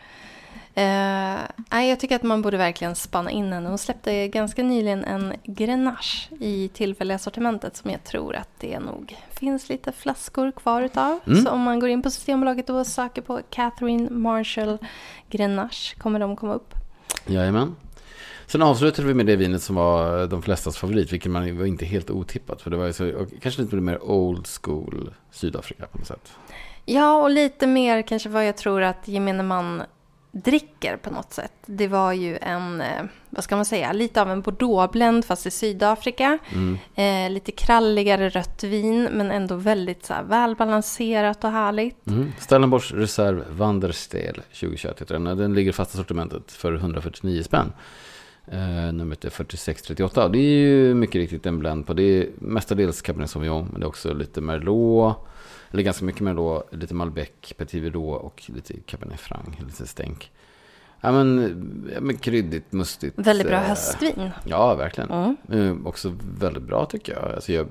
Eh, 0.74 1.84
jag 1.88 2.00
tycker 2.00 2.16
att 2.16 2.22
man 2.22 2.42
borde 2.42 2.56
verkligen 2.56 2.94
spanna 2.94 3.30
in 3.30 3.52
henne. 3.52 3.68
Hon 3.68 3.78
släppte 3.78 4.28
ganska 4.28 4.62
nyligen 4.62 5.04
en 5.04 5.34
Grenache 5.44 6.28
i 6.40 6.68
tillfälliga 6.74 7.18
sortimentet 7.18 7.76
som 7.76 7.90
jag 7.90 8.04
tror 8.04 8.36
att 8.36 8.48
det 8.58 8.78
nog 8.80 9.16
finns 9.30 9.68
lite 9.68 9.92
flaskor 9.92 10.50
kvar 10.52 10.82
utav. 10.82 11.20
Mm. 11.26 11.44
Så 11.44 11.50
om 11.50 11.60
man 11.60 11.80
går 11.80 11.88
in 11.88 12.02
på 12.02 12.10
Systembolaget 12.10 12.70
och 12.70 12.86
söker 12.86 13.22
på 13.22 13.40
Catherine 13.50 14.10
Marshall 14.10 14.78
Grenache 15.30 15.94
kommer 15.98 16.18
de 16.20 16.36
komma 16.36 16.54
upp. 16.54 16.74
Jajamän. 17.30 17.76
Sen 18.46 18.62
avslutade 18.62 19.08
vi 19.08 19.14
med 19.14 19.26
det 19.26 19.36
vinet 19.36 19.62
som 19.62 19.76
var 19.76 20.20
eh, 20.20 20.28
de 20.28 20.42
flestas 20.42 20.76
favorit, 20.76 21.12
vilket 21.12 21.32
man 21.32 21.58
var 21.58 21.66
inte 21.66 21.84
helt 21.86 22.10
otippat. 22.10 22.62
För 22.62 22.70
det 22.70 22.76
var 22.76 22.86
ju 22.86 22.92
så, 22.92 23.26
kanske 23.42 23.62
lite 23.62 23.76
mer 23.76 24.02
old 24.02 24.46
school 24.46 25.14
Sydafrika 25.30 25.86
på 25.86 25.98
något 25.98 26.06
sätt. 26.06 26.32
Ja, 26.84 27.22
och 27.22 27.30
lite 27.30 27.66
mer 27.66 28.02
kanske 28.02 28.28
vad 28.28 28.46
jag 28.46 28.56
tror 28.56 28.82
att 28.82 29.08
gemene 29.08 29.42
man 29.42 29.82
dricker 30.44 30.96
på 30.96 31.10
något 31.10 31.32
sätt. 31.32 31.52
Det 31.66 31.88
var 31.88 32.12
ju 32.12 32.38
en, 32.40 32.80
eh, 32.80 33.04
vad 33.30 33.44
ska 33.44 33.56
man 33.56 33.64
säga, 33.64 33.92
lite 33.92 34.22
av 34.22 34.30
en 34.30 34.40
bordeauxblend 34.40 35.24
fast 35.24 35.46
i 35.46 35.50
Sydafrika. 35.50 36.38
Mm. 36.54 36.78
Eh, 36.94 37.32
lite 37.32 37.52
kralligare 37.52 38.28
rött 38.28 38.64
vin 38.64 39.08
men 39.12 39.30
ändå 39.30 39.54
väldigt 39.54 40.06
så 40.06 40.14
här, 40.14 40.22
välbalanserat 40.22 41.44
och 41.44 41.50
härligt. 41.50 42.06
Mm. 42.06 42.32
Stellenbosch 42.38 42.92
Reserve 42.94 43.42
Wanderstel 43.50 44.34
2021 44.34 45.00
heter 45.00 45.14
den. 45.18 45.24
Den 45.38 45.54
ligger 45.54 45.70
i 45.70 45.72
fasta 45.72 45.98
sortimentet 45.98 46.52
för 46.52 46.74
149 46.74 47.42
spänn. 47.42 47.72
Eh, 48.52 48.92
numret 48.92 49.24
är 49.24 49.30
4638. 49.30 50.28
Det 50.28 50.38
är 50.38 50.42
ju 50.42 50.94
mycket 50.94 51.14
riktigt 51.14 51.46
en 51.46 51.58
blend 51.58 51.86
på. 51.86 51.94
Det 51.94 52.02
är 52.02 52.28
mestadels 52.38 53.02
Cabernet 53.02 53.30
Sauvignon. 53.30 53.68
Men 53.72 53.80
det 53.80 53.84
är 53.84 53.88
också 53.88 54.14
lite 54.14 54.40
Merlot. 54.40 55.27
Eller 55.70 55.82
ganska 55.82 56.04
mycket 56.04 56.20
Merlot. 56.20 56.68
Lite 56.74 56.94
Malbec, 56.94 57.30
Petit 57.56 57.82
Verdot 57.82 58.22
och 58.22 58.42
lite 58.46 58.74
Cabernet 58.86 59.20
Franc. 59.20 59.48
Lite 59.66 59.86
stänk. 59.86 60.30
Ja 61.00 61.12
men, 61.12 61.90
ja, 61.94 62.00
men 62.00 62.16
kryddigt, 62.16 62.72
mustigt. 62.72 63.18
Väldigt 63.18 63.46
bra 63.46 63.56
eh, 63.56 63.62
höstvin. 63.62 64.30
Ja, 64.44 64.74
verkligen. 64.74 65.10
Mm. 65.10 65.36
Eh, 65.48 65.86
också 65.86 66.14
väldigt 66.38 66.62
bra 66.62 66.86
tycker 66.86 67.12
jag. 67.12 67.34
Alltså 67.34 67.52
jag. 67.52 67.66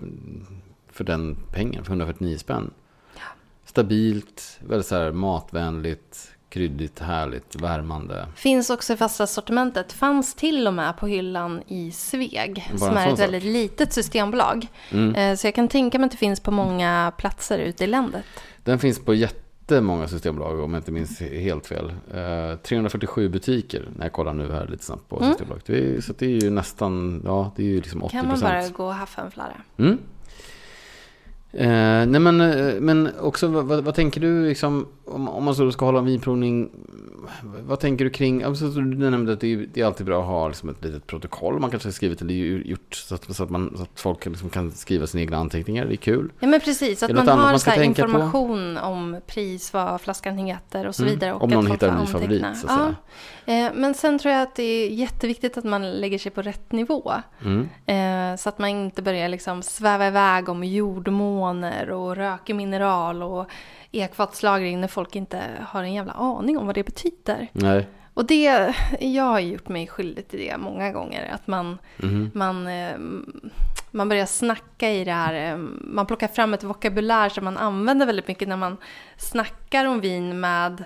För 0.91 1.03
den 1.03 1.37
pengen, 1.51 1.83
för 1.83 1.91
149 1.91 2.37
spänn. 2.37 2.71
Stabilt, 3.65 4.59
väldigt 4.67 4.87
så 4.87 4.95
här 4.95 5.11
matvänligt, 5.11 6.36
kryddigt, 6.49 6.99
härligt, 6.99 7.61
värmande. 7.61 8.27
Finns 8.35 8.69
också 8.69 8.93
i 8.93 8.97
fasta 8.97 9.27
sortimentet. 9.27 9.93
Fanns 9.93 10.33
till 10.35 10.67
och 10.67 10.73
med 10.73 10.97
på 10.97 11.07
hyllan 11.07 11.61
i 11.67 11.91
Sveg. 11.91 12.67
Bara 12.71 12.77
som 12.79 12.97
är 12.97 13.03
ett 13.03 13.09
sak. 13.09 13.19
väldigt 13.19 13.43
litet 13.43 13.93
systembolag. 13.93 14.67
Mm. 14.91 15.15
Eh, 15.15 15.35
så 15.35 15.47
jag 15.47 15.55
kan 15.55 15.67
tänka 15.67 15.99
mig 15.99 16.05
att 16.05 16.11
det 16.11 16.17
finns 16.17 16.39
på 16.39 16.51
många 16.51 17.13
platser 17.17 17.59
ute 17.59 17.83
i 17.83 17.87
landet. 17.87 18.25
Den 18.63 18.79
finns 18.79 18.99
på 18.99 19.13
jättemånga 19.13 20.07
systembolag 20.07 20.59
om 20.59 20.73
jag 20.73 20.79
inte 20.79 20.91
minns 20.91 21.19
helt 21.19 21.67
fel. 21.67 21.89
Eh, 22.13 22.57
347 22.57 23.29
butiker 23.29 23.89
när 23.97 24.05
jag 24.05 24.13
kollar 24.13 24.33
nu 24.33 24.51
här 24.51 24.67
lite 24.67 24.83
snabbt 24.83 25.09
på 25.09 25.17
Mm. 25.17 25.29
Systembolaget. 25.29 26.05
Så 26.05 26.13
det 26.17 26.25
är 26.25 26.41
ju 26.41 26.49
nästan, 26.49 27.21
ja 27.25 27.51
det 27.55 27.63
är 27.63 27.67
ju 27.67 27.75
liksom 27.81 28.03
80 28.03 28.11
Kan 28.11 28.27
man 28.27 28.39
bara 28.39 28.67
gå 28.69 28.85
och 28.85 28.93
haffa 28.93 29.21
en 29.21 29.31
flarra. 29.31 29.61
Mm. 29.77 29.97
Eh, 31.57 32.05
nej 32.07 32.19
men, 32.19 32.41
eh, 32.41 32.79
men 32.79 33.09
också 33.21 33.47
vad, 33.47 33.65
vad, 33.65 33.83
vad 33.83 33.95
tänker 33.95 34.21
du 34.21 34.47
liksom, 34.47 34.87
om, 35.05 35.29
om 35.29 35.43
man 35.43 35.55
så 35.55 35.71
ska 35.71 35.85
hålla 35.85 35.99
en 35.99 36.05
vinprovning, 36.05 36.69
vad 37.43 37.79
tänker 37.79 38.05
du 38.05 38.11
kring, 38.11 38.43
alltså, 38.43 38.67
du 38.67 39.09
nämnde 39.09 39.33
att 39.33 39.39
det 39.39 39.53
är, 39.53 39.67
det 39.73 39.81
är 39.81 39.85
alltid 39.85 40.05
bra 40.05 40.21
att 40.21 40.27
ha 40.27 40.47
liksom 40.47 40.69
ett 40.69 40.83
litet 40.83 41.07
protokoll 41.07 41.59
man 41.59 41.69
kanske 41.69 41.87
har 41.87 41.93
skrivit 41.93 42.21
eller 42.21 42.33
gjort 42.33 42.95
så 42.95 43.15
att, 43.15 43.35
så 43.35 43.43
att, 43.43 43.49
man, 43.49 43.73
så 43.77 43.83
att 43.83 43.99
folk 43.99 44.25
liksom 44.25 44.49
kan 44.49 44.71
skriva 44.71 45.07
sina 45.07 45.21
egna 45.21 45.37
anteckningar, 45.37 45.85
det 45.85 45.93
är 45.93 45.97
kul. 45.97 46.31
Ja 46.39 46.47
men 46.47 46.59
precis, 46.61 47.03
att 47.03 47.11
man 47.11 47.27
har 47.27 47.35
man 47.37 47.59
så 47.59 47.71
tänka 47.71 48.03
på? 48.03 48.09
information 48.09 48.77
om 48.77 49.21
pris, 49.27 49.73
vad 49.73 50.01
flaskan 50.01 50.37
heter 50.37 50.87
och 50.87 50.95
så 50.95 51.03
Mm, 51.03 51.13
vidare. 51.13 51.33
Och 51.33 51.43
om 51.43 51.49
någon 51.49 51.67
hittar 51.71 51.87
en 51.89 51.99
ny 51.99 52.05
favorit, 52.05 52.45
så 52.57 52.67
ja. 52.67 52.93
Eh, 53.53 53.71
Men 53.75 53.93
sen 53.93 54.19
tror 54.19 54.33
jag 54.33 54.41
att 54.41 54.55
det 54.55 54.63
är 54.63 54.89
jätteviktigt 54.89 55.57
att 55.57 55.63
man 55.63 55.91
lägger 55.91 56.17
sig 56.19 56.31
på 56.31 56.41
rätt 56.41 56.71
nivå. 56.71 57.13
Mm. 57.45 57.69
Eh, 57.85 58.37
Så 58.37 58.49
att 58.49 58.59
man 58.59 58.69
inte 58.69 59.01
börjar 59.01 59.29
liksom 59.29 59.63
sväva 59.63 60.07
iväg 60.07 60.49
om 60.49 60.63
jordmåner 60.63 61.89
och 61.91 62.15
röker 62.15 62.53
mineral 62.53 63.23
och 63.23 63.49
ekfatslagring 63.91 64.81
när 64.81 64.87
folk 64.87 65.15
inte 65.15 65.41
har 65.67 65.83
en 65.83 65.93
jävla 65.93 66.11
aning 66.13 66.57
om 66.57 66.65
vad 66.65 66.75
det 66.75 66.83
betyder. 66.83 67.47
Nej. 67.51 67.87
Och 68.13 68.25
det, 68.25 68.73
jag 68.99 69.23
har 69.23 69.39
gjort 69.39 69.67
mig 69.69 69.87
skyldig 69.87 70.27
till 70.27 70.39
det 70.39 70.57
många 70.57 70.91
gånger. 70.91 71.29
Att 71.33 71.47
man, 71.47 71.77
Mhm. 71.97 72.31
man, 72.33 72.67
eh, 72.67 72.97
man 73.91 74.09
börjar 74.09 74.25
snacka 74.25 74.91
i 74.91 75.03
det 75.03 75.11
här. 75.11 75.51
eh, 75.53 75.57
Man 75.81 76.05
plockar 76.05 76.27
fram 76.27 76.53
ett 76.53 76.63
vokabulär 76.63 77.29
som 77.29 77.43
man 77.43 77.57
använder 77.57 78.05
väldigt 78.05 78.27
mycket 78.27 78.47
när 78.47 78.57
man 78.57 78.77
snackar 79.17 79.85
om 79.85 79.99
vin 79.99 80.39
med 80.39 80.83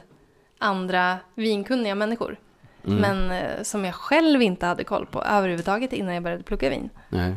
andra 0.59 1.17
vinkunniga 1.35 1.95
människor. 1.95 2.37
Mm. 2.85 2.97
Men 2.97 3.31
eh, 3.31 3.63
som 3.63 3.85
jag 3.85 3.95
själv 3.95 4.41
inte 4.41 4.65
hade 4.65 4.83
koll 4.83 5.05
på 5.05 5.23
överhuvudtaget 5.23 5.93
innan 5.93 6.13
jag 6.13 6.23
började 6.23 6.43
plugga 6.43 6.69
vin. 6.69 6.89
Nej. 7.09 7.35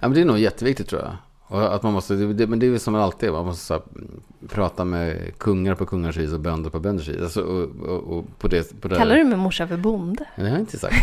Ja, 0.00 0.08
men 0.08 0.12
det 0.12 0.20
är 0.20 0.24
nog 0.24 0.38
jätteviktigt 0.38 0.88
tror 0.88 1.02
jag. 1.02 1.16
Och 1.48 1.74
att 1.74 1.82
man 1.82 1.92
måste, 1.92 2.14
det, 2.14 2.46
men 2.46 2.58
det 2.58 2.66
är 2.66 2.70
väl 2.70 2.80
som 2.80 2.94
alltid, 2.94 3.32
man 3.32 3.46
måste 3.46 3.74
här, 3.74 3.82
prata 4.48 4.84
med 4.84 5.38
kungar 5.38 5.74
på 5.74 5.86
kungars 5.86 6.16
vis 6.16 6.32
och 6.32 6.40
bönder 6.40 6.70
på 6.70 6.80
bönders 6.80 7.08
vis. 7.08 7.22
Alltså, 7.22 7.40
och, 7.40 7.88
och, 7.88 8.18
och 8.18 8.38
på 8.38 8.48
det, 8.48 8.80
på 8.80 8.88
det 8.88 8.96
Kallar 8.96 9.16
du 9.16 9.24
min 9.24 9.38
morsa 9.38 9.68
för 9.68 9.76
bonde? 9.76 10.24
Nej, 10.36 10.44
det 10.44 10.50
har 10.50 10.56
jag 10.56 10.60
inte 10.62 10.78
sagt. 10.78 10.96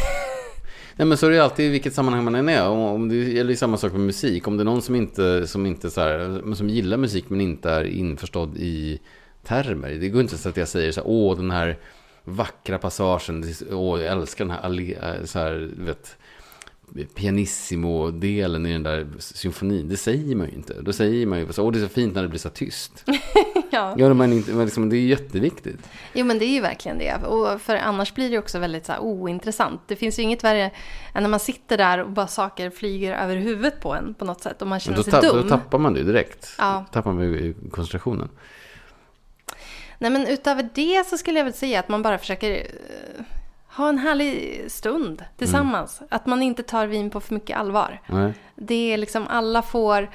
Nej 0.95 1.08
men 1.08 1.17
så 1.17 1.25
är 1.25 1.32
det 1.32 1.43
alltid 1.43 1.65
i 1.65 1.69
vilket 1.69 1.93
sammanhang 1.93 2.23
man 2.23 2.36
än 2.36 2.49
är. 2.49 2.67
Om, 2.67 2.79
om 2.79 3.10
det 3.10 3.15
gäller 3.15 3.49
ju 3.49 3.56
samma 3.56 3.77
sak 3.77 3.91
med 3.91 4.01
musik. 4.01 4.47
Om 4.47 4.58
det 4.58 4.63
är 4.63 4.65
någon 4.65 4.82
som 4.82 4.95
inte, 4.95 5.47
som 5.47 5.65
inte 5.65 5.89
så 5.89 6.01
här, 6.01 6.53
som 6.56 6.69
gillar 6.69 6.97
musik 6.97 7.25
men 7.29 7.41
inte 7.41 7.69
är 7.71 7.84
införstådd 7.84 8.58
i 8.58 8.99
termer. 9.43 9.89
Det 9.89 10.10
går 10.10 10.21
inte 10.21 10.38
så 10.38 10.49
att 10.49 10.58
jag 10.58 10.67
säger 10.67 10.91
så 10.91 11.01
här, 11.01 11.08
åh 11.10 11.38
den 11.38 11.51
här 11.51 11.77
vackra 12.23 12.77
passagen, 12.77 13.43
är- 13.43 13.73
åh 13.73 14.01
jag 14.01 14.12
älskar 14.12 14.45
den 14.45 14.53
här, 14.53 15.25
så 15.25 15.39
här 15.39 15.71
vet, 15.77 16.17
pianissimo-delen 17.15 18.65
i 18.65 18.73
den 18.73 18.84
där 18.84 19.08
symfonin. 19.19 19.89
Det 19.89 19.97
säger 19.97 20.36
man 20.36 20.47
ju 20.47 20.53
inte. 20.53 20.82
Då 20.82 20.93
säger 20.93 21.25
man 21.25 21.39
ju 21.39 21.53
så, 21.53 21.63
åh 21.63 21.71
det 21.71 21.79
är 21.79 21.84
så 21.84 21.89
fint 21.89 22.15
när 22.15 22.21
det 22.21 22.27
blir 22.27 22.39
så 22.39 22.49
tyst. 22.49 23.06
ja. 23.71 23.95
Ja, 23.97 24.13
men 24.13 24.34
inte, 24.34 24.51
men 24.51 24.65
liksom, 24.65 24.89
det 24.89 24.97
är 24.97 25.01
jätteviktigt. 25.01 25.89
Jo 26.13 26.25
men 26.25 26.39
det 26.39 26.45
är 26.45 26.53
ju 26.53 26.62
verkligen 26.62 26.97
det. 26.97 27.15
Och 27.25 27.62
för 27.62 27.75
annars 27.75 28.13
blir 28.13 28.29
det 28.29 28.38
också 28.38 28.60
väldigt 28.60 28.86
så 28.86 28.91
här, 28.91 28.99
ointressant. 28.99 29.82
Det 29.88 29.95
finns 29.95 30.19
ju 30.19 30.23
inget 30.23 30.43
värre 30.43 30.71
än 31.13 31.23
när 31.23 31.29
man 31.29 31.39
sitter 31.39 31.77
där 31.77 31.97
och 31.97 32.10
bara 32.10 32.27
saker 32.27 32.69
flyger 32.69 33.13
över 33.13 33.36
huvudet 33.36 33.82
på 33.82 33.93
en 33.93 34.13
på 34.13 34.25
något 34.25 34.41
sätt. 34.41 34.62
Och 34.62 34.67
man 34.67 34.79
känner 34.79 34.97
då, 34.97 35.03
sig 35.03 35.12
tapp, 35.12 35.21
dum. 35.21 35.41
då 35.41 35.49
tappar 35.49 35.77
man 35.77 35.93
det 35.93 35.99
ju 35.99 36.06
direkt. 36.06 36.56
Ja. 36.58 36.86
tappar 36.91 37.12
man 37.12 37.23
ju 37.23 37.53
koncentrationen. 37.71 38.29
Nej 39.97 40.12
men 40.12 40.27
utöver 40.27 40.69
det 40.73 41.08
så 41.08 41.17
skulle 41.17 41.39
jag 41.39 41.45
väl 41.45 41.53
säga 41.53 41.79
att 41.79 41.89
man 41.89 42.01
bara 42.01 42.17
försöker 42.17 42.51
eh, 42.51 43.25
ha 43.77 43.89
en 43.89 43.97
härlig 43.97 44.63
stund 44.71 45.23
tillsammans. 45.38 46.01
Att 46.09 46.25
man 46.25 46.41
inte 46.41 46.63
tar 46.63 46.88
vin 46.88 47.09
på 47.09 47.19
för 47.19 47.33
mycket 47.33 47.57
allvar. 47.57 48.01
Nej. 48.07 48.33
Det 48.55 48.93
är 48.93 48.97
liksom 48.97 49.27
alla 49.27 49.62
får 49.62 50.09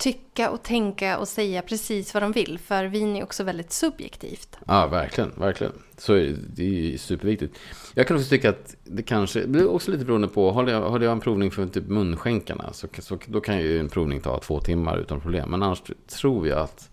tycka 0.00 0.50
och 0.50 0.62
tänka 0.62 1.18
och 1.18 1.28
säga 1.28 1.62
precis 1.62 2.14
vad 2.14 2.22
de 2.22 2.32
vill. 2.32 2.58
För 2.58 2.84
vin 2.84 3.16
är 3.16 3.22
också 3.22 3.44
väldigt 3.44 3.72
subjektivt. 3.72 4.58
Ja, 4.66 4.86
verkligen, 4.86 5.32
verkligen. 5.36 5.72
Så 5.98 6.12
är 6.12 6.20
det, 6.20 6.36
det 6.54 6.94
är 6.94 6.98
superviktigt. 6.98 7.58
Jag 7.94 8.06
kan 8.06 8.16
också 8.16 8.28
tycka 8.28 8.50
att 8.50 8.76
det 8.84 9.02
kanske, 9.02 9.40
det 9.40 9.46
blir 9.46 9.70
också 9.70 9.90
lite 9.90 10.04
beroende 10.04 10.28
på, 10.28 10.50
håller 10.50 10.72
jag, 10.72 10.90
håller 10.90 11.06
jag 11.06 11.12
en 11.12 11.20
provning 11.20 11.50
för 11.50 11.66
typ 11.66 11.86
munskänkarna, 11.86 12.72
så, 12.72 12.88
så 12.98 13.18
då 13.26 13.40
kan 13.40 13.58
ju 13.58 13.80
en 13.80 13.88
provning 13.88 14.20
ta 14.20 14.38
två 14.38 14.60
timmar 14.60 14.98
utan 14.98 15.20
problem. 15.20 15.50
Men 15.50 15.62
annars 15.62 15.82
tror 16.20 16.48
jag 16.48 16.58
att 16.58 16.90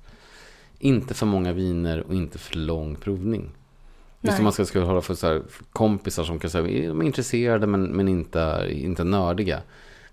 inte 0.79 1.13
för 1.13 1.25
många 1.25 1.53
viner 1.53 1.99
och 1.99 2.13
inte 2.13 2.37
för 2.37 2.57
lång 2.57 2.95
provning. 2.95 3.56
Just 4.27 4.39
om 4.39 4.43
man 4.43 4.53
ska, 4.53 4.65
ska 4.65 4.79
hålla 4.79 5.01
för 5.01 5.13
så 5.13 5.27
här, 5.27 5.41
kompisar 5.71 6.23
som 6.23 6.39
kan 6.39 6.49
säga, 6.49 6.63
de 6.63 7.01
är 7.01 7.05
intresserade 7.05 7.67
men, 7.67 7.83
men 7.83 8.07
inte, 8.07 8.67
inte 8.71 9.03
nördiga. 9.03 9.61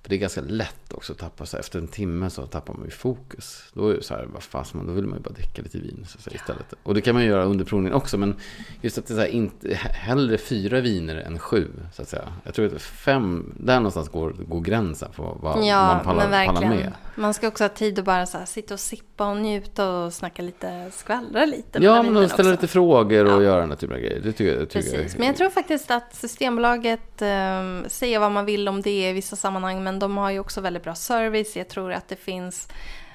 För 0.04 0.08
det 0.10 0.16
är 0.16 0.18
ganska 0.18 0.40
lätt 0.40 0.92
också 0.92 1.12
att 1.12 1.18
tappa 1.18 1.46
sig. 1.46 1.60
Efter 1.60 1.78
en 1.78 1.88
timme 1.88 2.30
så 2.30 2.46
tappar 2.46 2.74
man 2.74 2.84
ju 2.84 2.90
fokus. 2.90 3.64
Då 3.72 3.88
är 3.88 3.94
det 3.94 4.02
så 4.02 4.14
här, 4.14 4.28
vad 4.32 4.42
fasen, 4.42 4.86
då 4.86 4.92
vill 4.92 5.04
man 5.06 5.18
ju 5.18 5.22
bara 5.22 5.34
dricka 5.34 5.62
lite 5.62 5.78
vin 5.78 6.06
så 6.08 6.18
säga, 6.18 6.34
istället. 6.36 6.74
Och 6.82 6.94
det 6.94 7.00
kan 7.00 7.14
man 7.14 7.22
ju 7.22 7.28
göra 7.28 7.44
under 7.44 7.64
provningen 7.64 7.96
också. 7.96 8.18
Men 8.18 8.36
just 8.80 8.98
att 8.98 9.06
det 9.06 9.14
är 9.14 9.16
så 9.16 9.20
här, 9.20 9.28
inte, 9.28 9.74
hellre 9.74 10.38
fyra 10.38 10.80
viner 10.80 11.16
än 11.16 11.38
sju, 11.38 11.68
så 11.92 12.02
att 12.02 12.08
säga. 12.08 12.32
Jag 12.44 12.54
tror 12.54 12.74
att 12.74 12.82
fem, 12.82 13.54
där 13.56 13.76
någonstans 13.76 14.08
går, 14.08 14.30
går 14.30 14.60
gränsen 14.60 15.12
för 15.12 15.36
vad 15.40 15.64
ja, 15.66 15.86
man 15.86 16.04
pallar, 16.04 16.28
men 16.28 16.46
pallar 16.46 16.60
verkligen. 16.60 16.76
med. 16.76 16.92
Man 17.16 17.34
ska 17.34 17.48
också 17.48 17.64
ha 17.64 17.68
tid 17.68 17.98
att 17.98 18.04
bara 18.04 18.26
så 18.26 18.38
här, 18.38 18.46
sitta 18.46 18.74
och 18.74 18.80
sippa 18.80 19.30
och 19.30 19.36
njuta 19.36 19.90
och 19.90 20.12
snacka 20.12 20.42
lite, 20.42 20.90
skvallra 20.92 21.44
lite. 21.44 21.78
Ja, 21.82 22.02
men 22.02 22.16
att 22.16 22.30
ställa 22.30 22.48
också. 22.48 22.60
lite 22.62 22.72
frågor 22.72 23.24
och 23.24 23.42
Ja. 23.42 23.46
göra 23.46 23.60
den 23.60 23.70
här 23.70 23.76
typen 23.76 23.96
av 23.96 24.02
grejer. 24.02 24.20
Det 24.20 24.32
tycker 24.32 24.56
det 24.56 24.66
tycker 24.66 24.90
Precis, 24.90 25.12
jag 25.12 25.18
men 25.18 25.26
jag 25.26 25.36
tror 25.36 25.50
faktiskt 25.50 25.90
att 25.90 26.14
Systembolaget 26.14 27.22
eh, 27.22 27.28
säger 27.86 28.18
vad 28.18 28.32
man 28.32 28.44
vill 28.44 28.68
om 28.68 28.82
det 28.82 29.08
i 29.10 29.12
vissa 29.12 29.36
sammanhang, 29.36 29.84
men 29.84 29.93
de 29.98 30.16
har 30.16 30.30
ju 30.30 30.38
också 30.38 30.60
väldigt 30.60 30.82
bra 30.82 30.94
service. 30.94 31.56
Jag 31.56 31.68
tror 31.68 31.92
att 31.92 32.08
det 32.08 32.16
finns, 32.16 32.68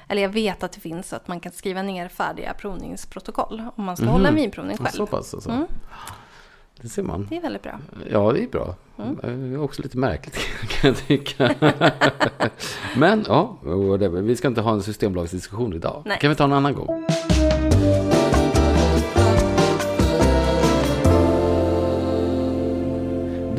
eller 0.07 0.21
jag 0.21 0.29
vet 0.29 0.63
att 0.63 0.71
det 0.71 0.79
finns, 0.79 1.13
att 1.13 1.27
man 1.27 1.39
kan 1.39 1.51
skriva 1.51 1.81
ner 1.81 2.07
färdiga 2.07 2.53
provningsprotokoll 2.53 3.63
om 3.75 3.83
man 3.83 3.95
ska 3.97 4.05
Mhm. 4.05 4.13
hålla 4.13 4.27
en 4.29 4.35
vinprovning 4.35 4.77
själv. 4.77 4.89
Så 4.89 5.05
pass 5.05 5.33
alltså. 5.33 5.49
Mm. 5.49 5.65
Det 6.81 6.89
ser 6.89 7.03
man. 7.03 7.27
Det 7.29 7.37
är 7.37 7.41
väldigt 7.41 7.63
bra. 7.63 7.79
Ja, 8.11 8.31
det 8.31 8.43
är 8.43 8.47
bra. 8.47 8.75
Mm. 8.97 9.15
Det 9.51 9.55
är 9.57 9.61
också 9.63 9.81
lite 9.81 9.97
märkligt 9.97 10.37
kan 10.69 10.87
jag 10.89 10.97
tycka. 11.07 11.55
Men 12.97 13.25
ja, 13.27 13.57
whatever. 13.61 14.21
vi 14.21 14.35
ska 14.35 14.47
inte 14.47 14.61
ha 14.61 14.71
en 14.73 14.83
systembolagsdiskussion 14.83 15.73
idag. 15.73 16.01
Nej. 16.05 16.17
kan 16.21 16.29
vi 16.29 16.35
ta 16.35 16.43
en 16.43 16.53
annan 16.53 16.73
gång. 16.73 17.05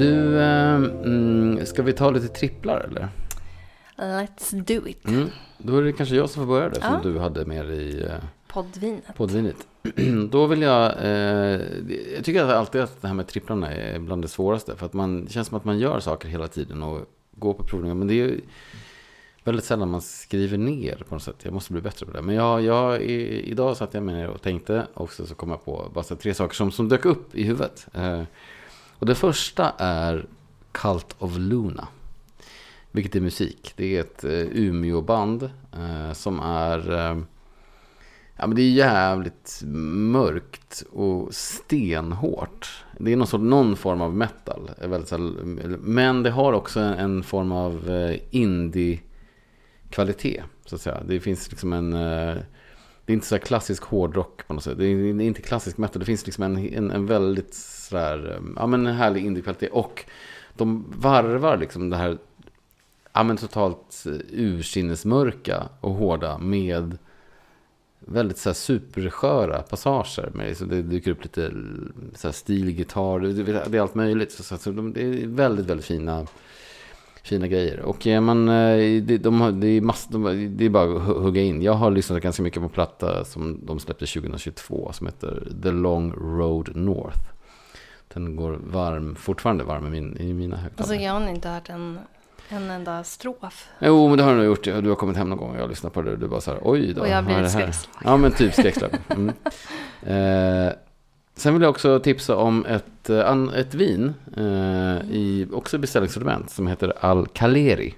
Du, 0.00 0.40
eh, 0.40 0.74
mm, 0.74 1.66
ska 1.66 1.82
vi 1.82 1.92
ta 1.92 2.10
lite 2.10 2.28
tripplar 2.28 2.80
eller? 2.80 3.08
Let's 3.96 4.62
do 4.62 4.88
it. 4.88 5.08
Mm. 5.08 5.28
Då 5.58 5.76
är 5.78 5.82
det 5.82 5.92
kanske 5.92 6.14
jag 6.16 6.30
som 6.30 6.42
får 6.42 6.52
börja 6.52 6.68
där, 6.68 6.78
Ja. 6.80 7.00
som 7.02 7.12
du 7.12 7.18
hade 7.18 7.44
med 7.44 7.70
i 7.70 8.02
eh, 8.02 8.10
Poddvinet. 8.48 9.04
poddvinet. 9.16 9.56
Då 10.30 10.46
vill 10.46 10.62
jag, 10.62 10.92
eh, 11.02 11.60
jag 12.14 12.24
tycker 12.24 12.44
alltid 12.44 12.80
att 12.80 13.02
det 13.02 13.08
här 13.08 13.14
med 13.14 13.26
tripplarna 13.26 13.72
är 13.72 13.98
bland 13.98 14.22
det 14.22 14.28
svåraste. 14.28 14.76
För 14.76 14.86
att 14.86 14.92
man, 14.92 15.24
det 15.24 15.30
känns 15.32 15.48
som 15.48 15.56
att 15.56 15.64
man 15.64 15.78
gör 15.78 16.00
saker 16.00 16.28
hela 16.28 16.48
tiden 16.48 16.82
och 16.82 17.00
går 17.32 17.54
på 17.54 17.64
provningar. 17.64 17.94
Men 17.94 18.08
det 18.08 18.14
är 18.14 18.26
ju 18.26 18.40
väldigt 19.44 19.64
sällan 19.64 19.90
man 19.90 20.00
skriver 20.02 20.58
ner 20.58 20.96
på 21.08 21.14
något 21.14 21.22
sätt. 21.22 21.36
Jag 21.42 21.52
måste 21.52 21.72
bli 21.72 21.82
bättre 21.82 22.06
på 22.06 22.12
det. 22.12 22.22
Men 22.22 22.34
jag, 22.34 22.62
jag, 22.62 23.02
i, 23.02 23.50
idag 23.50 23.76
satt 23.76 23.94
jag 23.94 24.02
mig 24.02 24.14
ner 24.14 24.28
och 24.28 24.42
tänkte 24.42 24.86
och 24.94 25.12
så, 25.12 25.26
så 25.26 25.34
kom 25.34 25.50
jag 25.50 25.64
på 25.64 25.90
bara 25.94 26.04
tre 26.04 26.34
saker 26.34 26.54
som, 26.54 26.72
som 26.72 26.88
dök 26.88 27.04
upp 27.04 27.34
i 27.34 27.42
huvudet. 27.42 27.86
Eh, 27.94 28.22
och 29.00 29.06
det 29.06 29.14
första 29.14 29.72
är 29.78 30.26
Cult 30.72 31.14
of 31.18 31.38
Luna. 31.38 31.88
Vilket 32.90 33.16
är 33.16 33.20
musik. 33.20 33.72
Det 33.76 33.96
är 33.96 34.00
ett 34.00 34.24
Umeåband 34.24 34.52
Umeå-band 34.52 35.50
eh, 35.72 36.12
som 36.12 36.40
är... 36.40 36.92
Eh, 36.92 37.18
ja, 38.36 38.46
men 38.46 38.54
det 38.54 38.62
är 38.62 38.70
jävligt 38.70 39.62
mörkt 39.64 40.82
och 40.92 41.34
stenhårt. 41.34 42.84
Det 42.98 43.12
är 43.12 43.16
någon, 43.16 43.26
sort, 43.26 43.40
någon 43.40 43.76
form 43.76 44.00
av 44.00 44.16
metal. 44.16 44.70
Väldigt, 44.78 45.12
men 45.80 46.22
det 46.22 46.30
har 46.30 46.52
också 46.52 46.80
en, 46.80 46.92
en 46.92 47.22
form 47.22 47.52
av 47.52 47.90
eh, 47.90 48.16
indie-kvalitet. 48.30 50.42
Så 50.64 50.74
att 50.74 50.80
säga. 50.80 51.02
Det 51.06 51.20
finns 51.20 51.50
liksom 51.50 51.72
en... 51.72 51.92
Eh, 51.92 52.36
det 53.10 53.12
är 53.12 53.14
inte 53.14 53.26
så 53.26 53.34
här 53.34 53.42
klassisk 53.42 53.82
hårdrock 53.82 54.46
på 54.46 54.54
något 54.54 54.64
sätt. 54.64 54.78
Det 54.78 54.86
är 54.86 55.20
inte 55.20 55.42
klassisk 55.42 55.78
metal. 55.78 56.00
Det 56.00 56.06
finns 56.06 56.26
liksom 56.26 56.44
en, 56.44 56.74
en, 56.74 56.90
en 56.90 57.06
väldigt 57.06 57.54
sådär, 57.54 58.36
um, 58.36 58.54
ja 58.58 58.66
men 58.66 58.86
en 58.86 58.94
härlig 58.94 59.26
indiekvalitet. 59.26 59.72
Och 59.72 60.04
de 60.54 60.84
varvar 60.96 61.56
liksom 61.56 61.90
det 61.90 61.96
här 61.96 62.18
ja, 63.12 63.22
men 63.22 63.36
totalt 63.36 64.06
eh, 64.06 64.12
ursinnesmörka 64.32 65.68
och 65.80 65.92
hårda 65.92 66.38
med 66.38 66.98
väldigt 67.98 68.38
så 68.38 68.48
här 68.48 68.54
supersköra 68.54 69.62
passager. 69.62 70.30
Med, 70.34 70.56
så 70.56 70.64
det 70.64 70.82
dyker 70.82 71.10
upp 71.10 71.22
lite 71.22 71.46
mm, 71.46 71.92
så 72.14 72.28
här 72.28 72.32
stilgitarr, 72.32 73.20
det, 73.20 73.42
det 73.42 73.78
är 73.78 73.82
allt 73.82 73.94
möjligt. 73.94 74.32
Så, 74.32 74.42
så, 74.42 74.58
så 74.58 74.70
de, 74.70 74.92
det 74.92 75.02
är 75.02 75.26
väldigt, 75.26 75.66
väldigt 75.66 75.86
fina, 75.86 76.26
fina 77.22 77.46
grejer. 77.46 77.80
Och 77.80 78.06
eh, 78.06 78.20
man, 78.20 78.48
eh, 78.48 79.02
det, 79.02 79.18
de, 79.18 79.40
har- 79.40 79.52
det, 79.52 79.66
är 79.66 79.80
mass, 79.80 80.06
de, 80.10 80.48
det 80.56 80.64
är 80.64 80.68
bara 80.70 80.84
att 80.84 81.02
hu- 81.02 81.20
hugga 81.22 81.42
in. 81.42 81.62
Jag 81.62 81.72
har 81.72 81.90
lyssnat 81.90 82.22
ganska 82.22 82.42
mycket 82.42 82.58
på 82.60 82.64
en 82.64 82.70
platta 82.70 83.24
som 83.24 83.60
de 83.66 83.78
släppte 83.80 84.06
2022 84.06 84.90
som 84.92 85.06
heter 85.06 85.48
The 85.62 85.70
Long 85.70 86.12
Road 86.12 86.76
North. 86.76 87.18
Den 88.14 88.36
går 88.36 88.58
varm, 88.66 89.14
fortfarande 89.16 89.64
varm 89.64 89.86
i, 89.86 89.90
min, 89.90 90.16
i 90.16 90.32
mina 90.34 90.56
högtalare. 90.56 90.82
Alltså 90.92 90.94
jag 91.04 91.12
har 91.12 91.28
inte 91.28 91.48
hört 91.48 91.68
en, 91.68 91.98
en 92.48 92.70
enda 92.70 93.04
strof. 93.04 93.68
Jo, 93.80 94.08
men 94.08 94.18
det 94.18 94.24
har 94.24 94.30
du 94.30 94.36
nog 94.36 94.46
gjort. 94.46 94.64
Du 94.64 94.88
har 94.88 94.94
kommit 94.96 95.16
hem 95.16 95.28
någon 95.28 95.38
gång 95.38 95.50
och 95.50 95.56
jag 95.56 95.60
har 95.62 95.68
lyssnat 95.68 95.92
på 95.92 96.02
det 96.02 96.12
och 96.12 96.18
du 96.18 96.28
bara 96.28 96.40
så 96.40 96.50
här, 96.50 96.60
oj 96.62 96.92
då. 96.94 97.00
Och 97.00 97.08
jag 97.08 97.14
har 97.14 97.22
är 97.22 97.26
blivit 97.26 97.50
skräckslagen. 97.50 98.00
Ja, 98.04 98.16
men 98.16 98.32
typ 98.32 98.52
skräckslagen. 98.52 98.98
Mm. 99.08 99.32
Eh, 100.02 100.72
sen 101.40 101.52
vill 101.54 101.62
jag 101.62 101.70
också 101.70 102.00
tipsa 102.00 102.36
om 102.36 102.64
ett, 102.64 103.10
eh, 103.10 103.54
ett 103.54 103.74
vin, 103.74 104.14
eh, 104.36 105.10
i, 105.10 105.46
också 105.52 105.76
i 105.76 105.80
beställningssortiment, 105.80 106.50
som 106.50 106.66
heter 106.66 106.92
Al-Caleri. 107.00 107.94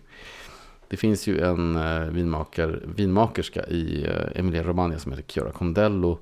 Det 0.89 0.97
finns 0.97 1.27
ju 1.27 1.41
en 1.41 1.77
eh, 1.77 2.01
vinmaker, 2.01 2.83
vinmakerska 2.97 3.67
i 3.67 4.05
eh, 4.05 4.41
Emilia 4.41 4.63
Romagna 4.63 4.99
som 4.99 5.13
heter 5.13 5.25
Chiara 5.33 5.53
Condello, 5.53 6.19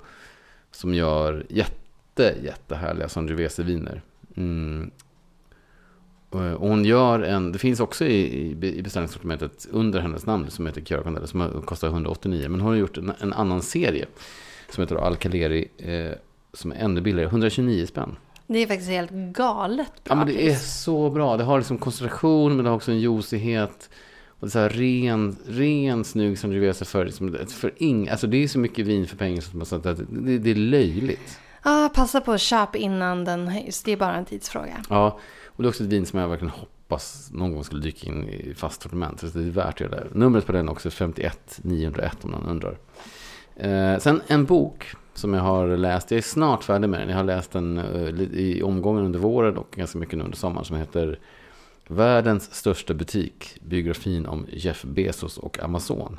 som 0.71 0.95
gör 0.95 1.47
jätte, 1.49 2.35
jättehärliga 2.43 3.09
Sangiovese-viner. 3.09 4.03
Mm. 4.37 4.91
Och 6.31 6.41
hon 6.41 6.85
gör 6.85 7.21
en, 7.21 7.53
det 7.53 7.59
finns 7.59 7.81
också 7.81 8.05
i, 8.05 8.51
i 8.51 8.83
beställningssortimentet 8.83 9.69
under 9.71 10.01
hennes 10.01 10.27
namn 10.27 10.51
som 10.51 10.67
heter 10.67 10.81
Chiara 10.81 11.03
Condello 11.03 11.27
som 11.27 11.63
kostar 11.65 11.89
189. 11.89 12.49
Men 12.49 12.61
hon 12.61 12.71
har 12.71 12.77
gjort 12.77 12.99
en, 12.99 13.13
en 13.21 13.33
annan 13.33 13.63
serie 13.63 14.07
som 14.69 14.83
heter 14.83 14.97
Alcaleri 14.97 15.69
eh, 15.79 16.19
som 16.53 16.73
är 16.73 16.77
ännu 16.77 17.01
billigare, 17.01 17.29
129 17.29 17.87
spänn. 17.87 18.17
Det 18.47 18.59
är 18.59 18.67
faktiskt 18.67 18.91
helt 18.91 19.11
galet 19.11 19.93
bra 20.05 20.13
Ja 20.13 20.15
men 20.15 20.27
det 20.27 20.49
är 20.51 20.55
så 20.55 21.11
bra. 21.11 21.37
Det 21.37 21.45
har 21.45 21.59
liksom 21.59 21.79
koncentration 21.79 22.57
men 22.57 22.65
det 22.65 22.71
har 22.71 22.77
också 22.77 22.91
en 22.93 23.01
juicighet. 23.01 23.91
Och 24.29 24.41
det 24.41 24.49
är 24.49 24.51
så 24.51 24.59
här 24.59 24.69
ren, 24.69 25.37
ren 25.49 26.05
snygg 26.05 26.39
Sangiovese 26.39 26.85
för, 26.85 27.05
liksom, 27.05 27.37
för 27.49 27.73
ing, 27.77 28.09
alltså 28.09 28.27
det 28.27 28.37
är 28.45 28.49
så 28.49 28.59
mycket 28.59 28.87
vin 28.87 29.07
för 29.07 29.17
pengar 29.17 29.41
så 29.41 29.49
att 29.49 29.55
man- 29.55 29.67
så 29.67 29.77
att 29.77 29.83
det, 29.83 30.39
det 30.39 30.51
är 30.51 30.55
löjligt. 30.55 31.39
Ah, 31.63 31.89
passa 31.89 32.21
på 32.21 32.33
att 32.33 32.41
köpa 32.41 32.79
innan 32.79 33.25
den 33.25 33.49
höjs. 33.49 33.83
Det 33.83 33.93
är 33.93 33.97
bara 33.97 34.17
en 34.17 34.25
tidsfråga. 34.25 34.83
Ja, 34.89 35.19
och 35.47 35.63
det 35.63 35.67
är 35.67 35.69
också 35.69 35.85
ett 35.85 35.91
vin 35.91 36.07
som 36.07 36.19
jag 36.19 36.29
verkligen 36.29 36.51
hoppas 36.55 37.31
någon 37.33 37.53
gång 37.55 37.65
skulle 37.65 37.83
dyka 37.83 38.07
in 38.07 38.29
i 38.29 38.55
fast 38.57 38.83
sortiment. 38.83 39.21
Så 39.21 39.27
det 39.27 39.41
är 39.47 39.51
värt 39.51 39.79
det. 39.79 40.07
Numret 40.13 40.47
på 40.47 40.53
den 40.53 40.69
är 40.69 40.73
också 40.73 40.91
51 40.91 41.59
901 41.63 42.17
om 42.23 42.31
någon 42.31 42.47
undrar. 42.47 42.79
Eh, 43.57 43.99
sen 43.99 44.21
en 44.27 44.45
bok 44.45 44.95
som 45.15 45.35
jag 45.35 45.43
har 45.43 45.77
läst. 45.77 46.11
Jag 46.11 46.19
är 46.19 46.23
snart 46.23 46.65
färdig 46.65 46.89
med 46.89 47.01
den. 47.01 47.09
Jag 47.09 47.17
har 47.17 47.25
läst 47.25 47.53
den 47.53 47.79
eh, 47.79 48.21
i 48.21 48.63
omgången 48.63 49.05
under 49.05 49.19
våren 49.19 49.57
och 49.57 49.75
ganska 49.77 49.99
mycket 49.99 50.19
nu 50.19 50.25
under 50.25 50.37
sommaren. 50.37 50.65
Som 50.65 50.77
heter 50.77 51.19
Världens 51.87 52.55
största 52.55 52.95
butik. 52.95 53.59
Biografin 53.61 54.27
om 54.27 54.47
Jeff 54.53 54.83
Bezos 54.83 55.39
och 55.39 55.63
Amazon. 55.63 56.19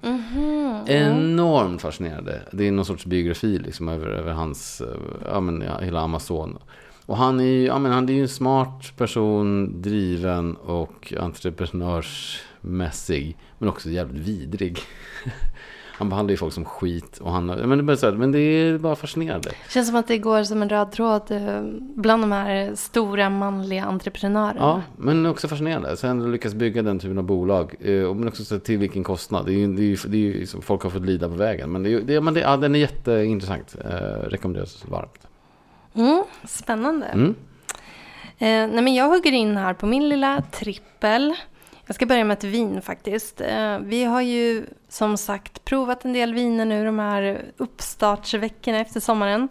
Mhm. 0.00 0.84
Enormt 0.86 1.82
fascinerande. 1.82 2.40
Det 2.52 2.68
är 2.68 2.72
någon 2.72 2.84
sorts 2.84 3.06
biografi 3.06 3.58
liksom 3.58 3.88
över, 3.88 4.06
över 4.06 4.32
hans, 4.32 4.80
eh, 4.80 4.96
ja 5.24 5.40
men 5.40 5.60
ja, 5.60 5.78
hela 5.78 6.00
Amazon. 6.00 6.58
Och 7.06 7.16
han 7.16 7.40
är 7.40 7.44
ju, 7.44 7.64
ja 7.64 7.78
men 7.78 7.92
han 7.92 8.08
är 8.08 8.12
ju 8.12 8.22
en 8.22 8.28
smart 8.28 8.92
person, 8.96 9.82
driven 9.82 10.56
och 10.56 11.14
entreprenörsmässig. 11.20 13.36
Men 13.58 13.68
också 13.68 13.90
jävligt 13.90 14.22
vidrig. 14.22 14.78
Han 15.96 16.08
behandlar 16.08 16.30
ju 16.30 16.36
folk 16.36 16.54
som 16.54 16.64
skit 16.64 17.18
och 17.18 17.32
han, 17.32 17.46
men 17.46 17.68
det, 17.68 17.74
är 17.74 17.82
bara 17.82 17.96
så 17.96 18.06
här, 18.06 18.12
men 18.12 18.32
det 18.32 18.38
är 18.38 18.78
bara 18.78 18.96
fascinerande. 18.96 19.50
Känns 19.68 19.86
som 19.86 19.96
att 19.96 20.08
det 20.08 20.18
går 20.18 20.44
som 20.44 20.62
en 20.62 20.68
röd 20.68 20.92
tråd 20.92 21.30
eh, 21.30 21.62
bland 21.78 22.22
de 22.22 22.32
här 22.32 22.74
stora 22.74 23.30
manliga 23.30 23.84
entreprenörerna. 23.84 24.60
Ja, 24.60 24.82
men 24.96 25.26
också 25.26 25.48
fascinerande. 25.48 25.96
Sen 25.96 26.22
att 26.22 26.28
lyckas 26.28 26.54
bygga 26.54 26.82
den 26.82 26.98
typen 26.98 27.18
av 27.18 27.24
bolag. 27.24 27.74
eh, 27.80 28.14
men 28.14 28.28
också 28.28 28.44
så 28.44 28.58
till 28.58 28.78
vilken 28.78 29.04
kostnad. 29.04 29.46
Det 29.46 29.52
är 29.52 29.54
ju, 29.54 29.66
det 29.66 29.82
är 29.82 30.08
det 30.08 30.16
är 30.16 30.20
ju 30.20 30.46
som 30.46 30.62
folk 30.62 30.82
har 30.82 30.90
fått 30.90 31.04
lida 31.04 31.28
på 31.28 31.34
vägen. 31.34 31.72
Men, 31.72 31.82
det 31.82 32.00
det, 32.00 32.20
men 32.20 32.34
det, 32.34 32.40
ja, 32.40 32.56
den 32.56 32.74
är 32.74 32.78
jätteintressant. 32.78 33.76
Eh, 33.84 34.28
rekommenderas 34.28 34.84
varmt. 34.88 35.26
Mm, 35.94 36.24
spännande. 36.44 37.06
Mm. 37.06 37.34
Eh, 38.38 38.74
nej 38.74 38.82
men 38.82 38.94
jag 38.94 39.08
hugger 39.08 39.32
in 39.32 39.56
här 39.56 39.74
på 39.74 39.86
min 39.86 40.08
lilla 40.08 40.42
trippel. 40.52 41.34
Jag 41.86 41.94
ska 41.94 42.06
börja 42.06 42.24
med 42.24 42.38
ett 42.38 42.44
vin 42.44 42.82
faktiskt. 42.82 43.40
Eh, 43.40 43.78
vi 43.78 44.04
har 44.04 44.20
ju 44.20 44.66
som 44.88 45.16
sagt 45.16 45.64
provat 45.64 46.04
en 46.04 46.12
del 46.12 46.34
viner 46.34 46.64
nu 46.64 46.84
de 46.84 46.98
här 46.98 47.44
uppstartsveckorna 47.56 48.78
efter 48.78 49.00
sommaren. 49.00 49.48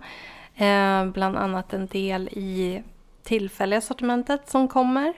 Eh, 0.55 1.05
bland 1.05 1.37
annat 1.37 1.73
en 1.73 1.87
del 1.87 2.27
i 2.27 2.83
tillfälliga 3.23 3.81
sortimentet 3.81 4.49
som 4.49 4.67
kommer. 4.67 5.13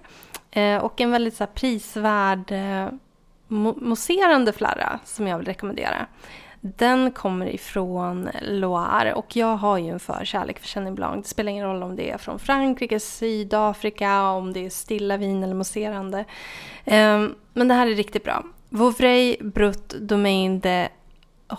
Eh, 0.52 0.78
och 0.78 1.02
en 1.02 1.12
väldigt 1.12 1.36
så 1.36 1.44
här, 1.44 1.52
prisvärd 1.52 2.54
mousserande 3.48 4.54
flarra 4.54 5.00
som 5.04 5.28
jag 5.28 5.38
vill 5.38 5.48
rekommendera. 5.48 6.08
Den 6.78 7.12
kommer 7.12 7.46
ifrån 7.46 8.30
Loire 8.42 9.14
och 9.14 9.36
jag 9.36 9.56
har 9.56 9.78
ju 9.78 9.90
en 9.90 10.00
förkärlek 10.00 10.60
för 10.60 10.68
Chenin 10.68 10.96
Blanc. 10.96 11.24
Det 11.24 11.30
spelar 11.30 11.52
ingen 11.52 11.66
roll 11.66 11.84
om 11.84 11.96
det 11.96 12.12
är 12.12 12.18
från 12.18 12.40
Frankrike, 12.40 13.00
Sydafrika, 13.00 14.22
om 14.22 14.54
det 14.54 14.66
är 14.66 14.70
stilla 14.70 15.18
vin 15.18 15.44
eller 15.44 15.54
mousserande. 15.54 16.26
Ehm, 16.86 17.36
men 17.54 17.68
det 17.68 17.74
här 17.74 17.88
är 17.88 17.96
riktigt 17.96 18.24
bra. 18.24 18.44
Vauvray 18.70 19.38
Brut 19.42 19.90
Domaine 19.90 20.60
de... 20.60 20.88
Åh, 21.50 21.58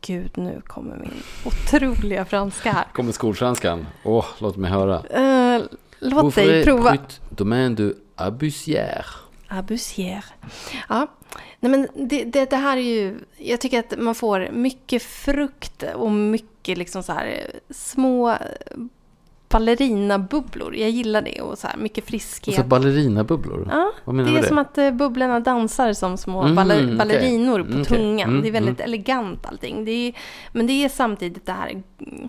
gud, 0.00 0.38
nu 0.38 0.60
kommer 0.66 0.96
min 0.96 1.22
otroliga 1.44 2.24
franska 2.24 2.72
här. 2.72 2.84
Kommer 2.92 3.12
skolsvenskan. 3.12 3.86
Åh, 4.04 4.26
låt 4.38 4.56
mig 4.56 4.70
höra. 4.70 4.96
Uh, 4.96 5.64
låt 5.98 6.34
dig 6.34 6.46
Ouvre 6.46 6.64
prova. 6.64 6.90
brut 6.90 7.20
domaine 7.28 7.74
du 7.74 7.94
Abusière. 8.16 9.04
Abusier. 9.50 10.24
Ja, 10.88 11.06
nej 11.60 11.70
men 11.70 11.88
det, 12.08 12.24
det, 12.24 12.50
det 12.50 12.56
här 12.56 12.76
är 12.76 12.80
ju... 12.80 13.18
Jag 13.36 13.60
tycker 13.60 13.78
att 13.78 13.98
man 13.98 14.14
får 14.14 14.48
mycket 14.52 15.02
frukt 15.02 15.84
och 15.94 16.10
mycket 16.12 16.78
liksom 16.78 17.02
så 17.02 17.12
här 17.12 17.50
små 17.70 18.36
ballerinabubblor. 19.48 20.76
Jag 20.76 20.90
gillar 20.90 21.22
det 21.22 21.40
och 21.40 21.58
så 21.58 21.66
här 21.66 21.76
mycket 21.76 22.04
Och 22.04 22.08
friskhet. 22.10 22.54
så 22.54 22.62
ballerinabbubblor. 22.62 23.68
Ja, 23.70 23.92
Vad 24.04 24.14
menar 24.14 24.32
det 24.32 24.38
är 24.38 24.42
som 24.42 24.58
att 24.58 24.78
eh, 24.78 24.90
bubblorna 24.90 25.40
dansar 25.40 25.92
som 25.92 26.16
små 26.16 26.42
Mm, 26.42 26.54
baller, 26.56 26.96
ballerinor 26.96 27.62
på 27.62 27.70
Mm, 27.72 27.84
tungan. 27.84 28.30
Mm, 28.30 28.42
det 28.42 28.48
är 28.48 28.52
väldigt 28.52 28.80
elegant 28.80 29.46
allting. 29.46 29.84
Det 29.84 29.90
är, 29.92 30.12
men 30.52 30.66
det 30.66 30.72
är 30.72 30.88
samtidigt 30.88 31.46
det 31.46 31.52
här 31.52 31.70
mm, 31.70 32.28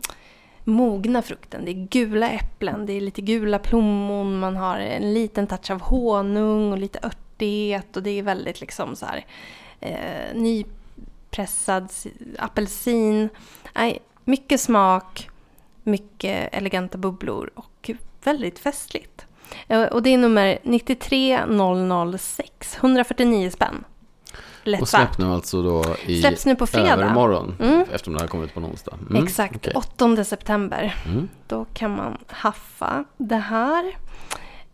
mogna 0.63 1.21
frukten. 1.21 1.65
Det 1.65 1.71
är 1.71 1.87
gula 1.87 2.29
äpplen, 2.29 2.85
det 2.85 2.93
är 2.93 3.01
lite 3.01 3.21
gula 3.21 3.59
plommon, 3.59 4.39
man 4.39 4.55
har 4.55 4.79
en 4.79 5.13
liten 5.13 5.47
touch 5.47 5.71
av 5.71 5.81
honung 5.81 6.71
och 6.71 6.77
lite 6.77 6.99
örtighet 7.03 7.97
och 7.97 8.03
det 8.03 8.19
är 8.19 8.23
väldigt 8.23 8.61
liksom 8.61 8.95
så 8.95 9.05
här 9.05 9.25
eh, 9.79 10.35
nypressad 10.35 11.89
apelsin. 12.37 13.29
Nej, 13.75 13.99
mycket 14.25 14.61
smak, 14.61 15.29
mycket 15.83 16.53
eleganta 16.53 16.97
bubblor 16.97 17.51
och 17.55 17.91
väldigt 18.23 18.59
festligt. 18.59 19.25
Eh, 19.67 19.83
och 19.83 20.03
det 20.03 20.09
är 20.09 20.17
nummer 20.17 20.59
93006. 20.63 22.77
149 22.77 23.49
spänn. 23.49 23.83
Lätt 24.63 24.81
Och 24.81 24.85
värt. 24.87 24.89
släpp 24.89 25.17
nu 25.17 25.25
alltså 25.25 25.61
då 25.61 25.95
i 26.05 26.21
Släpps 26.21 26.45
nu 26.45 26.55
på 26.55 26.67
fredag. 26.67 26.93
övermorgon. 26.93 27.55
Mm. 27.59 27.85
Eftersom 27.93 28.13
det 28.13 28.19
har 28.19 28.27
kommit 28.27 28.53
på 28.53 28.59
en 28.59 28.65
onsdag. 28.65 28.97
Mm, 29.09 29.23
Exakt, 29.23 29.55
okej. 29.55 29.73
8 29.75 30.23
september. 30.23 30.95
Mm. 31.05 31.29
Då 31.47 31.65
kan 31.73 31.95
man 31.95 32.17
haffa 32.27 33.03
det 33.17 33.35
här. 33.35 33.91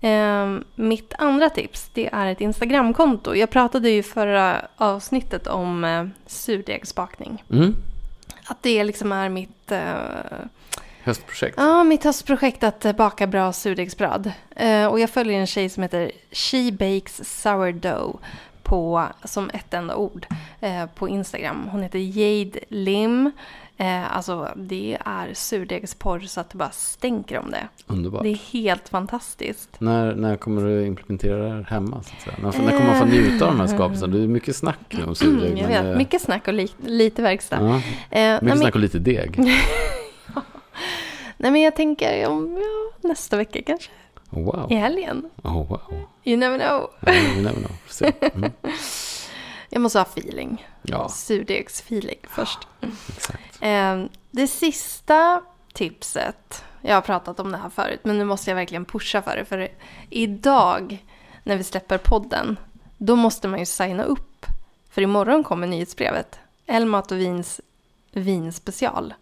Ehm, 0.01 0.63
mitt 0.75 1.13
andra 1.17 1.49
tips 1.49 1.89
det 1.93 2.09
är 2.13 2.27
ett 2.27 2.41
Instagramkonto. 2.41 3.35
Jag 3.35 3.49
pratade 3.49 3.89
ju 3.89 4.03
förra 4.03 4.61
avsnittet 4.77 5.47
om 5.47 5.83
eh, 5.83 6.05
surdegsbakning. 6.25 7.43
Mm. 7.51 7.75
Att 8.47 8.63
det 8.63 8.83
liksom 8.83 9.11
är 9.11 9.29
mitt, 9.29 9.71
eh, 9.71 9.81
Höstprojekt. 11.03 11.57
ja, 11.57 11.83
mitt 11.83 12.03
höstprojekt 12.03 12.63
att 12.63 12.85
eh, 12.85 12.93
baka 12.93 13.27
bra 13.27 13.53
surdegsbröd. 13.53 14.31
Eh, 14.55 14.85
och 14.85 14.99
jag 14.99 15.09
följer 15.09 15.39
en 15.39 15.47
tjej 15.47 15.69
som 15.69 15.83
heter 15.83 16.11
She 16.31 16.71
Bakes 16.71 17.41
Sourdough 17.41 18.15
på, 18.67 19.03
som 19.23 19.49
ett 19.53 19.73
enda 19.73 19.95
ord 19.95 20.27
eh, 20.61 20.85
på 20.95 21.09
Instagram. 21.09 21.67
Hon 21.71 21.83
heter 21.83 21.99
Jade 21.99 22.59
Lim. 22.69 23.31
Eh, 23.77 24.17
alltså 24.17 24.49
det 24.55 24.97
är 25.05 25.33
surdegsporr 25.33 26.19
så 26.19 26.39
att 26.41 26.49
det 26.49 26.57
bara 26.57 26.69
stänker 26.71 27.39
om 27.39 27.51
det. 27.51 27.67
Underbart. 27.87 28.23
Det 28.23 28.29
är 28.29 28.51
helt 28.53 28.89
fantastiskt. 28.89 29.69
När, 29.79 30.15
när 30.15 30.37
kommer 30.37 30.61
du 30.65 30.85
implementera 30.85 31.37
det 31.37 31.49
här 31.49 31.63
hemma? 31.69 32.03
Så 32.03 32.11
att 32.17 32.21
säga? 32.21 32.35
När, 32.41 32.65
när 32.65 32.77
kommer 32.77 32.89
man 32.91 32.99
få 32.99 33.05
njuta 33.05 33.45
av 33.45 33.51
de 33.51 33.59
här 33.59 33.67
skapelserna? 33.67 34.13
Det 34.17 34.23
är 34.23 34.27
mycket 34.27 34.55
snack 34.55 34.79
nu 34.89 35.03
om 35.03 35.15
surdeg. 35.15 35.51
Mm, 35.51 35.57
jag 35.57 35.67
vet, 35.67 35.85
eh, 35.85 35.97
mycket 35.97 36.21
snack 36.21 36.47
och 36.47 36.53
li- 36.53 36.73
lite 36.85 37.21
verkstad. 37.21 37.57
Ja, 37.61 37.81
Eh, 38.17 38.33
mycket 38.33 38.41
men, 38.41 38.57
snack 38.57 38.75
och 38.75 38.81
lite 38.81 38.99
deg. 38.99 39.37
nej 41.37 41.51
men 41.51 41.61
jag 41.61 41.75
tänker 41.75 42.27
om 42.27 42.57
ja, 42.61 43.09
nästa 43.09 43.37
vecka 43.37 43.59
kanske. 43.65 43.89
Oh, 44.29 44.43
wow. 44.43 44.71
I 44.71 44.75
helgen. 44.75 45.29
Oh, 45.43 45.67
wow. 45.69 46.07
You 46.23 46.37
never 46.37 46.57
know. 46.57 46.89
Ja, 46.99 47.13
you 47.13 47.41
never 47.41 47.59
know. 47.59 47.71
Se. 47.87 48.13
Mm. 48.35 48.51
Jag 49.69 49.81
måste 49.81 49.99
ha 49.99 50.05
feeling. 50.05 50.67
Ja, 50.81 51.09
Surdegsfeeling 51.09 52.19
först. 52.29 52.67
exakt. 53.17 53.63
Eh, 53.63 54.03
det 54.31 54.47
sista 54.47 55.41
tipset, 55.73 56.63
jag 56.81 56.95
har 56.95 57.01
pratat 57.01 57.39
om 57.39 57.51
det 57.51 57.57
här 57.57 57.69
förut, 57.69 57.99
men 58.03 58.17
nu 58.17 58.23
måste 58.25 58.49
jag 58.51 58.55
verkligen 58.55 58.85
pusha 58.85 59.21
för 59.21 59.37
det. 59.37 59.45
För 59.45 59.67
idag, 60.09 61.05
när 61.43 61.57
vi 61.57 61.63
släpper 61.63 61.97
podden, 61.97 62.57
då 62.97 63.15
måste 63.15 63.47
man 63.47 63.59
ju 63.59 63.65
signa 63.65 64.03
upp. 64.03 64.45
För 64.89 65.01
imorgon 65.01 65.43
kommer 65.43 65.67
nyhetsbrevet. 65.67 66.39
Elmat 66.65 67.11
och 67.11 67.17
Vins 67.19 67.61
vinspecial. 68.11 69.13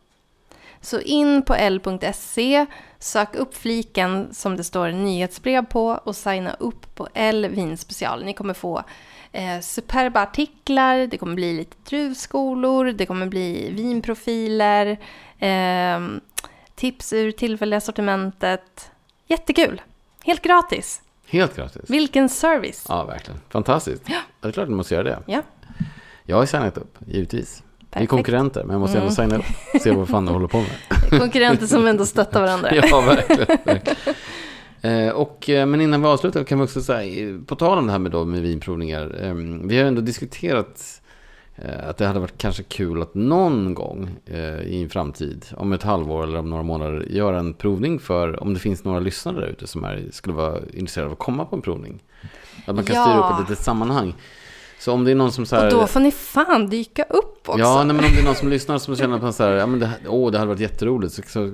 Så 0.86 1.00
in 1.02 1.42
på 1.42 1.56
l.se, 1.56 2.66
sök 3.00 3.36
upp 3.36 3.56
fliken 3.56 4.34
som 4.34 4.58
det 4.58 4.64
står 4.64 4.92
nyhetsbrev 4.92 5.66
på 5.66 5.86
och 5.88 6.16
signa 6.16 6.54
upp 6.54 6.96
på 6.96 7.08
L 7.14 7.48
vinspecial. 7.48 8.26
Ni 8.26 8.34
kommer 8.34 8.54
få 8.54 8.84
eh, 9.32 9.60
superba 9.62 10.22
artiklar, 10.22 11.08
det 11.08 11.18
kommer 11.18 11.36
bli 11.36 11.54
lite 11.54 11.76
druvskolor, 11.90 12.86
det 12.86 13.06
kommer 13.06 13.26
bli 13.26 13.70
vinprofiler, 13.72 14.98
eh, 15.40 16.00
tips 16.76 17.14
ur 17.14 17.32
tillfälliga 17.32 17.82
sortimentet. 17.82 18.92
Jättekul! 19.28 19.82
Helt 20.24 20.42
gratis. 20.42 21.02
Helt 21.28 21.56
gratis. 21.56 21.90
Vilken 21.90 22.30
service! 22.30 22.86
Ja, 22.90 23.04
verkligen. 23.04 23.40
Fantastiskt. 23.50 24.04
Ja. 24.06 24.20
Det 24.42 24.48
är 24.48 24.52
klart 24.52 24.68
du 24.68 24.76
måste 24.76 24.94
göra 24.94 25.04
det. 25.04 25.20
Ja, 25.26 25.42
Jag 26.24 26.38
har 26.38 26.46
signat 26.46 26.78
upp, 26.78 26.98
givetvis. 27.08 27.64
Vi 27.96 28.00
är 28.00 28.08
perfekt. 28.08 28.10
konkurrenter, 28.10 28.64
men 28.64 28.72
jag 28.74 28.80
måste 28.82 28.98
ändå 29.00 29.12
signa 29.12 29.38
upp. 29.38 29.46
Se 29.82 29.92
vad 29.92 30.10
fan 30.10 30.26
du 30.26 30.32
håller 30.32 30.48
på 30.48 30.58
med. 30.58 30.70
Konkurrenter 31.20 31.66
som 31.68 31.88
ändå 31.88 32.06
stöttar 32.06 32.42
varandra. 32.42 32.70
Ja, 32.76 33.02
verkligen. 33.02 33.58
verkligen. 33.66 33.98
Eh, 34.82 35.10
och, 35.10 35.50
eh, 35.50 35.66
men 35.66 35.82
innan 35.82 36.02
vi 36.02 36.08
avslutar 36.08 36.44
kan 36.44 36.60
vi 36.60 36.66
också 36.66 36.82
säga, 36.82 37.40
på 37.48 37.56
tal 37.56 37.78
om 37.78 37.86
det 37.86 37.92
här 37.92 38.00
med, 38.00 38.12
då, 38.12 38.26
med 38.26 38.42
vinprovningar. 38.42 39.18
Eh, 39.24 39.34
vi 39.68 39.78
har 39.78 39.86
ändå 39.86 40.02
diskuterat 40.02 41.02
eh, 41.56 41.90
att 41.90 41.98
det 41.98 42.08
hade 42.08 42.20
varit 42.20 42.38
kanske 42.38 42.64
kul 42.64 43.02
att 43.02 43.14
någon 43.16 43.74
gång 43.74 44.10
i 44.66 44.82
en 44.84 44.90
framtid, 44.90 45.46
om 45.58 45.74
ett 45.74 45.84
halvår 45.84 46.24
eller 46.24 46.40
om 46.40 46.50
några 46.50 46.64
månader, 46.64 47.06
göra 47.10 47.40
en 47.40 47.54
provning 47.54 48.00
för 48.00 48.44
om 48.44 48.54
det 48.54 48.60
finns 48.60 48.84
några 48.84 49.00
lyssnare 49.00 49.40
där 49.40 49.48
ute 49.48 49.68
som 49.68 49.84
är, 49.84 50.04
skulle 50.12 50.36
vara 50.36 50.60
intresserade 50.74 51.06
av 51.08 51.14
att 51.14 51.20
komma 51.20 51.46
på 51.46 51.56
en 51.56 51.62
provning. 51.62 52.04
Att 52.66 52.76
man 52.76 52.84
kan 52.86 53.04
styra 53.04 53.16
Ja. 53.16 53.30
upp 53.34 53.40
ett 53.44 53.50
litet 53.50 53.66
sammanhang. 53.66 54.14
Så 54.80 54.92
om 54.92 55.04
det 55.04 55.12
är 55.12 55.16
någon 55.16 55.32
som 55.32 55.46
så 55.46 55.56
här... 55.56 55.66
Och 55.66 55.72
då 55.72 55.88
får 55.88 56.00
ni 56.00 56.12
fan 56.12 56.68
dyka 56.70 57.04
upp 57.04 57.50
också. 57.50 57.60
Ja, 57.60 57.84
nej, 57.84 57.96
men 57.96 58.06
om 58.06 58.12
det 58.12 58.20
är 58.20 58.26
någon 58.26 58.36
som 58.36 58.50
lyssnar 58.50 58.78
som 58.78 58.96
känner 58.96 59.20
på 59.20 59.32
så 59.32 59.44
här, 59.44 59.52
ja 59.52 59.66
men 59.66 59.80
det, 59.80 59.90
åh, 60.08 60.32
det 60.32 60.38
hade 60.38 60.48
varit 60.48 60.60
jätteroligt. 60.60 61.14
Så, 61.14 61.22
så, 61.28 61.52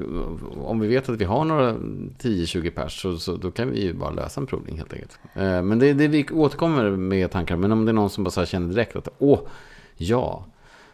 om 0.64 0.80
vi 0.80 0.88
vet 0.88 1.10
att 1.10 1.18
vi 1.18 1.26
har 1.26 1.46
några 1.46 1.72
10-20 1.72 2.70
pers 2.70 3.02
så, 3.02 3.18
så 3.18 3.36
då 3.36 3.52
kan 3.52 3.72
vi 3.72 3.82
ju 3.82 3.94
bara 3.94 4.12
lösa 4.12 4.42
en 4.42 4.48
provning 4.48 4.78
helt 4.78 4.94
enkelt. 4.94 5.20
Eh, 5.34 5.62
men 5.62 5.80
det, 5.80 5.94
det 5.94 6.08
vi 6.08 6.26
återkommer 6.32 6.92
med 6.92 7.32
tankar, 7.32 7.56
men 7.56 7.72
om 7.72 7.86
det 7.86 7.92
är 7.92 7.94
någon 7.94 8.10
som 8.10 8.24
bara 8.24 8.32
så 8.32 8.42
här 8.42 8.48
känner 8.48 8.70
direkt 8.74 8.96
att 8.96 9.08
åh, 9.18 9.40
ja. 9.98 10.46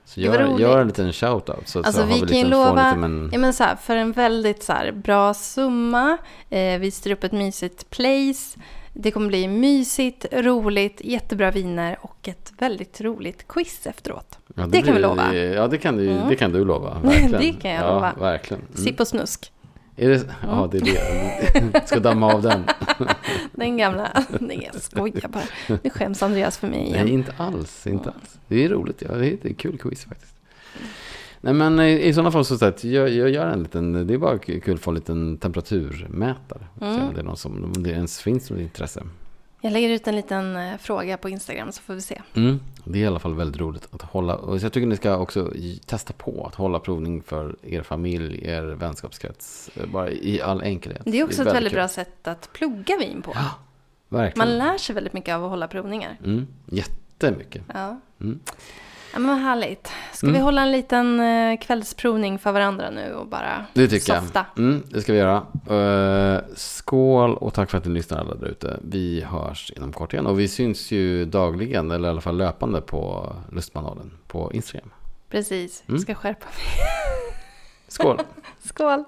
Så 0.05 0.21
gör, 0.21 0.59
gör 0.59 0.81
en 0.81 0.87
liten 0.87 1.11
shout-out. 1.11 1.65
Så, 1.65 1.79
Alltså 1.79 2.01
så 2.01 2.07
vi 2.07 2.13
har 2.13 2.19
kan 2.19 2.37
ju 2.37 2.43
liksom, 2.43 2.49
lova, 2.49 2.89
lite, 2.89 2.97
men, 2.97 3.29
ja, 3.33 3.39
men 3.39 3.53
så 3.53 3.63
här, 3.63 3.75
för 3.75 3.95
en 3.95 4.11
väldigt 4.11 4.63
så 4.63 4.73
här, 4.73 4.91
bra 4.91 5.33
summa, 5.33 6.17
eh, 6.49 6.79
vi 6.79 6.91
styr 6.91 7.11
upp 7.11 7.23
ett 7.23 7.31
mysigt 7.31 7.89
place, 7.89 8.59
det 8.99 9.11
kommer 9.11 9.27
bli 9.27 9.47
mysigt, 9.47 10.25
roligt, 10.31 11.01
jättebra 11.03 11.51
viner 11.51 11.97
och 12.01 12.27
ett 12.27 12.53
väldigt 12.57 13.01
roligt 13.01 13.47
quiz 13.47 13.87
efteråt. 13.87 14.37
ja, 14.55 14.67
det 14.67 14.81
kan 14.81 14.93
vi 14.95 15.01
lova. 15.01 15.35
Ja, 15.35 15.67
det 15.67 15.77
kan 15.77 15.97
du, 15.97 16.09
Mm. 16.09 16.29
det 16.29 16.35
kan 16.35 16.51
du 16.51 16.65
lova. 16.65 16.99
Verkligen. 16.99 17.31
Det 17.41 17.53
kan 17.61 17.71
jag 17.71 17.83
ja, 17.83 17.93
lova. 17.93 18.13
Verkligen. 18.19 18.61
Mm. 18.63 18.75
Sipp 18.75 18.99
och 18.99 19.07
snusk. 19.07 19.51
Är 19.95 20.09
det, 20.09 20.25
ja, 20.43 20.69
det 20.71 20.77
är 20.77 20.81
det. 21.71 21.87
Ska 21.87 21.99
damma 21.99 22.33
av 22.33 22.41
den. 22.41 22.63
Den 23.51 23.77
gamla. 23.77 24.23
Nej, 24.39 24.69
jag 24.73 24.81
skojar 24.81 25.27
bara. 25.27 25.77
Nu 25.83 25.89
skäms 25.89 26.23
Andreas 26.23 26.57
för 26.57 26.67
mig 26.67 26.79
igen. 26.79 27.05
Nej, 27.05 27.13
inte 27.13 27.33
alls. 27.37 27.87
Inte 27.87 28.09
alls. 28.09 28.37
Det 28.47 28.65
är 28.65 28.69
roligt. 28.69 29.03
Ja. 29.09 29.15
Det 29.15 29.27
är 29.27 29.37
det 29.41 29.49
är 29.49 29.53
kul 29.53 29.77
quiz 29.77 30.05
faktiskt. 30.05 30.33
Nej, 31.41 31.53
men 31.53 31.79
i, 31.79 32.07
i 32.07 32.13
sådana 32.13 32.31
fall 32.31 32.45
så 32.45 32.65
att 32.65 32.83
jag, 32.83 33.09
jag 33.09 33.29
gör 33.29 33.45
en 33.47 33.63
liten, 33.63 34.07
det 34.07 34.13
är 34.13 34.17
bara 34.17 34.37
kul 34.37 34.73
att 34.75 34.81
få 34.81 34.91
en 34.91 34.95
liten 34.95 35.37
temperaturmätare. 35.37 36.63
Mm. 36.81 37.01
Om 37.07 37.13
det 37.13 37.19
är 37.19 37.23
någon 37.23 37.37
som, 37.37 37.63
om 37.63 37.83
det 37.83 37.89
ens 37.89 38.21
finns 38.21 38.49
något 38.49 38.59
intresse. 38.59 39.03
Jag 39.61 39.73
lägger 39.73 39.89
ut 39.89 40.07
en 40.07 40.15
liten 40.15 40.55
eh, 40.55 40.77
fråga 40.77 41.17
på 41.17 41.29
Instagram 41.29 41.71
så 41.71 41.81
får 41.81 41.93
vi 41.93 42.01
se. 42.01 42.21
Mm. 42.33 42.59
Det 42.83 42.99
är 42.99 43.03
i 43.03 43.07
alla 43.07 43.19
fall 43.19 43.33
väldigt 43.35 43.61
roligt 43.61 43.87
att 43.91 44.01
hålla. 44.01 44.35
Och 44.35 44.59
så 44.59 44.65
jag 44.65 44.73
tycker 44.73 44.87
ni 44.87 44.95
ska 44.95 45.17
också 45.17 45.53
testa 45.85 46.13
på 46.13 46.45
att 46.47 46.55
hålla 46.55 46.79
provning 46.79 47.21
för 47.21 47.55
er 47.63 47.81
familj, 47.81 48.45
er 48.45 48.63
vänskapskrets. 48.63 49.69
eh, 49.75 49.85
Bara 49.85 50.09
i 50.11 50.41
all 50.41 50.61
enkelhet. 50.61 51.01
Det 51.05 51.19
är 51.19 51.23
också 51.23 51.41
ett 51.41 51.47
väldigt 51.47 51.71
kul. 51.73 51.77
bra 51.79 51.87
sätt 51.87 52.27
att 52.27 52.49
plugga 52.53 52.97
vin 52.97 53.21
på. 53.21 53.31
Ja, 53.35 53.51
verkligen. 54.09 54.49
Man 54.49 54.57
lär 54.57 54.77
sig 54.77 54.95
väldigt 54.95 55.13
mycket 55.13 55.35
av 55.35 55.43
att 55.43 55.49
hålla 55.49 55.67
provningar. 55.67 56.17
Mm. 56.25 56.47
Jättemycket. 56.65 57.61
Ja. 57.73 57.99
Mm. 58.21 58.39
Ja, 59.17 59.21
men 59.21 59.37
härligt. 59.39 59.91
Ska 60.13 60.27
Mm. 60.27 60.33
vi 60.39 60.43
hålla 60.43 60.61
en 60.61 60.71
liten 60.71 61.19
eh, 61.19 61.57
kvällsprovning 61.59 62.39
för 62.39 62.51
varandra 62.51 62.89
nu 62.89 63.13
och 63.13 63.27
bara 63.27 63.65
Det 63.73 63.87
tycker 63.87 64.15
softa? 64.21 64.45
jag. 64.55 64.63
Mm, 64.63 64.83
det 64.89 65.01
ska 65.01 65.13
vi 65.13 65.19
göra. 65.19 65.43
Eh, 66.35 66.41
skål 66.55 67.35
och 67.37 67.53
tack 67.53 67.69
för 67.69 67.77
att 67.77 67.85
ni 67.85 67.91
lyssnar 67.91 68.19
alla 68.19 68.35
där 68.35 68.47
ute. 68.47 68.79
Vi 68.81 69.21
hörs 69.21 69.71
inom 69.75 69.93
kort 69.93 70.13
igen. 70.13 70.27
Och 70.27 70.39
vi 70.39 70.47
syns 70.47 70.91
ju 70.91 71.25
dagligen, 71.25 71.91
eller 71.91 72.07
i 72.07 72.11
alla 72.11 72.21
fall 72.21 72.37
löpande 72.37 72.81
på 72.81 73.33
Lustmanualen 73.51 74.11
på 74.27 74.51
Instagram. 74.53 74.89
Precis, 75.29 75.83
Mm. 75.87 75.95
jag 75.95 76.01
ska 76.01 76.15
skärpa 76.15 76.45
mig. 76.45 76.55
Skål! 77.87 78.17
Skål! 78.63 79.03